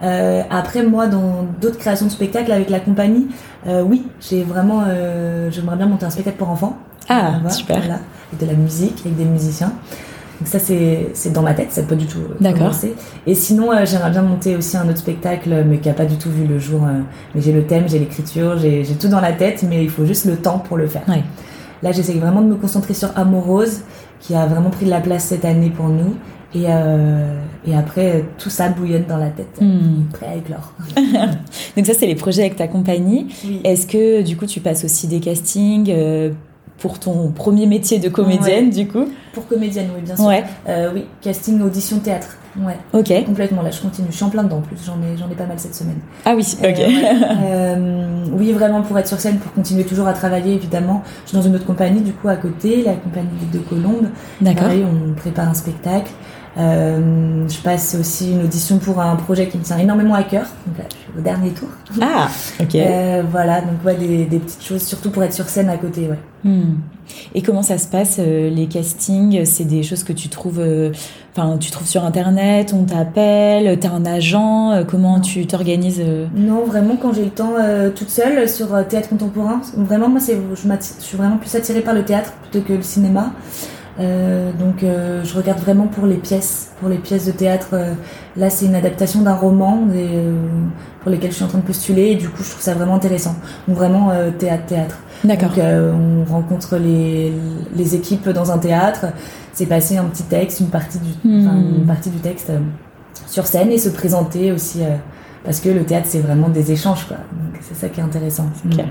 après, 0.00 0.82
moi, 0.82 1.06
dans 1.06 1.46
d'autres 1.60 1.78
créations 1.78 2.06
de 2.06 2.10
spectacles 2.10 2.50
avec 2.50 2.68
la 2.68 2.80
compagnie, 2.80 3.28
oui, 3.64 4.04
j'ai 4.20 4.42
vraiment, 4.42 4.82
j'aimerais 5.50 5.76
bien 5.76 5.86
monter 5.86 6.04
un 6.04 6.10
spectacle 6.10 6.36
pour 6.36 6.50
enfants. 6.50 6.76
Ah, 7.08 7.48
super. 7.48 7.78
Voilà, 7.78 8.00
avec 8.32 8.40
de 8.40 8.46
la 8.46 8.54
musique, 8.54 8.98
avec 9.04 9.16
des 9.16 9.24
musiciens. 9.24 9.72
Donc 10.42 10.48
ça, 10.48 10.58
c'est 10.58 11.32
dans 11.32 11.42
ma 11.42 11.54
tête, 11.54 11.70
ça 11.70 11.82
peut 11.82 11.90
pas 11.90 11.94
du 11.94 12.06
tout 12.06 12.18
euh, 12.18 12.34
D'accord. 12.40 12.74
Et 13.28 13.34
sinon, 13.36 13.70
euh, 13.70 13.84
j'aimerais 13.84 14.10
bien 14.10 14.22
monter 14.22 14.56
aussi 14.56 14.76
un 14.76 14.88
autre 14.88 14.98
spectacle, 14.98 15.64
mais 15.68 15.78
qui 15.78 15.88
a 15.88 15.92
pas 15.92 16.04
du 16.04 16.16
tout 16.16 16.30
vu 16.32 16.48
le 16.48 16.58
jour. 16.58 16.82
Euh, 16.82 16.98
mais 17.32 17.40
j'ai 17.40 17.52
le 17.52 17.64
thème, 17.64 17.84
j'ai 17.88 18.00
l'écriture, 18.00 18.58
j'ai 18.58 18.82
tout 18.98 19.06
dans 19.06 19.20
la 19.20 19.30
tête, 19.30 19.64
mais 19.68 19.84
il 19.84 19.88
faut 19.88 20.04
juste 20.04 20.24
le 20.24 20.34
temps 20.34 20.58
pour 20.58 20.76
le 20.76 20.88
faire. 20.88 21.02
Là, 21.84 21.92
j'essaie 21.92 22.14
vraiment 22.14 22.42
de 22.42 22.48
me 22.48 22.56
concentrer 22.56 22.92
sur 22.92 23.16
Amorose, 23.16 23.82
qui 24.18 24.34
a 24.34 24.46
vraiment 24.46 24.70
pris 24.70 24.84
de 24.84 24.90
la 24.90 25.00
place 25.00 25.26
cette 25.26 25.44
année 25.44 25.70
pour 25.70 25.88
nous. 25.88 26.16
Et, 26.56 26.64
et 26.64 27.76
après, 27.76 28.24
tout 28.36 28.50
ça 28.50 28.68
bouillonne 28.68 29.04
dans 29.08 29.18
la 29.18 29.30
tête, 29.30 29.60
hmm. 29.60 30.08
prêt 30.12 30.26
à 30.26 30.34
éclore. 30.34 30.72
Donc 31.76 31.86
ça, 31.86 31.92
c'est 31.96 32.06
les 32.06 32.16
projets 32.16 32.42
avec 32.42 32.56
ta 32.56 32.66
compagnie. 32.66 33.28
Est-ce 33.62 33.86
que, 33.86 34.22
du 34.22 34.36
coup, 34.36 34.46
tu 34.46 34.58
passes 34.58 34.84
aussi 34.84 35.06
des 35.06 35.20
castings 35.20 35.94
pour 36.82 36.98
ton 36.98 37.28
premier 37.28 37.66
métier 37.66 38.00
de 38.00 38.08
comédienne, 38.08 38.68
du 38.68 38.88
coup 38.88 39.04
Pour 39.32 39.46
comédienne, 39.46 39.90
oui, 39.94 40.02
bien 40.02 40.16
sûr. 40.16 40.28
Euh, 40.68 40.90
oui, 40.92 41.04
casting, 41.20 41.62
audition, 41.62 42.00
théâtre. 42.00 42.36
Ouais. 42.60 42.76
Ok. 42.92 43.24
Complètement. 43.24 43.62
Là, 43.62 43.70
je 43.70 43.80
continue. 43.80 44.08
Je 44.10 44.16
suis 44.16 44.24
en 44.24 44.30
plein 44.30 44.42
dedans. 44.42 44.58
En 44.58 44.62
plus, 44.62 44.76
j'en 44.84 44.94
ai, 44.94 45.16
j'en 45.16 45.30
ai 45.30 45.36
pas 45.36 45.46
mal 45.46 45.60
cette 45.60 45.76
semaine. 45.76 46.00
Ah 46.24 46.34
oui. 46.36 46.44
Ok. 46.60 46.80
Euh, 47.44 48.24
oui, 48.32 48.52
vraiment 48.52 48.82
pour 48.82 48.98
être 48.98 49.06
sur 49.06 49.20
scène, 49.20 49.38
pour 49.38 49.52
continuer 49.52 49.84
toujours 49.84 50.06
à 50.06 50.12
travailler, 50.12 50.54
évidemment. 50.54 51.02
Je 51.24 51.30
suis 51.30 51.38
dans 51.38 51.42
une 51.42 51.54
autre 51.54 51.66
compagnie, 51.66 52.00
du 52.00 52.12
coup, 52.12 52.28
à 52.28 52.36
côté, 52.36 52.82
la 52.82 52.94
compagnie 52.94 53.28
de 53.52 53.58
Colombe. 53.58 54.08
D'accord. 54.40 54.68
on 54.70 55.12
prépare 55.14 55.48
un 55.48 55.54
spectacle. 55.54 56.10
Euh, 56.58 57.48
je 57.48 57.58
passe 57.60 57.96
aussi 57.98 58.32
une 58.32 58.42
audition 58.42 58.78
pour 58.78 59.00
un 59.00 59.16
projet 59.16 59.48
qui 59.48 59.58
me 59.58 59.62
tient 59.62 59.78
énormément 59.78 60.14
à 60.14 60.22
cœur. 60.22 60.46
Donc 60.66 60.78
là, 60.78 60.84
je 60.90 60.96
suis 60.96 61.18
au 61.18 61.22
dernier 61.22 61.50
tour. 61.50 61.68
Ah, 62.00 62.28
ok. 62.60 62.74
Euh, 62.74 63.22
voilà, 63.30 63.60
donc 63.60 63.84
ouais, 63.84 63.94
des, 63.94 64.26
des, 64.26 64.38
petites 64.38 64.62
choses, 64.62 64.82
surtout 64.82 65.10
pour 65.10 65.22
être 65.22 65.32
sur 65.32 65.48
scène 65.48 65.70
à 65.70 65.76
côté. 65.76 66.08
Ouais. 66.08 66.18
Hmm. 66.44 66.74
Et 67.34 67.42
comment 67.42 67.62
ça 67.62 67.78
se 67.78 67.86
passe 67.86 68.16
euh, 68.18 68.50
les 68.50 68.66
castings? 68.66 69.44
C'est 69.44 69.64
des 69.64 69.82
choses 69.82 70.04
que 70.04 70.12
tu 70.12 70.28
trouves, 70.28 70.60
euh, 70.60 70.92
enfin, 71.34 71.56
tu 71.58 71.70
trouves 71.70 71.86
sur 71.86 72.04
internet, 72.04 72.74
on 72.74 72.84
t'appelle, 72.84 73.78
t'as 73.78 73.90
un 73.90 74.04
agent, 74.04 74.72
euh, 74.72 74.84
comment 74.84 75.20
tu 75.20 75.46
t'organises 75.46 76.02
Non, 76.34 76.64
vraiment 76.64 76.96
quand 76.96 77.12
j'ai 77.12 77.24
le 77.24 77.30
temps 77.30 77.54
toute 77.94 78.10
seule 78.10 78.48
sur 78.48 78.68
théâtre 78.88 79.08
contemporain. 79.08 79.60
Vraiment, 79.76 80.08
moi, 80.08 80.20
c'est, 80.20 80.34
je, 80.34 80.68
je 80.68 81.04
suis 81.04 81.16
vraiment 81.16 81.36
plus 81.36 81.54
attirée 81.54 81.80
par 81.80 81.94
le 81.94 82.04
théâtre 82.04 82.32
plutôt 82.42 82.66
que 82.66 82.72
le 82.74 82.82
cinéma. 82.82 83.32
Euh, 84.00 84.52
donc 84.52 84.82
euh, 84.82 85.22
je 85.22 85.36
regarde 85.36 85.60
vraiment 85.60 85.86
pour 85.86 86.06
les 86.06 86.16
pièces, 86.16 86.72
pour 86.80 86.88
les 86.88 86.98
pièces 86.98 87.26
de 87.26 87.32
théâtre. 87.32 87.68
Euh, 87.74 87.94
là, 88.36 88.48
c'est 88.50 88.66
une 88.66 88.74
adaptation 88.74 89.20
d'un 89.20 89.34
roman 89.34 89.86
pour 91.02 91.10
lesquels 91.10 91.30
je 91.30 91.36
suis 91.36 91.44
en 91.44 91.48
train 91.48 91.58
de 91.58 91.64
postuler 91.64 92.12
et 92.12 92.16
du 92.16 92.28
coup, 92.28 92.42
je 92.42 92.50
trouve 92.50 92.62
ça 92.62 92.74
vraiment 92.74 92.94
intéressant. 92.94 93.34
Donc 93.68 93.76
vraiment 93.76 94.10
théâtre, 94.38 94.66
théâtre. 94.66 94.98
D'accord. 95.24 95.50
Donc 95.50 96.26
on 96.30 96.32
rencontre 96.32 96.76
les, 96.76 97.32
les 97.76 97.94
équipes 97.94 98.28
dans 98.28 98.50
un 98.50 98.58
théâtre. 98.58 99.06
C'est 99.52 99.66
passer 99.66 99.98
un 99.98 100.04
petit 100.04 100.22
texte, 100.22 100.60
une 100.60 100.70
partie 100.70 100.98
du, 100.98 101.28
hmm. 101.28 101.76
une 101.80 101.86
partie 101.86 102.08
du 102.08 102.18
texte 102.18 102.50
sur 103.26 103.46
scène 103.46 103.70
et 103.70 103.78
se 103.78 103.90
présenter 103.90 104.52
aussi 104.52 104.80
parce 105.44 105.60
que 105.60 105.68
le 105.68 105.84
théâtre 105.84 106.06
c'est 106.08 106.20
vraiment 106.20 106.48
des 106.48 106.72
échanges 106.72 107.06
quoi. 107.06 107.18
Donc 107.32 107.60
c'est 107.60 107.74
ça 107.74 107.88
qui 107.88 108.00
est 108.00 108.02
intéressant. 108.02 108.46
Okay. 108.66 108.84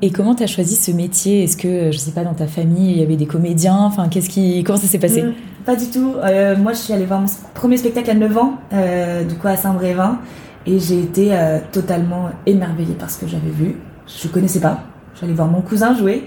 Et 0.00 0.10
comment 0.10 0.34
tu 0.34 0.44
as 0.44 0.46
choisi 0.46 0.76
ce 0.76 0.92
métier? 0.92 1.42
Est-ce 1.44 1.56
que, 1.56 1.90
je 1.90 1.98
sais 1.98 2.12
pas, 2.12 2.22
dans 2.22 2.34
ta 2.34 2.46
famille, 2.46 2.92
il 2.92 2.98
y 2.98 3.02
avait 3.02 3.16
des 3.16 3.26
comédiens? 3.26 3.78
Enfin, 3.78 4.08
qu'est-ce 4.08 4.28
qui, 4.28 4.62
comment 4.62 4.78
ça 4.78 4.86
s'est 4.86 4.98
passé? 5.00 5.22
Mmh, 5.22 5.32
Pas 5.64 5.74
du 5.74 5.86
tout. 5.86 6.14
Euh, 6.22 6.56
moi, 6.56 6.72
je 6.72 6.78
suis 6.78 6.92
allée 6.92 7.04
voir 7.04 7.20
mon 7.20 7.26
premier 7.54 7.76
spectacle 7.76 8.10
à 8.10 8.14
9 8.14 8.38
ans, 8.38 8.54
euh, 8.72 9.24
du 9.24 9.34
coup 9.34 9.48
à 9.48 9.56
Saint-Brévin, 9.56 10.18
et 10.66 10.78
j'ai 10.78 11.00
été 11.00 11.30
euh, 11.32 11.58
totalement 11.72 12.30
émerveillée 12.46 12.94
par 12.94 13.10
ce 13.10 13.18
que 13.18 13.26
j'avais 13.26 13.50
vu. 13.50 13.76
Je 14.06 14.28
connaissais 14.28 14.60
pas. 14.60 14.84
J'allais 15.20 15.32
voir 15.32 15.48
mon 15.48 15.62
cousin 15.62 15.96
jouer, 15.96 16.24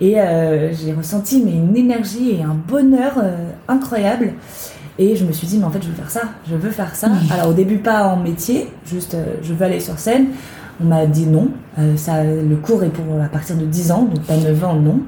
et 0.00 0.14
j'ai 0.72 0.94
ressenti 0.94 1.42
mais 1.44 1.52
une 1.52 1.76
énergie 1.76 2.30
et 2.30 2.42
un 2.42 2.56
bonheur 2.66 3.22
incroyable. 3.68 4.32
Et 4.98 5.14
je 5.14 5.26
me 5.26 5.32
suis 5.32 5.46
dit, 5.46 5.58
mais 5.58 5.64
en 5.64 5.70
fait, 5.70 5.82
je 5.82 5.88
veux 5.88 5.94
faire 5.94 6.10
ça. 6.10 6.22
Je 6.48 6.54
veux 6.56 6.70
faire 6.70 6.96
ça. 6.96 7.08
Alors, 7.30 7.48
au 7.50 7.52
début, 7.52 7.76
pas 7.76 8.04
en 8.08 8.16
métier, 8.16 8.68
juste, 8.86 9.14
je 9.42 9.52
veux 9.52 9.62
aller 9.66 9.78
sur 9.78 9.98
scène. 9.98 10.28
On 10.82 10.86
m'a 10.86 11.06
dit 11.06 11.26
non. 11.26 11.48
Euh, 11.78 11.96
ça, 11.96 12.24
le 12.24 12.56
cours 12.56 12.82
est 12.84 12.88
pour 12.88 13.04
à 13.22 13.28
partir 13.28 13.56
de 13.56 13.64
10 13.64 13.92
ans, 13.92 14.02
donc 14.02 14.22
pas 14.24 14.36
9 14.36 14.64
ans, 14.64 14.74
non. 14.74 15.00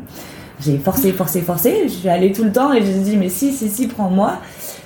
J'ai 0.61 0.79
forcé, 0.79 1.13
forcé, 1.13 1.41
forcé. 1.41 1.83
Je 1.85 1.93
suis 1.93 2.09
allée 2.09 2.33
tout 2.33 2.45
le 2.45 2.53
temps 2.53 2.73
et 2.73 2.85
j'ai 2.85 3.01
dit 3.01 3.17
mais 3.17 3.29
si, 3.29 3.53
si, 3.53 3.69
si, 3.69 3.87
prends-moi. 3.89 4.39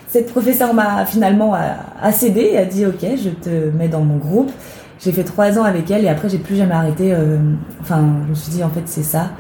Cette 0.09 0.31
professeure 0.31 0.73
m'a 0.73 1.05
finalement 1.05 1.55
a, 1.55 2.13
cédé 2.13 2.51
et 2.53 2.59
a 2.59 2.65
dit 2.65 2.87
ok, 2.87 3.05
je 3.23 3.31
te 3.31 3.71
mets 3.77 3.89
dans 3.89 4.01
mon 4.01 4.17
groupe. 4.17 4.51
J'ai 4.99 5.13
fait 5.13 5.25
trois 5.25 5.59
ans 5.59 5.65
avec 5.65 5.91
elle 5.91 6.05
et 6.05 6.09
après 6.09 6.29
j'ai 6.29 6.39
plus 6.39 6.57
jamais 6.57 6.75
arrêté. 6.75 7.13
Euh, 7.13 7.37
enfin, 7.81 8.03
je 8.25 8.31
me 8.31 8.35
suis 8.35 8.53
dit 8.53 8.65
en 8.65 8.71
fait 8.71 8.83
c'est 8.87 9.03
ça. 9.03 9.31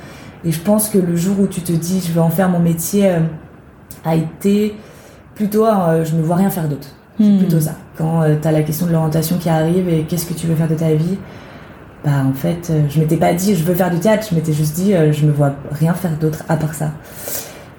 Et 0.44 0.52
je 0.52 0.60
pense 0.60 0.88
que 0.88 0.98
le 0.98 1.16
jour 1.16 1.40
où 1.40 1.46
tu 1.46 1.62
te 1.62 1.72
dis 1.72 2.02
je 2.06 2.12
vais 2.12 2.20
en 2.20 2.28
faire 2.28 2.50
mon 2.50 2.58
métier 2.58 3.08
euh, 3.08 3.20
a 4.04 4.16
été 4.16 4.74
plutôt 5.34 5.64
je 6.04 6.14
ne 6.14 6.22
vois 6.22 6.36
rien 6.36 6.50
faire 6.50 6.68
d'autre. 6.68 6.95
C'est 7.18 7.24
hmm. 7.24 7.38
plutôt 7.38 7.60
ça. 7.60 7.72
Quand 7.96 8.22
euh, 8.22 8.36
tu 8.40 8.46
as 8.46 8.52
la 8.52 8.62
question 8.62 8.86
de 8.86 8.92
l'orientation 8.92 9.38
qui 9.38 9.48
arrive 9.48 9.88
et 9.88 10.02
qu'est-ce 10.02 10.26
que 10.26 10.34
tu 10.34 10.46
veux 10.46 10.54
faire 10.54 10.68
de 10.68 10.74
ta 10.74 10.92
vie, 10.92 11.16
bah 12.04 12.22
en 12.24 12.34
fait, 12.34 12.68
euh, 12.70 12.82
je 12.88 13.00
m'étais 13.00 13.16
pas 13.16 13.32
dit 13.32 13.56
je 13.56 13.64
veux 13.64 13.74
faire 13.74 13.90
du 13.90 13.98
théâtre, 13.98 14.26
je 14.30 14.34
m'étais 14.34 14.52
juste 14.52 14.74
dit 14.74 14.94
euh, 14.94 15.12
je 15.12 15.24
me 15.24 15.32
vois 15.32 15.54
rien 15.72 15.94
faire 15.94 16.16
d'autre 16.18 16.44
à 16.48 16.56
part 16.56 16.74
ça. 16.74 16.92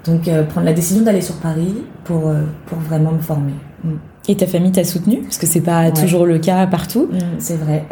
Donc 0.07 0.29
prendre 0.49 0.65
la 0.65 0.73
décision 0.73 1.03
d'aller 1.03 1.21
sur 1.21 1.35
Paris 1.35 1.75
pour, 2.03 2.31
pour 2.65 2.77
vraiment 2.79 3.11
me 3.11 3.19
former. 3.19 3.53
Hmm. 3.83 3.97
Et 4.29 4.35
ta 4.35 4.45
famille 4.45 4.71
t'a 4.71 4.83
soutenu 4.83 5.19
Parce 5.21 5.37
que 5.37 5.45
c'est 5.45 5.61
pas 5.61 5.89
toujours 5.91 6.25
le 6.25 6.37
cas 6.37 6.67
partout. 6.67 7.09
Hmm, 7.11 7.39
c'est 7.39 7.55
vrai. 7.55 7.85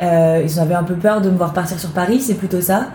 ils 0.45 0.59
avaient 0.59 0.73
un 0.73 0.83
peu 0.83 0.95
peur 0.95 1.21
de 1.21 1.29
me 1.29 1.37
voir 1.37 1.53
partir 1.53 1.79
sur 1.79 1.91
Paris, 1.91 2.19
c'est 2.19 2.33
plutôt 2.33 2.61
ça. 2.61 2.87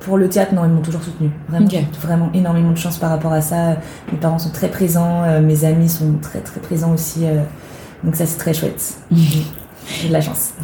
pour 0.00 0.16
le 0.18 0.28
théâtre, 0.28 0.54
non, 0.54 0.64
ils 0.64 0.70
m'ont 0.70 0.82
toujours 0.82 1.02
soutenu. 1.02 1.30
Vraiment, 1.48 1.68
vraiment 2.00 2.30
énormément 2.34 2.72
de 2.72 2.78
chance 2.78 2.98
par 2.98 3.10
rapport 3.10 3.32
à 3.32 3.40
ça. 3.40 3.76
Mes 4.12 4.18
parents 4.18 4.38
sont 4.38 4.50
très 4.50 4.68
présents, 4.68 5.22
mes 5.40 5.64
amis 5.64 5.88
sont 5.88 6.14
très 6.20 6.40
très 6.40 6.60
présents 6.60 6.92
aussi. 6.92 7.24
Donc 8.02 8.16
ça, 8.16 8.26
c'est 8.26 8.38
très 8.38 8.52
chouette. 8.52 8.98
J'ai 10.00 10.08
de 10.08 10.12
la 10.12 10.20
chance. 10.20 10.54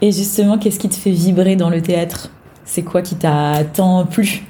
Et 0.00 0.12
justement, 0.12 0.58
qu'est-ce 0.58 0.78
qui 0.78 0.88
te 0.88 0.94
fait 0.94 1.10
vibrer 1.10 1.56
dans 1.56 1.70
le 1.70 1.80
théâtre? 1.80 2.30
C'est 2.64 2.82
quoi 2.82 3.02
qui 3.02 3.14
t'a 3.16 3.64
tant 3.72 4.06
plu? 4.06 4.42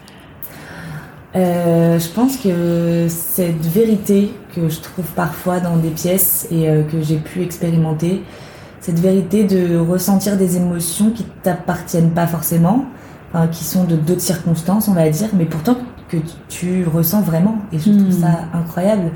Euh, 1.36 1.98
je 1.98 2.08
pense 2.08 2.36
que 2.36 3.06
cette 3.08 3.64
vérité 3.66 4.32
que 4.54 4.68
je 4.68 4.80
trouve 4.80 5.06
parfois 5.16 5.60
dans 5.60 5.76
des 5.76 5.90
pièces 5.90 6.46
et 6.50 6.68
euh, 6.68 6.82
que 6.82 7.02
j'ai 7.02 7.16
pu 7.16 7.42
expérimenter, 7.42 8.22
cette 8.80 9.00
vérité 9.00 9.44
de 9.44 9.78
ressentir 9.78 10.36
des 10.36 10.56
émotions 10.56 11.10
qui 11.10 11.24
t'appartiennent 11.42 12.10
pas 12.10 12.26
forcément, 12.26 12.84
qui 13.50 13.64
sont 13.64 13.82
de 13.82 13.96
d'autres 13.96 14.20
circonstances, 14.20 14.86
on 14.86 14.92
va 14.92 15.08
dire, 15.08 15.28
mais 15.32 15.44
pourtant 15.46 15.76
que 16.08 16.16
tu, 16.48 16.84
ressens 16.86 17.22
vraiment. 17.22 17.58
Et 17.72 17.78
je 17.78 17.90
trouve 17.90 18.08
hmm. 18.08 18.20
ça 18.20 18.48
incroyable 18.52 19.10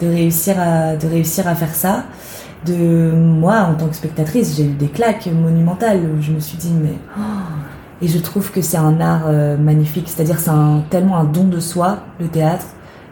de 0.00 0.06
réussir 0.06 0.58
à, 0.58 0.96
de 0.96 1.06
réussir 1.06 1.46
à 1.48 1.54
faire 1.54 1.74
ça. 1.74 2.04
De 2.66 3.12
moi, 3.12 3.68
en 3.70 3.74
tant 3.74 3.86
que 3.86 3.94
spectatrice, 3.94 4.56
j'ai 4.56 4.64
eu 4.64 4.74
des 4.74 4.88
claques 4.88 5.26
monumentales 5.26 6.00
où 6.00 6.20
je 6.20 6.32
me 6.32 6.40
suis 6.40 6.58
dit, 6.58 6.72
mais. 6.72 6.94
Oh. 7.16 7.20
Et 8.00 8.08
je 8.08 8.18
trouve 8.18 8.50
que 8.52 8.62
c'est 8.62 8.76
un 8.76 9.00
art 9.00 9.24
euh, 9.26 9.56
magnifique. 9.56 10.08
C'est-à-dire, 10.08 10.38
c'est 10.38 10.50
tellement 10.90 11.16
un 11.16 11.24
don 11.24 11.44
de 11.44 11.60
soi, 11.60 11.98
le 12.20 12.28
théâtre. 12.28 12.66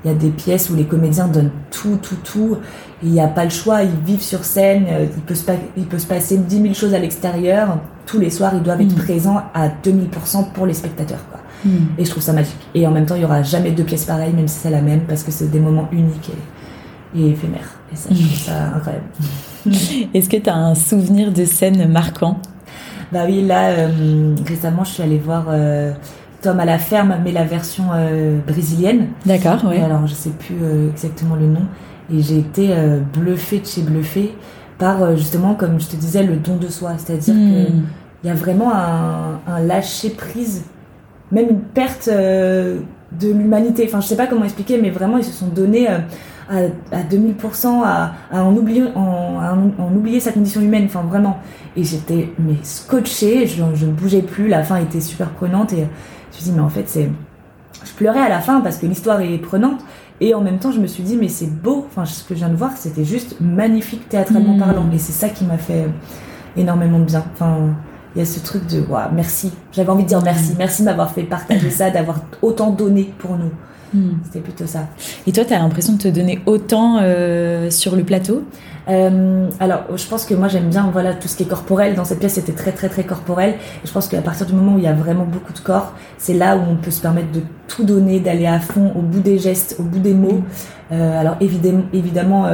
Il 0.05 0.09
y 0.09 0.15
a 0.15 0.17
des 0.17 0.31
pièces 0.31 0.71
où 0.71 0.77
les 0.77 0.85
comédiens 0.85 1.27
donnent 1.27 1.51
tout, 1.73 1.99
tout, 2.01 2.17
tout. 2.23 2.59
Il 3.03 3.11
n'y 3.11 3.21
a 3.21 3.27
pas 3.27 3.43
le 3.45 3.51
choix, 3.51 3.83
ils 3.83 3.97
vivent 4.05 4.23
sur 4.23 4.45
scène, 4.45 4.87
euh, 4.89 5.07
il 5.17 5.23
peut 5.23 5.35
se, 5.35 5.45
il 5.77 5.87
peut 5.87 5.99
se 5.99 6.07
passer 6.07 6.39
10 6.39 6.63
000 6.63 6.75
choses 6.75 6.95
à 6.95 7.01
l'extérieur. 7.01 7.79
Tous 8.07 8.21
les 8.21 8.31
soirs, 8.31 8.53
ils 8.55 8.63
doivent 8.63 8.81
être 8.81 8.95
hmm. 8.95 9.03
présents 9.03 9.43
à 9.53 9.69
2000% 9.69 10.53
pour 10.53 10.67
les 10.67 10.75
spectateurs. 10.75 11.25
Quoi. 11.31 11.41
Hmm. 11.65 11.87
Et 11.99 12.05
je 12.05 12.11
trouve 12.11 12.23
ça 12.23 12.33
magique. 12.33 12.55
Et 12.75 12.87
en 12.87 12.93
même 12.93 13.07
temps, 13.07 13.17
il 13.17 13.23
y 13.23 13.25
aura 13.25 13.43
jamais 13.43 13.73
deux 13.73 13.83
pièces 13.83 14.05
pareilles, 14.05 14.33
même 14.33 14.47
si 14.47 14.61
c'est 14.61 14.71
la 14.71 14.83
même, 14.83 15.01
parce 15.01 15.25
que 15.25 15.33
c'est 15.33 15.51
des 15.51 15.61
moments 15.61 15.89
uniques 15.91 16.31
et, 17.17 17.31
éphémères. 17.31 17.73
Et 17.93 17.97
ça, 17.97 18.11
je 18.13 18.23
trouve 18.23 18.39
ça 18.45 18.75
incroyable. 18.77 19.07
Est-ce 20.15 20.29
que 20.29 20.37
tu 20.37 20.49
as 20.49 20.57
un 20.57 20.77
souvenir 20.77 21.33
de 21.33 21.45
scène 21.45 21.91
marquant? 21.91 22.41
Bah 23.13 23.21
oui, 23.27 23.43
là, 23.43 23.71
euh, 23.71 24.35
récemment, 24.47 24.85
je 24.85 24.91
suis 24.91 25.03
allée 25.03 25.19
voir 25.19 25.47
euh, 25.49 25.93
Tom 26.43 26.59
à 26.59 26.65
la 26.65 26.79
ferme, 26.79 27.17
mais 27.23 27.33
la 27.33 27.45
version 27.45 27.85
euh, 27.95 28.39
brésilienne. 28.47 29.09
D'accord, 29.25 29.65
oui. 29.69 29.79
Alors, 29.79 30.07
je 30.07 30.15
sais 30.15 30.31
plus 30.31 30.57
exactement 30.91 31.37
le 31.37 31.47
nom. 31.47 31.63
Et 32.13 32.21
j'ai 32.21 32.39
été 32.39 32.73
bluffée 33.13 33.59
de 33.59 33.67
chez 33.67 33.83
bluffée 33.83 34.35
par, 34.79 35.17
justement, 35.17 35.55
comme 35.55 35.81
je 35.81 35.89
te 35.89 35.97
disais, 35.97 36.23
le 36.23 36.37
don 36.37 36.57
de 36.57 36.69
soi. 36.69 36.93
C'est-à-dire 36.99 37.35
hmm. 37.35 37.65
qu'il 37.65 37.85
y 38.25 38.31
a 38.31 38.35
vraiment 38.35 38.73
un, 38.73 39.41
un 39.47 39.61
lâcher-prise 39.61 40.65
même 41.33 41.49
une 41.51 41.61
perte 41.61 42.09
de 42.09 42.79
l'humanité. 43.23 43.85
Enfin, 43.89 44.01
je 44.01 44.07
sais 44.07 44.17
pas 44.17 44.29
comment 44.29 44.45
expliquer, 44.45 44.81
mais 44.81 44.91
vraiment, 44.91 45.19
ils 45.19 45.25
se 45.25 45.33
sont 45.33 45.49
donnés 45.49 45.89
à, 46.49 46.97
à 46.97 47.03
2000% 47.03 47.83
à, 47.85 48.13
à, 48.31 48.43
en 48.43 48.55
oublier, 48.55 48.85
en, 48.95 49.71
en, 49.79 49.95
oublier 49.95 50.21
sa 50.21 50.33
condition 50.33 50.61
humaine. 50.61 50.85
Enfin, 50.87 51.03
vraiment. 51.03 51.39
Et 51.77 51.85
j'étais 51.85 52.31
mais 52.39 52.57
scotchée, 52.63 53.47
je, 53.47 53.63
je 53.75 53.87
ne 53.87 53.93
bougeais 53.93 54.23
plus. 54.23 54.49
La 54.49 54.63
fin 54.63 54.77
était 54.77 55.01
super 55.01 55.31
prenante 55.31 55.73
et 55.73 55.77
je 55.77 55.83
me 55.83 56.33
suis 56.33 56.45
dit, 56.45 56.53
mais 56.53 56.63
en 56.63 56.71
fait, 56.71 56.89
c'est. 56.89 57.11
Je 57.85 57.93
pleurais 57.93 58.21
à 58.21 58.29
la 58.29 58.41
fin 58.41 58.61
parce 58.61 58.79
que 58.79 58.87
l'histoire 58.87 59.21
est 59.21 59.39
prenante. 59.39 59.81
Et 60.21 60.35
en 60.35 60.41
même 60.41 60.59
temps, 60.59 60.73
je 60.73 60.81
me 60.81 60.87
suis 60.87 61.03
dit, 61.03 61.17
mais 61.17 61.29
c'est 61.29 61.51
beau. 61.51 61.87
Enfin, 61.89 62.05
ce 62.07 62.25
que 62.25 62.35
je 62.35 62.39
viens 62.41 62.49
de 62.49 62.57
voir, 62.57 62.73
c'était 62.77 63.05
juste 63.05 63.37
magnifique 63.41 64.09
théâtralement 64.09 64.55
mmh. 64.55 64.61
parlant. 64.61 64.87
Et 64.93 64.99
c'est 64.99 65.13
ça 65.13 65.29
qui 65.29 65.45
m'a 65.45 65.59
fait 65.59 65.87
énormément 66.57 66.99
de 66.99 67.05
bien. 67.05 67.23
Enfin, 67.35 67.75
il 68.17 68.21
y 68.21 68.23
a 68.23 68.25
ce 68.25 68.41
truc 68.41 68.67
de 68.67 68.81
wow, 68.81 69.13
merci. 69.13 69.53
J'avais 69.73 69.91
envie 69.91 70.05
de 70.05 70.09
dire 70.09 70.23
merci. 70.23 70.53
Mm. 70.53 70.57
Merci 70.59 70.83
de 70.83 70.87
m'avoir 70.87 71.11
fait 71.11 71.23
partager 71.23 71.69
ça, 71.69 71.91
d'avoir 71.91 72.21
autant 72.41 72.71
donné 72.71 73.13
pour 73.19 73.37
nous. 73.37 73.51
Mm. 73.97 74.19
C'était 74.25 74.41
plutôt 74.41 74.67
ça. 74.67 74.89
Et 75.27 75.33
toi, 75.33 75.45
tu 75.45 75.55
as 75.55 75.59
l'impression 75.59 75.95
de 75.95 75.99
te 75.99 76.09
donner 76.09 76.41
autant 76.47 76.99
euh, 77.01 77.71
sur 77.71 77.97
le 77.97 78.05
plateau? 78.05 78.45
Euh, 78.89 79.49
Alors, 79.59 79.85
je 79.97 80.07
pense 80.07 80.25
que 80.25 80.35
moi, 80.35 80.49
j'aime 80.49 80.69
bien 80.69 80.89
voilà, 80.93 81.15
tout 81.15 81.29
ce 81.29 81.37
qui 81.37 81.45
est 81.45 81.49
corporel. 81.49 81.95
Dans 81.95 82.05
cette 82.05 82.21
pièce, 82.21 82.35
c'était 82.35 82.53
très, 82.53 82.73
très, 82.73 82.89
très 82.89 83.05
corporel. 83.05 83.55
Et 83.83 83.87
je 83.87 83.93
pense 83.93 84.09
qu'à 84.09 84.23
partir 84.23 84.47
du 84.47 84.53
moment 84.53 84.75
où 84.75 84.79
il 84.79 84.85
y 84.85 84.89
a 84.89 84.93
vraiment 84.93 85.25
beaucoup 85.25 85.53
de 85.53 85.59
corps, 85.59 85.95
c'est 86.19 86.35
là 86.35 86.57
où 86.57 86.61
on 86.69 86.77
peut 86.77 86.91
se 86.91 87.01
permettre 87.01 87.33
de 87.33 87.41
tout 87.69 87.85
donner, 87.85 88.21
d'aller 88.21 88.47
à 88.47 88.61
fond 88.61 88.93
au 88.95 89.01
bout 89.01 89.21
des 89.21 89.39
gestes, 89.39 89.77
au 89.79 89.83
bout 89.83 89.99
des 89.99 90.15
mots. 90.15 90.43
Euh, 90.93 91.21
alors, 91.21 91.37
évidemment, 91.41 91.85
évidemment 91.93 92.49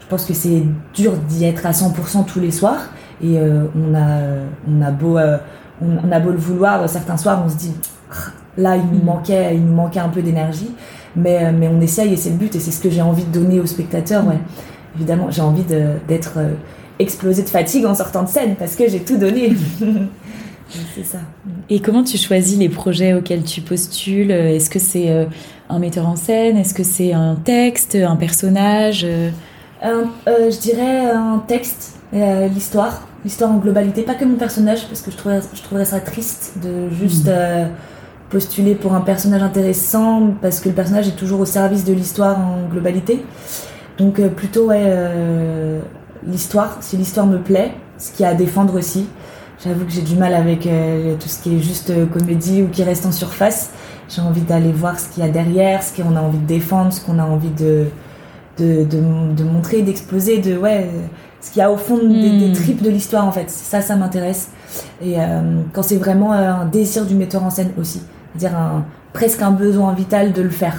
je 0.00 0.06
pense 0.10 0.26
que 0.26 0.34
c'est 0.34 0.62
dur 0.94 1.12
d'y 1.16 1.46
être 1.46 1.64
à 1.64 1.70
100% 1.70 2.26
tous 2.26 2.40
les 2.40 2.50
soirs. 2.50 2.90
Et 3.22 3.38
on, 3.38 3.94
a, 3.94 4.18
on, 4.68 4.82
a 4.82 4.90
beau, 4.90 5.18
on, 5.80 6.12
a 6.12 6.20
beau 6.20 6.30
le 6.30 6.36
vouloir, 6.36 6.86
certains 6.90 7.16
soirs, 7.16 7.42
on 7.44 7.48
se 7.48 7.56
dit, 7.56 7.72
là, 8.56 8.76
il 8.76 8.84
nous 8.86 9.02
mm. 9.02 9.06
manquait, 9.06 9.54
il 9.54 9.64
nous 9.64 9.74
manquait 9.74 10.00
un 10.00 10.08
peu 10.08 10.22
d'énergie. 10.22 10.70
Mais, 11.16 11.44
euh, 11.44 11.52
mais 11.56 11.68
on 11.68 11.80
essaye 11.80 12.12
et 12.12 12.16
c'est 12.16 12.30
le 12.30 12.36
but 12.36 12.54
et 12.56 12.60
c'est 12.60 12.72
ce 12.72 12.80
que 12.80 12.90
j'ai 12.90 13.02
envie 13.02 13.24
de 13.24 13.30
donner 13.30 13.60
aux 13.60 13.66
spectateurs. 13.66 14.26
Ouais. 14.26 14.38
Évidemment, 14.96 15.30
j'ai 15.30 15.42
envie 15.42 15.64
d'être 16.08 16.38
explosé 16.98 17.42
de 17.42 17.48
fatigue 17.48 17.84
en 17.84 17.94
sortant 17.94 18.22
de 18.22 18.28
scène 18.28 18.54
parce 18.56 18.76
que 18.76 18.88
j'ai 18.88 19.00
tout 19.00 19.16
donné. 19.16 19.54
c'est 20.94 21.04
ça. 21.04 21.18
Et 21.68 21.80
comment 21.80 22.04
tu 22.04 22.16
choisis 22.16 22.58
les 22.58 22.68
projets 22.68 23.12
auxquels 23.14 23.42
tu 23.42 23.60
postules? 23.60 24.30
Est-ce 24.30 24.70
que 24.70 24.78
c'est 24.78 25.26
un 25.68 25.78
metteur 25.80 26.08
en 26.08 26.14
scène? 26.14 26.56
Est-ce 26.56 26.74
que 26.74 26.84
c'est 26.84 27.12
un 27.12 27.34
texte, 27.34 27.96
un 27.96 28.14
personnage 28.14 29.04
Je 29.82 30.60
dirais 30.60 31.10
un 31.10 31.42
texte, 31.46 31.98
l'histoire 32.12 33.02
l'histoire 33.24 33.50
en 33.50 33.58
globalité, 33.58 34.02
pas 34.02 34.14
que 34.14 34.24
mon 34.24 34.36
personnage, 34.36 34.86
parce 34.86 35.00
que 35.00 35.10
je 35.10 35.16
trouverais, 35.16 35.40
je 35.54 35.62
trouverais 35.62 35.84
ça 35.84 36.00
triste 36.00 36.54
de 36.62 36.90
juste 36.90 37.26
mm. 37.26 37.30
euh, 37.30 37.66
postuler 38.34 38.74
pour 38.74 38.94
un 38.94 39.00
personnage 39.00 39.44
intéressant, 39.44 40.34
parce 40.42 40.58
que 40.58 40.68
le 40.68 40.74
personnage 40.74 41.06
est 41.06 41.16
toujours 41.16 41.38
au 41.38 41.44
service 41.44 41.84
de 41.84 41.92
l'histoire 41.92 42.36
en 42.36 42.68
globalité. 42.68 43.24
Donc 43.96 44.18
euh, 44.18 44.28
plutôt 44.28 44.66
ouais, 44.66 44.82
euh, 44.84 45.78
l'histoire, 46.26 46.78
si 46.80 46.96
l'histoire 46.96 47.26
me 47.26 47.38
plaît, 47.38 47.70
ce 47.96 48.10
qu'il 48.10 48.24
y 48.24 48.26
a 48.26 48.30
à 48.30 48.34
défendre 48.34 48.76
aussi. 48.76 49.06
J'avoue 49.64 49.84
que 49.84 49.92
j'ai 49.92 50.02
du 50.02 50.16
mal 50.16 50.34
avec 50.34 50.62
tout 50.62 51.28
ce 51.28 51.40
qui 51.40 51.56
est 51.56 51.60
juste 51.60 51.92
comédie 52.12 52.60
ou 52.62 52.68
qui 52.68 52.82
reste 52.82 53.06
en 53.06 53.12
surface. 53.12 53.70
J'ai 54.08 54.20
envie 54.20 54.42
d'aller 54.42 54.72
voir 54.72 54.98
ce 54.98 55.08
qu'il 55.08 55.24
y 55.24 55.26
a 55.26 55.30
derrière, 55.30 55.82
ce 55.82 55.94
qu'on 55.94 56.16
a 56.16 56.20
envie 56.20 56.38
de 56.38 56.46
défendre, 56.46 56.92
ce 56.92 57.00
qu'on 57.00 57.20
a 57.20 57.24
envie 57.24 57.50
de, 57.50 57.86
de, 58.58 58.82
de, 58.84 59.00
de 59.34 59.44
montrer, 59.44 59.82
d'exposer, 59.82 60.38
de 60.38 60.58
ouais 60.58 60.90
ce 61.44 61.50
qu'il 61.50 61.60
y 61.60 61.62
a 61.62 61.70
au 61.70 61.76
fond 61.76 61.98
des, 61.98 62.48
hmm. 62.48 62.52
tripes 62.52 62.82
de 62.82 62.90
l'histoire 62.90 63.26
en 63.26 63.32
fait. 63.32 63.50
Ça, 63.50 63.82
ça 63.82 63.96
m'intéresse. 63.96 64.48
Et 65.02 65.20
euh, 65.20 65.60
quand 65.72 65.82
c'est 65.82 65.96
vraiment 65.96 66.32
euh, 66.32 66.52
un 66.52 66.64
désir 66.64 67.04
du 67.04 67.14
metteur 67.14 67.44
en 67.44 67.50
scène 67.50 67.72
aussi, 67.78 68.02
dire 68.34 68.56
un, 68.56 68.84
presque 69.12 69.42
un 69.42 69.50
besoin 69.50 69.92
vital 69.92 70.32
de 70.32 70.42
le 70.42 70.50
faire. 70.50 70.76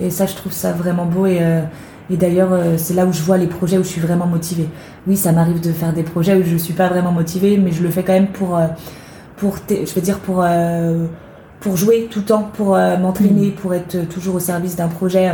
Et 0.00 0.10
ça, 0.10 0.26
je 0.26 0.34
trouve 0.34 0.52
ça 0.52 0.72
vraiment 0.72 1.06
beau. 1.06 1.26
Et, 1.26 1.38
euh, 1.40 1.62
et 2.10 2.16
d'ailleurs, 2.16 2.50
c'est 2.76 2.94
là 2.94 3.06
où 3.06 3.12
je 3.12 3.22
vois 3.22 3.38
les 3.38 3.46
projets 3.46 3.78
où 3.78 3.84
je 3.84 3.88
suis 3.88 4.00
vraiment 4.00 4.26
motivée. 4.26 4.68
Oui, 5.06 5.16
ça 5.16 5.30
m'arrive 5.30 5.60
de 5.60 5.70
faire 5.72 5.92
des 5.92 6.02
projets 6.02 6.34
où 6.34 6.42
je 6.42 6.56
suis 6.56 6.74
pas 6.74 6.88
vraiment 6.88 7.12
motivée, 7.12 7.56
mais 7.56 7.70
je 7.70 7.82
le 7.84 7.88
fais 7.88 8.02
quand 8.02 8.12
même 8.12 8.26
pour, 8.26 8.60
pour 9.36 9.58
je 9.68 9.94
veux 9.94 10.00
dire 10.00 10.18
pour 10.18 10.44
pour 11.60 11.76
jouer 11.76 12.08
tout 12.10 12.18
le 12.18 12.24
temps, 12.24 12.50
pour 12.52 12.70
m'entraîner, 12.70 13.50
hmm. 13.50 13.52
pour 13.52 13.74
être 13.74 14.08
toujours 14.08 14.34
au 14.34 14.40
service 14.40 14.74
d'un 14.74 14.88
projet 14.88 15.30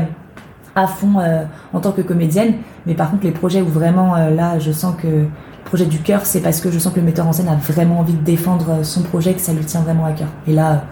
à 0.76 0.87
fond 0.87 1.18
euh, 1.18 1.42
en 1.72 1.81
tant 1.81 1.90
que 1.90 2.02
comédienne. 2.02 2.55
Mais 2.85 2.94
par 2.94 3.11
contre, 3.11 3.24
les 3.24 3.33
projets 3.33 3.62
où 3.62 3.66
vraiment, 3.68 4.14
euh, 4.14 4.31
là, 4.31 4.59
je 4.61 4.70
sens 4.70 4.94
que 4.96 5.09
le 5.09 5.29
projet 5.64 5.87
du 5.87 5.98
cœur, 5.98 6.24
c'est 6.24 6.40
parce 6.40 6.61
que 6.61 6.70
je 6.70 6.79
sens 6.79 6.92
que 6.92 7.00
le 7.00 7.07
metteur 7.07 7.26
en 7.26 7.33
scène 7.33 7.48
a 7.48 7.57
vraiment 7.57 7.98
envie 7.98 8.12
de 8.12 8.22
défendre 8.22 8.70
euh, 8.70 8.85
son 8.85 9.02
projet, 9.02 9.35
que 9.35 9.40
ça 9.40 9.52
lui 9.52 9.64
tient 9.64 9.81
vraiment 9.81 10.05
à 10.05 10.12
cœur. 10.12 10.29
Et 10.46 10.52
là, 10.52 10.85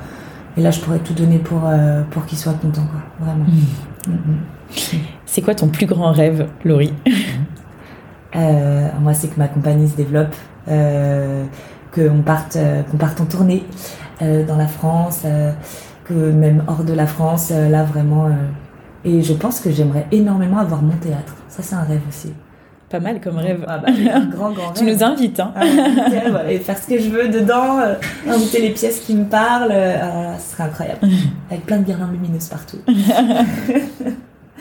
et 0.56 0.62
là 0.62 0.70
je 0.70 0.80
pourrais 0.80 0.98
tout 0.98 1.14
donner 1.14 1.38
pour, 1.38 1.62
pour 2.10 2.26
qu'il 2.26 2.38
soit 2.38 2.54
content, 2.54 2.86
quoi. 2.86 3.26
Vraiment. 3.26 3.44
Mmh. 3.44 4.10
Mmh, 4.10 4.12
mmh. 4.12 4.98
C'est 5.26 5.42
quoi 5.42 5.54
ton 5.54 5.68
plus 5.68 5.86
grand 5.86 6.12
rêve, 6.12 6.48
Laurie 6.64 6.92
Moi, 8.34 9.14
c'est 9.14 9.28
que 9.28 9.38
ma 9.38 9.48
compagnie 9.48 9.88
se 9.88 9.96
développe, 9.96 10.34
qu'on 10.66 12.22
parte, 12.24 12.58
qu'on 12.90 12.96
parte 12.96 13.20
en 13.20 13.26
tournée 13.26 13.64
dans 14.20 14.56
la 14.56 14.66
France, 14.66 15.24
que 16.04 16.32
même 16.32 16.64
hors 16.66 16.82
de 16.82 16.92
la 16.92 17.06
France, 17.06 17.50
là, 17.50 17.84
vraiment 17.84 18.28
et 19.04 19.22
je 19.22 19.34
pense 19.34 19.60
que 19.60 19.70
j'aimerais 19.70 20.06
énormément 20.12 20.58
avoir 20.58 20.82
mon 20.82 20.96
théâtre. 20.96 21.34
Ça, 21.48 21.62
c'est 21.62 21.74
un 21.74 21.82
rêve 21.82 22.00
aussi. 22.08 22.32
Pas 22.94 23.00
mal 23.00 23.20
comme 23.20 23.38
rêve. 23.38 23.64
Ah 23.66 23.78
bah, 23.78 23.88
grand, 24.30 24.52
grand 24.52 24.68
rêve. 24.68 24.78
tu 24.78 24.84
nous 24.84 25.02
invites, 25.02 25.40
hein. 25.40 25.52
Ah, 25.56 25.64
et 26.48 26.60
faire 26.60 26.78
ce 26.78 26.86
que 26.86 26.96
je 27.00 27.08
veux 27.08 27.28
dedans, 27.28 27.80
euh, 27.80 27.94
inviter 28.28 28.60
les 28.60 28.70
pièces 28.70 29.00
qui 29.00 29.16
me 29.16 29.24
parlent. 29.24 29.72
Euh, 29.72 29.96
ah, 30.00 30.38
ce 30.38 30.52
serait 30.52 30.62
incroyable. 30.62 31.00
Avec 31.50 31.66
plein 31.66 31.78
de 31.78 31.84
guirlandes 31.84 32.12
lumineuses 32.12 32.46
partout. 32.46 32.78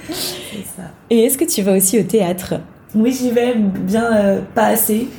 ça. 0.10 0.84
Et 1.12 1.26
est-ce 1.26 1.38
que 1.38 1.46
tu 1.46 1.62
vas 1.62 1.74
aussi 1.74 2.00
au 2.00 2.04
théâtre? 2.04 2.56
Oui, 2.96 3.12
j'y 3.12 3.30
vais, 3.30 3.54
bien 3.56 4.12
euh, 4.12 4.42
pas 4.56 4.66
assez. 4.66 5.10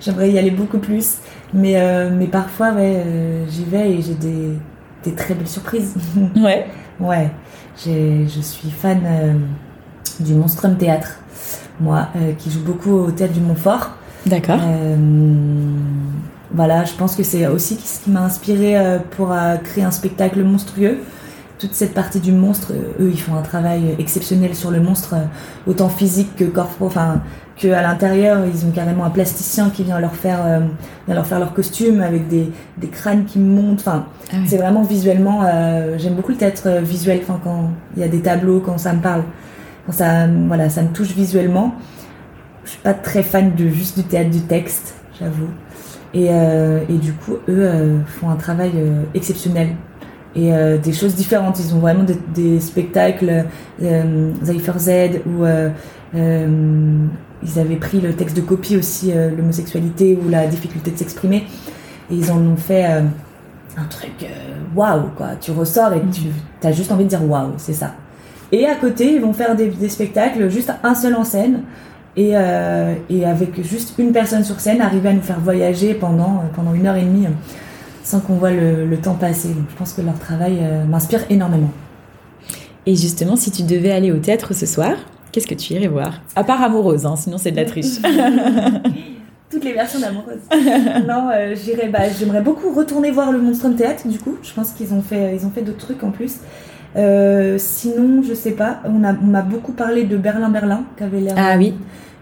J'aimerais 0.00 0.30
y 0.30 0.38
aller 0.38 0.52
beaucoup 0.52 0.78
plus. 0.78 1.16
Mais, 1.52 1.76
mais 2.12 2.26
parfois, 2.26 2.70
ouais, 2.72 3.02
j'y 3.48 3.64
vais 3.64 3.90
et 3.90 4.02
j'ai 4.02 4.14
des, 4.14 4.52
des 5.02 5.14
très 5.14 5.34
belles 5.34 5.48
surprises. 5.48 5.94
ouais. 6.36 6.66
Ouais. 7.00 7.30
Je 7.84 8.40
suis 8.40 8.70
fan 8.70 9.00
euh, 9.04 9.34
du 10.20 10.34
Monstrum 10.34 10.76
Théâtre, 10.76 11.18
moi, 11.80 12.08
euh, 12.16 12.32
qui 12.32 12.50
joue 12.50 12.62
beaucoup 12.62 12.92
au 12.92 13.10
Théâtre 13.10 13.34
du 13.34 13.40
Montfort. 13.40 13.90
D'accord. 14.24 14.58
Euh, 14.62 14.96
voilà, 16.52 16.84
je 16.84 16.94
pense 16.94 17.14
que 17.16 17.22
c'est 17.22 17.46
aussi 17.46 17.76
ce 17.76 18.04
qui 18.04 18.10
m'a 18.10 18.22
inspiré 18.22 18.76
pour 19.16 19.34
créer 19.64 19.84
un 19.84 19.90
spectacle 19.90 20.42
monstrueux. 20.42 20.98
Toute 21.58 21.74
cette 21.74 21.92
partie 21.92 22.20
du 22.20 22.32
monstre, 22.32 22.72
eux, 23.00 23.10
ils 23.12 23.20
font 23.20 23.34
un 23.34 23.42
travail 23.42 23.94
exceptionnel 23.98 24.54
sur 24.54 24.70
le 24.70 24.80
monstre, 24.80 25.16
autant 25.66 25.88
physique 25.88 26.34
que 26.36 26.44
corporel, 26.44 26.88
enfin, 26.88 27.20
que 27.56 27.68
à 27.68 27.82
l'intérieur, 27.82 28.38
ils 28.46 28.66
ont 28.66 28.70
carrément 28.70 29.04
un 29.04 29.10
plasticien 29.10 29.70
qui 29.70 29.82
vient 29.82 29.98
leur 29.98 30.14
faire, 30.14 30.40
euh, 30.44 30.60
vient 31.06 31.14
leur 31.14 31.26
faire 31.26 31.38
leur 31.38 31.54
costume 31.54 32.02
avec 32.02 32.28
des, 32.28 32.50
des 32.76 32.88
crânes 32.88 33.24
qui 33.24 33.38
montent. 33.38 33.80
Enfin, 33.80 34.06
ah 34.32 34.36
c'est 34.46 34.58
vraiment 34.58 34.82
visuellement. 34.82 35.42
Euh, 35.44 35.96
J'aime 35.98 36.14
beaucoup 36.14 36.32
le 36.32 36.38
théâtre 36.38 36.64
euh, 36.66 36.80
visuel. 36.80 37.20
Enfin, 37.22 37.40
quand 37.42 37.70
il 37.96 38.02
y 38.02 38.04
a 38.04 38.08
des 38.08 38.20
tableaux, 38.20 38.60
quand 38.60 38.78
ça 38.78 38.92
me 38.92 39.00
parle, 39.00 39.22
ça, 39.92 40.26
voilà, 40.48 40.68
ça 40.68 40.82
me 40.82 40.88
touche 40.88 41.12
visuellement. 41.14 41.74
Je 42.64 42.70
suis 42.70 42.80
pas 42.80 42.94
très 42.94 43.22
fan 43.22 43.54
de 43.54 43.68
juste 43.68 43.98
du 43.98 44.04
théâtre 44.04 44.30
du 44.30 44.40
texte, 44.40 44.94
j'avoue. 45.20 45.48
Et, 46.14 46.28
euh, 46.30 46.80
et, 46.88 46.94
du 46.94 47.12
coup, 47.12 47.34
eux 47.48 47.64
euh, 47.64 47.98
font 48.06 48.30
un 48.30 48.36
travail 48.36 48.72
exceptionnel. 49.14 49.68
et 50.34 50.50
des 50.82 50.92
choses 50.92 51.14
différentes. 51.14 51.60
Ils 51.60 51.74
ont 51.74 51.78
vraiment 51.78 52.04
des, 52.34 52.60
spectacles, 52.60 53.44
Zypher 53.80 54.78
Z, 54.78 54.90
où 55.26 55.46
ils 57.42 57.58
avaient 57.58 57.76
pris 57.76 58.00
le 58.00 58.12
texte 58.12 58.36
de 58.36 58.42
copie 58.42 58.76
aussi, 58.76 59.12
l'homosexualité 59.36 60.18
ou 60.22 60.28
la 60.28 60.46
difficulté 60.46 60.90
de 60.90 60.98
s'exprimer, 60.98 61.44
et 62.10 62.14
ils 62.14 62.30
en 62.30 62.38
ont 62.38 62.56
fait 62.56 62.84
un 62.84 63.84
truc 63.88 64.26
waouh, 64.74 65.08
quoi. 65.16 65.36
Tu 65.40 65.52
ressors 65.52 65.92
et 65.94 66.02
tu 66.12 66.66
as 66.66 66.72
juste 66.72 66.92
envie 66.92 67.04
de 67.04 67.08
dire 67.08 67.24
waouh, 67.24 67.54
c'est 67.56 67.72
ça. 67.72 67.94
Et 68.52 68.66
à 68.66 68.74
côté, 68.76 69.14
ils 69.14 69.20
vont 69.20 69.32
faire 69.32 69.56
des, 69.56 69.88
spectacles, 69.88 70.48
juste 70.50 70.72
un 70.82 70.94
seul 70.94 71.14
en 71.14 71.24
scène, 71.24 71.62
et, 72.16 72.30
euh, 72.34 72.94
et, 73.10 73.24
avec 73.24 73.62
juste 73.62 73.94
une 73.98 74.12
personne 74.12 74.44
sur 74.44 74.60
scène, 74.60 74.80
arriver 74.80 75.10
à 75.10 75.12
nous 75.12 75.22
faire 75.22 75.40
voyager 75.40 75.94
pendant, 75.94 76.36
euh, 76.36 76.54
pendant 76.54 76.72
une 76.72 76.86
heure 76.86 76.96
et 76.96 77.02
demie, 77.02 77.26
sans 78.02 78.20
qu'on 78.20 78.34
voit 78.34 78.52
le, 78.52 78.96
temps 78.96 79.14
passer. 79.14 79.48
Donc, 79.48 79.66
je 79.70 79.76
pense 79.76 79.92
que 79.92 80.00
leur 80.00 80.18
travail 80.18 80.58
euh, 80.62 80.84
m'inspire 80.84 81.24
énormément. 81.28 81.70
Et 82.86 82.94
justement, 82.94 83.36
si 83.36 83.50
tu 83.50 83.64
devais 83.64 83.90
aller 83.90 84.12
au 84.12 84.18
théâtre 84.18 84.54
ce 84.54 84.64
soir, 84.64 84.92
qu'est-ce 85.32 85.46
que 85.46 85.54
tu 85.54 85.74
irais 85.74 85.88
voir? 85.88 86.20
À 86.36 86.44
part 86.44 86.62
Amoureuse, 86.62 87.04
hein, 87.04 87.16
sinon 87.16 87.36
c'est 87.36 87.50
de 87.50 87.56
la 87.56 87.64
triche. 87.64 88.00
Toutes 89.50 89.64
les 89.64 89.72
versions 89.72 89.98
d'Amoureuse. 89.98 90.40
non, 91.06 91.30
j'irais, 91.54 91.88
bah, 91.88 92.08
j'aimerais 92.16 92.42
beaucoup 92.42 92.72
retourner 92.72 93.10
voir 93.10 93.32
le 93.32 93.38
Monstrum 93.38 93.74
Théâtre, 93.74 94.06
du 94.06 94.18
coup. 94.18 94.36
Je 94.42 94.52
pense 94.52 94.70
qu'ils 94.70 94.94
ont 94.94 95.02
fait, 95.02 95.34
ils 95.34 95.44
ont 95.44 95.50
fait 95.50 95.62
d'autres 95.62 95.78
trucs 95.78 96.04
en 96.04 96.12
plus. 96.12 96.36
Euh, 96.96 97.56
sinon, 97.58 98.22
je 98.22 98.34
sais 98.34 98.52
pas. 98.52 98.80
On 98.84 98.90
m'a 98.98 99.42
beaucoup 99.42 99.72
parlé 99.72 100.04
de 100.04 100.16
Berlin 100.16 100.48
Berlin, 100.48 100.84
qui 100.96 101.04
avait 101.04 101.20
l'air 101.20 101.34
ah, 101.36 101.56
oui. 101.58 101.74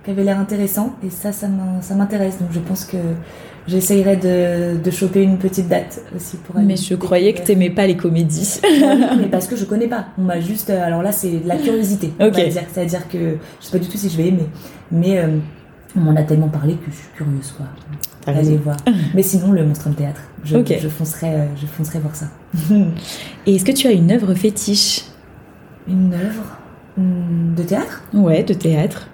qui 0.05 0.11
avait 0.11 0.25
l'air 0.25 0.39
intéressant. 0.39 0.95
Et 1.05 1.11
ça, 1.11 1.33
ça 1.33 1.49
m'intéresse. 1.95 2.39
Donc, 2.39 2.49
je 2.53 2.61
pense 2.61 2.85
que 2.85 2.97
j'essayerai 3.67 4.17
de, 4.17 4.83
de, 4.83 4.91
choper 4.91 5.23
une 5.23 5.39
petite 5.39 5.69
date 5.69 6.03
aussi 6.15 6.37
pour 6.39 6.57
aller. 6.57 6.67
Mais 6.67 6.77
je 6.77 6.95
croyais 6.95 7.33
que 7.33 7.43
t'aimais 7.43 7.71
pas 7.71 7.87
les 7.87 7.97
comédies. 7.97 8.61
mais 9.19 9.27
parce 9.31 9.47
que 9.47 9.57
je 9.57 9.65
connais 9.65 9.89
pas. 9.89 10.07
On 10.19 10.23
m'a 10.23 10.41
juste. 10.41 10.71
Euh, 10.71 10.85
alors 10.85 11.03
là, 11.03 11.13
c'est 11.13 11.41
la 11.45 11.57
curiosité. 11.57 12.13
C'est-à-dire 12.19 13.09
que 13.09 13.37
je 13.61 13.67
sais 13.67 13.73
pas 13.73 13.83
du 13.83 13.89
tout 13.89 13.99
si 13.99 14.09
je 14.09 14.17
vais 14.17 14.29
aimer, 14.29 14.49
mais 14.91 15.19
euh, 15.19 15.39
on 15.97 16.01
m'en 16.01 16.17
a 16.17 16.23
tellement 16.23 16.49
parlé 16.49 16.75
que 16.75 16.91
je 16.91 16.97
suis 16.97 17.09
curieuse, 17.17 17.53
quoi. 17.57 17.67
Allez 18.27 18.57
voir. 18.57 18.77
Mais 19.15 19.23
sinon, 19.23 19.53
le 19.53 19.65
Monstrum 19.65 19.95
Théâtre. 19.95 20.23
Je, 20.45 20.57
je, 20.57 20.89
foncerai, 20.89 21.35
euh, 21.35 21.47
je 21.61 21.67
foncerai 21.67 21.99
voir 21.99 22.15
ça. 22.15 22.27
Et 23.47 23.55
est-ce 23.55 23.65
que 23.65 23.73
tu 23.73 23.87
as 23.87 23.93
une 23.93 24.11
œuvre 24.11 24.35
fétiche? 24.35 25.03
Une 25.89 26.13
œuvre 26.15 26.59
hmm, 26.97 27.55
de 27.55 27.63
théâtre? 27.63 28.03
Ouais, 28.13 28.43
de 28.43 28.55
théâtre. 28.55 29.09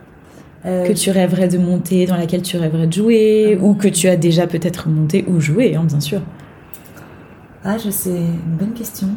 Euh, 0.67 0.87
que 0.87 0.93
tu 0.93 1.11
rêverais 1.11 1.49
de 1.49 1.57
monter, 1.57 2.07
dans 2.07 2.17
laquelle 2.17 2.43
tu 2.43 2.59
rêverais 2.59 2.87
de 2.87 2.93
jouer, 2.93 3.59
ah 3.59 3.65
ou 3.65 3.75
que 3.75 3.89
tu 3.89 4.09
as 4.09 4.17
déjà 4.17 4.47
peut-être 4.47 4.89
monté 4.89 5.25
ou 5.27 5.41
joué, 5.41 5.75
hein, 5.75 5.85
bien 5.85 6.01
sûr. 6.01 6.21
Ah, 7.65 7.79
je 7.79 7.91
sais, 7.91 8.11
une 8.11 8.57
bonne 8.59 8.75
question. 8.75 9.09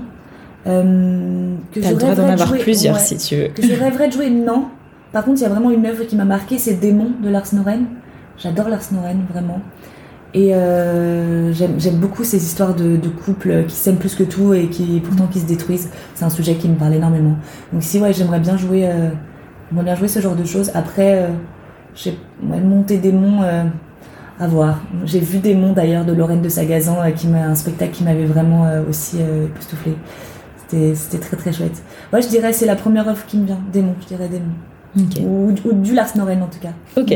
Euh, 0.66 1.56
tu 1.72 1.84
as 1.84 1.92
le 1.92 1.98
droit 1.98 2.16
d'en 2.16 2.30
avoir 2.30 2.54
plusieurs 2.58 2.98
si 3.00 3.18
tu 3.18 3.36
veux. 3.36 3.48
Que 3.50 3.62
je 3.62 3.74
rêverais 3.74 4.08
de 4.08 4.14
jouer, 4.14 4.30
non. 4.30 4.68
Par 5.12 5.26
contre, 5.26 5.42
il 5.42 5.44
y 5.44 5.46
a 5.46 5.50
vraiment 5.50 5.72
une 5.72 5.86
œuvre 5.86 6.06
qui 6.06 6.16
m'a 6.16 6.26
marqué, 6.26 6.58
c'est 6.58 6.76
Démon 6.76 7.12
de 7.22 7.30
Lars 7.30 7.54
Noren. 7.54 7.86
J'adore 8.38 8.70
Lars 8.70 8.92
Noren, 8.92 9.26
vraiment. 9.32 9.62
Et 10.34 10.56
euh, 10.56 11.54
j'aime 11.54 11.98
beaucoup 11.98 12.24
ces 12.24 12.44
histoires 12.44 12.74
de, 12.74 12.98
de 12.98 13.08
couples 13.08 13.66
qui 13.68 13.76
s'aiment 13.76 13.98
plus 13.98 14.16
que 14.16 14.24
tout 14.24 14.54
et 14.54 14.68
qui 14.68 15.00
pourtant 15.00 15.28
qui 15.28 15.40
se 15.40 15.46
détruisent. 15.46 15.90
C'est 16.16 16.26
un 16.26 16.32
sujet 16.32 16.56
qui 16.56 16.68
me 16.68 16.76
parle 16.76 16.96
énormément. 16.96 17.36
Donc 17.72 17.84
si 17.84 18.00
ouais, 18.00 18.14
j'aimerais 18.14 18.40
bien 18.40 18.58
jouer, 18.58 18.88
euh, 18.88 19.10
bien 19.72 19.96
jouer 19.96 20.08
ce 20.08 20.20
genre 20.20 20.36
de 20.36 20.44
choses. 20.44 20.72
Après, 20.74 21.22
euh, 21.22 21.28
j'ai 21.94 22.18
monté 22.42 22.98
des 22.98 23.12
monts 23.12 23.44
euh, 23.44 23.64
à 24.40 24.48
voir. 24.48 24.80
J'ai 25.06 25.20
vu 25.20 25.38
des 25.38 25.54
monts 25.54 25.74
d'ailleurs 25.74 26.04
de 26.04 26.14
Lorraine 26.14 26.42
de 26.42 26.50
Sagazan, 26.50 26.98
euh, 27.04 27.12
qui 27.12 27.28
m'a 27.28 27.46
un 27.46 27.56
spectacle 27.56 27.92
qui 27.92 28.04
m'avait 28.04 28.26
vraiment 28.26 28.68
aussi 28.90 29.18
époustouflé. 29.20 29.96
C'était 30.68 31.20
très 31.20 31.38
très 31.38 31.54
chouette. 31.54 31.84
Ouais, 32.12 32.24
je 32.24 32.28
dirais 32.28 32.54
c'est 32.54 32.66
la 32.66 32.76
première 32.76 33.08
œuvre 33.08 33.24
qui 33.28 33.38
me 33.38 33.46
vient, 33.46 33.60
Démon, 33.72 33.94
je 34.02 34.08
dirais 34.08 34.28
Démon. 34.28 35.28
Ou, 35.28 35.54
ou, 35.66 35.74
du 35.74 35.94
Lars 35.94 36.16
Noren 36.18 36.42
en 36.42 36.48
tout 36.48 36.60
cas. 36.60 36.74
Ok. 37.00 37.14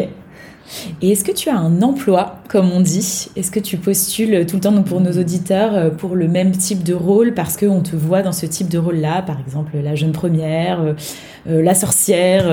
Et 1.01 1.11
est-ce 1.11 1.23
que 1.23 1.31
tu 1.31 1.49
as 1.49 1.57
un 1.57 1.81
emploi, 1.81 2.37
comme 2.49 2.71
on 2.71 2.81
dit? 2.81 3.29
Est-ce 3.35 3.51
que 3.51 3.59
tu 3.59 3.77
postules 3.77 4.45
tout 4.45 4.57
le 4.57 4.61
temps 4.61 4.71
donc 4.71 4.85
pour 4.85 5.01
nos 5.01 5.11
auditeurs 5.11 5.75
euh, 5.75 5.89
pour 5.89 6.15
le 6.15 6.27
même 6.27 6.51
type 6.51 6.83
de 6.83 6.93
rôle? 6.93 7.33
Parce 7.33 7.57
qu'on 7.57 7.81
te 7.81 7.95
voit 7.95 8.21
dans 8.21 8.31
ce 8.31 8.45
type 8.45 8.69
de 8.69 8.77
rôle-là, 8.77 9.21
par 9.21 9.39
exemple 9.39 9.71
la 9.81 9.95
jeune 9.95 10.11
première, 10.11 10.81
euh, 10.81 10.93
euh, 11.49 11.61
la 11.61 11.75
sorcière, 11.75 12.45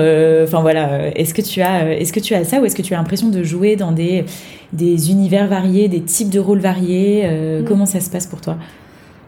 enfin 0.43 0.61
voilà. 0.61 1.15
Est-ce 1.17 1.33
que 1.33 1.41
tu 1.41 1.61
as, 1.61 1.99
est-ce 1.99 2.13
que 2.13 2.19
tu 2.19 2.33
as 2.33 2.43
ça 2.43 2.61
ou 2.61 2.65
est-ce 2.65 2.75
que 2.75 2.81
tu 2.81 2.93
as 2.93 2.97
l'impression 2.97 3.29
de 3.29 3.43
jouer 3.43 3.75
dans 3.75 3.91
des 3.91 4.25
des 4.73 5.11
univers 5.11 5.47
variés, 5.47 5.87
des 5.87 6.01
types 6.01 6.29
de 6.29 6.39
rôles 6.39 6.59
variés? 6.59 7.27
Mm. 7.27 7.65
Comment 7.65 7.85
ça 7.85 7.99
se 7.99 8.09
passe 8.09 8.27
pour 8.27 8.41
toi? 8.41 8.57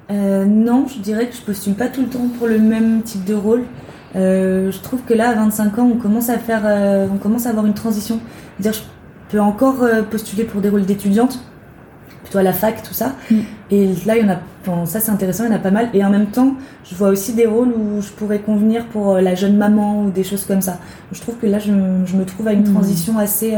Non, 0.09 0.85
je 0.87 1.01
dirais 1.01 1.27
que 1.27 1.35
je 1.35 1.41
postule 1.41 1.73
pas 1.73 1.87
tout 1.87 2.01
le 2.01 2.07
temps 2.07 2.27
pour 2.37 2.47
le 2.47 2.59
même 2.59 3.01
type 3.03 3.25
de 3.25 3.33
rôle. 3.33 3.63
Je 4.17 4.79
trouve 4.81 5.01
que 5.03 5.13
là, 5.13 5.29
à 5.29 5.35
25 5.35 5.79
ans, 5.79 5.89
on 5.93 5.97
commence 5.97 6.29
à 6.29 6.37
faire, 6.37 6.63
on 7.13 7.17
commence 7.17 7.45
à 7.45 7.49
avoir 7.49 7.65
une 7.65 7.73
transition 7.73 8.19
dire 8.59 8.73
je 8.73 8.81
peux 9.29 9.41
encore 9.41 9.83
euh, 9.83 10.03
postuler 10.03 10.43
pour 10.43 10.61
des 10.61 10.69
rôles 10.69 10.85
d'étudiante, 10.85 11.39
plutôt 12.23 12.39
à 12.39 12.43
la 12.43 12.53
fac, 12.53 12.81
tout 12.83 12.93
ça. 12.93 13.13
Mm. 13.29 13.35
Et 13.71 13.87
là, 14.05 14.17
il 14.17 14.23
y 14.23 14.25
en 14.25 14.33
a, 14.33 14.37
bon, 14.65 14.85
ça 14.85 14.99
c'est 14.99 15.11
intéressant, 15.11 15.43
il 15.45 15.49
y 15.49 15.53
en 15.53 15.55
a 15.55 15.59
pas 15.59 15.71
mal. 15.71 15.89
Et 15.93 16.03
en 16.03 16.09
même 16.09 16.27
temps, 16.27 16.55
je 16.85 16.95
vois 16.95 17.09
aussi 17.09 17.33
des 17.33 17.45
rôles 17.45 17.69
où 17.69 18.01
je 18.01 18.09
pourrais 18.09 18.39
convenir 18.39 18.85
pour 18.85 19.15
euh, 19.15 19.21
la 19.21 19.35
jeune 19.35 19.57
maman 19.57 20.03
ou 20.03 20.11
des 20.11 20.23
choses 20.23 20.45
comme 20.45 20.61
ça. 20.61 20.79
Je 21.11 21.21
trouve 21.21 21.35
que 21.37 21.47
là, 21.47 21.59
je, 21.59 21.71
me 21.71 22.23
trouve 22.25 22.47
à 22.47 22.53
une 22.53 22.61
mm. 22.61 22.73
transition 22.73 23.17
assez, 23.17 23.53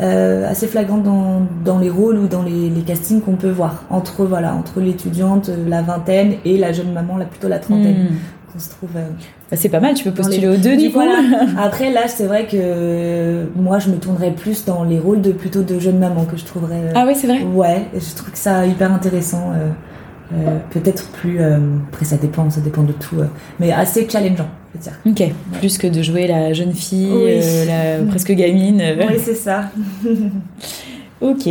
euh, 0.00 0.50
assez 0.50 0.66
flagrante 0.66 1.04
dans, 1.04 1.42
dans, 1.64 1.78
les 1.78 1.90
rôles 1.90 2.18
ou 2.18 2.26
dans 2.26 2.42
les, 2.42 2.70
les 2.70 2.82
castings 2.82 3.20
qu'on 3.20 3.36
peut 3.36 3.50
voir 3.50 3.84
entre 3.90 4.24
voilà 4.24 4.54
entre 4.54 4.80
l'étudiante, 4.80 5.50
la 5.68 5.82
vingtaine 5.82 6.34
et 6.44 6.58
la 6.58 6.72
jeune 6.72 6.92
maman, 6.92 7.16
là 7.16 7.24
plutôt 7.24 7.48
la 7.48 7.58
trentaine. 7.58 8.04
Mm 8.04 8.16
se 8.58 8.70
trouve. 8.70 8.90
Euh, 8.96 9.08
bah, 9.50 9.56
c'est 9.56 9.68
pas 9.68 9.80
mal, 9.80 9.94
tu 9.94 10.04
peux 10.04 10.12
postuler 10.12 10.48
aux 10.48 10.56
deux 10.56 10.76
du 10.76 10.90
coup. 10.90 11.00
Après 11.58 11.90
là, 11.90 12.08
c'est 12.08 12.26
vrai 12.26 12.46
que 12.46 13.46
moi, 13.56 13.78
je 13.78 13.90
me 13.90 13.96
tournerais 13.96 14.32
plus 14.32 14.64
dans 14.64 14.84
les 14.84 14.98
rôles 14.98 15.22
de 15.22 15.32
plutôt 15.32 15.62
de 15.62 15.78
jeune 15.78 15.98
maman 15.98 16.24
que 16.24 16.36
je 16.36 16.44
trouverais. 16.44 16.76
Euh, 16.76 16.92
ah 16.94 17.04
oui, 17.06 17.14
c'est 17.16 17.26
vrai. 17.26 17.42
Ouais, 17.42 17.86
je 17.94 18.14
trouve 18.14 18.30
que 18.30 18.38
ça 18.38 18.66
hyper 18.66 18.92
intéressant. 18.92 19.52
Euh, 19.52 20.58
peut-être 20.70 21.08
plus. 21.10 21.40
après, 21.42 22.06
ça 22.06 22.16
dépend, 22.16 22.48
ça 22.48 22.60
dépend 22.60 22.82
de 22.82 22.92
tout, 22.92 23.16
mais 23.60 23.70
assez 23.70 24.08
challengeant, 24.08 24.48
je 24.72 24.78
veux 24.78 24.84
dire. 24.84 24.92
Ok, 25.04 25.58
plus 25.58 25.76
que 25.76 25.86
de 25.86 26.02
jouer 26.02 26.26
la 26.26 26.54
jeune 26.54 26.72
fille, 26.72 27.40
la 27.66 28.02
presque 28.08 28.32
gamine. 28.32 28.82
Oui, 28.98 29.16
c'est 29.18 29.34
ça. 29.34 29.70
ok. 31.20 31.46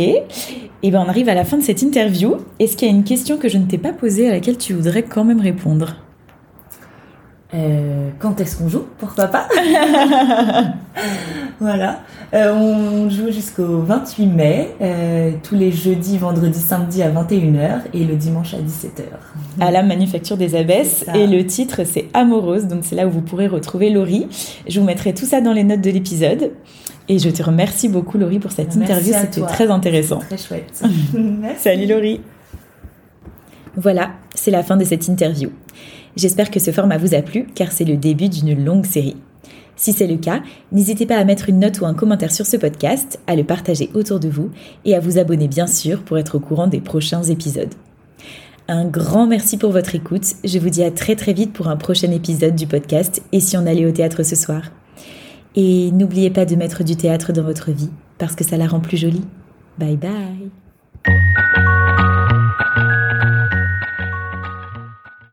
Et 0.84 0.88
eh 0.88 0.90
ben 0.90 1.04
on 1.06 1.08
arrive 1.08 1.28
à 1.28 1.34
la 1.34 1.44
fin 1.44 1.58
de 1.58 1.62
cette 1.62 1.80
interview. 1.82 2.38
Est-ce 2.58 2.76
qu'il 2.76 2.88
y 2.88 2.90
a 2.90 2.94
une 2.94 3.04
question 3.04 3.36
que 3.36 3.48
je 3.48 3.56
ne 3.56 3.66
t'ai 3.66 3.78
pas 3.78 3.92
posée 3.92 4.26
à 4.28 4.32
laquelle 4.32 4.58
tu 4.58 4.72
voudrais 4.74 5.04
quand 5.04 5.22
même 5.22 5.40
répondre? 5.40 5.94
Euh, 7.54 8.08
quand 8.18 8.40
est-ce 8.40 8.56
qu'on 8.56 8.68
joue? 8.68 8.86
Pourquoi 8.98 9.26
pas? 9.26 9.48
Voilà. 11.60 12.00
Euh, 12.34 12.52
on 12.52 13.08
joue 13.08 13.30
jusqu'au 13.30 13.82
28 13.82 14.26
mai, 14.26 14.74
euh, 14.80 15.30
tous 15.44 15.54
les 15.54 15.70
jeudis, 15.70 16.18
vendredis, 16.18 16.58
samedis 16.58 17.02
à 17.02 17.10
21h 17.10 17.82
et 17.94 18.04
le 18.04 18.16
dimanche 18.16 18.54
à 18.54 18.56
17h. 18.56 19.04
À 19.60 19.70
la 19.70 19.84
Manufacture 19.84 20.36
des 20.36 20.56
Abbesses. 20.56 21.04
Et 21.14 21.28
le 21.28 21.46
titre, 21.46 21.84
c'est 21.84 22.08
Amoureuse. 22.14 22.66
Donc, 22.66 22.80
c'est 22.82 22.96
là 22.96 23.06
où 23.06 23.10
vous 23.10 23.20
pourrez 23.20 23.46
retrouver 23.46 23.90
Laurie. 23.90 24.26
Je 24.66 24.80
vous 24.80 24.86
mettrai 24.86 25.14
tout 25.14 25.26
ça 25.26 25.40
dans 25.40 25.52
les 25.52 25.62
notes 25.62 25.82
de 25.82 25.90
l'épisode. 25.90 26.50
Et 27.08 27.20
je 27.20 27.30
te 27.30 27.42
remercie 27.42 27.88
beaucoup, 27.88 28.18
Laurie, 28.18 28.40
pour 28.40 28.50
cette 28.50 28.74
interview. 28.74 29.12
C'était 29.12 29.46
très 29.46 29.70
intéressant. 29.70 30.18
Très 30.18 30.38
chouette. 30.38 30.82
Salut, 31.58 31.86
Laurie. 31.86 32.20
Voilà, 33.76 34.10
c'est 34.34 34.50
la 34.50 34.62
fin 34.62 34.76
de 34.76 34.84
cette 34.84 35.06
interview. 35.06 35.50
J'espère 36.16 36.50
que 36.50 36.60
ce 36.60 36.70
format 36.70 36.98
vous 36.98 37.14
a 37.14 37.22
plu 37.22 37.46
car 37.54 37.72
c'est 37.72 37.84
le 37.84 37.96
début 37.96 38.28
d'une 38.28 38.64
longue 38.64 38.86
série. 38.86 39.16
Si 39.76 39.92
c'est 39.92 40.06
le 40.06 40.16
cas, 40.16 40.42
n'hésitez 40.70 41.06
pas 41.06 41.16
à 41.16 41.24
mettre 41.24 41.48
une 41.48 41.58
note 41.58 41.80
ou 41.80 41.86
un 41.86 41.94
commentaire 41.94 42.32
sur 42.32 42.46
ce 42.46 42.56
podcast, 42.56 43.18
à 43.26 43.34
le 43.34 43.44
partager 43.44 43.90
autour 43.94 44.20
de 44.20 44.28
vous 44.28 44.50
et 44.84 44.94
à 44.94 45.00
vous 45.00 45.18
abonner 45.18 45.48
bien 45.48 45.66
sûr 45.66 46.02
pour 46.02 46.18
être 46.18 46.36
au 46.36 46.40
courant 46.40 46.66
des 46.66 46.80
prochains 46.80 47.22
épisodes. 47.22 47.74
Un 48.68 48.84
grand 48.84 49.26
merci 49.26 49.56
pour 49.56 49.72
votre 49.72 49.94
écoute. 49.94 50.24
Je 50.44 50.58
vous 50.58 50.70
dis 50.70 50.84
à 50.84 50.90
très 50.90 51.16
très 51.16 51.32
vite 51.32 51.52
pour 51.52 51.68
un 51.68 51.76
prochain 51.76 52.10
épisode 52.12 52.54
du 52.54 52.66
podcast 52.66 53.22
Et 53.32 53.40
si 53.40 53.56
on 53.56 53.66
allait 53.66 53.86
au 53.86 53.90
théâtre 53.90 54.22
ce 54.22 54.36
soir 54.36 54.62
Et 55.56 55.90
n'oubliez 55.90 56.30
pas 56.30 56.44
de 56.44 56.54
mettre 56.54 56.84
du 56.84 56.94
théâtre 56.94 57.32
dans 57.32 57.42
votre 57.42 57.72
vie 57.72 57.90
parce 58.18 58.36
que 58.36 58.44
ça 58.44 58.56
la 58.56 58.68
rend 58.68 58.80
plus 58.80 58.96
jolie. 58.96 59.24
Bye 59.78 59.96
bye 59.96 61.22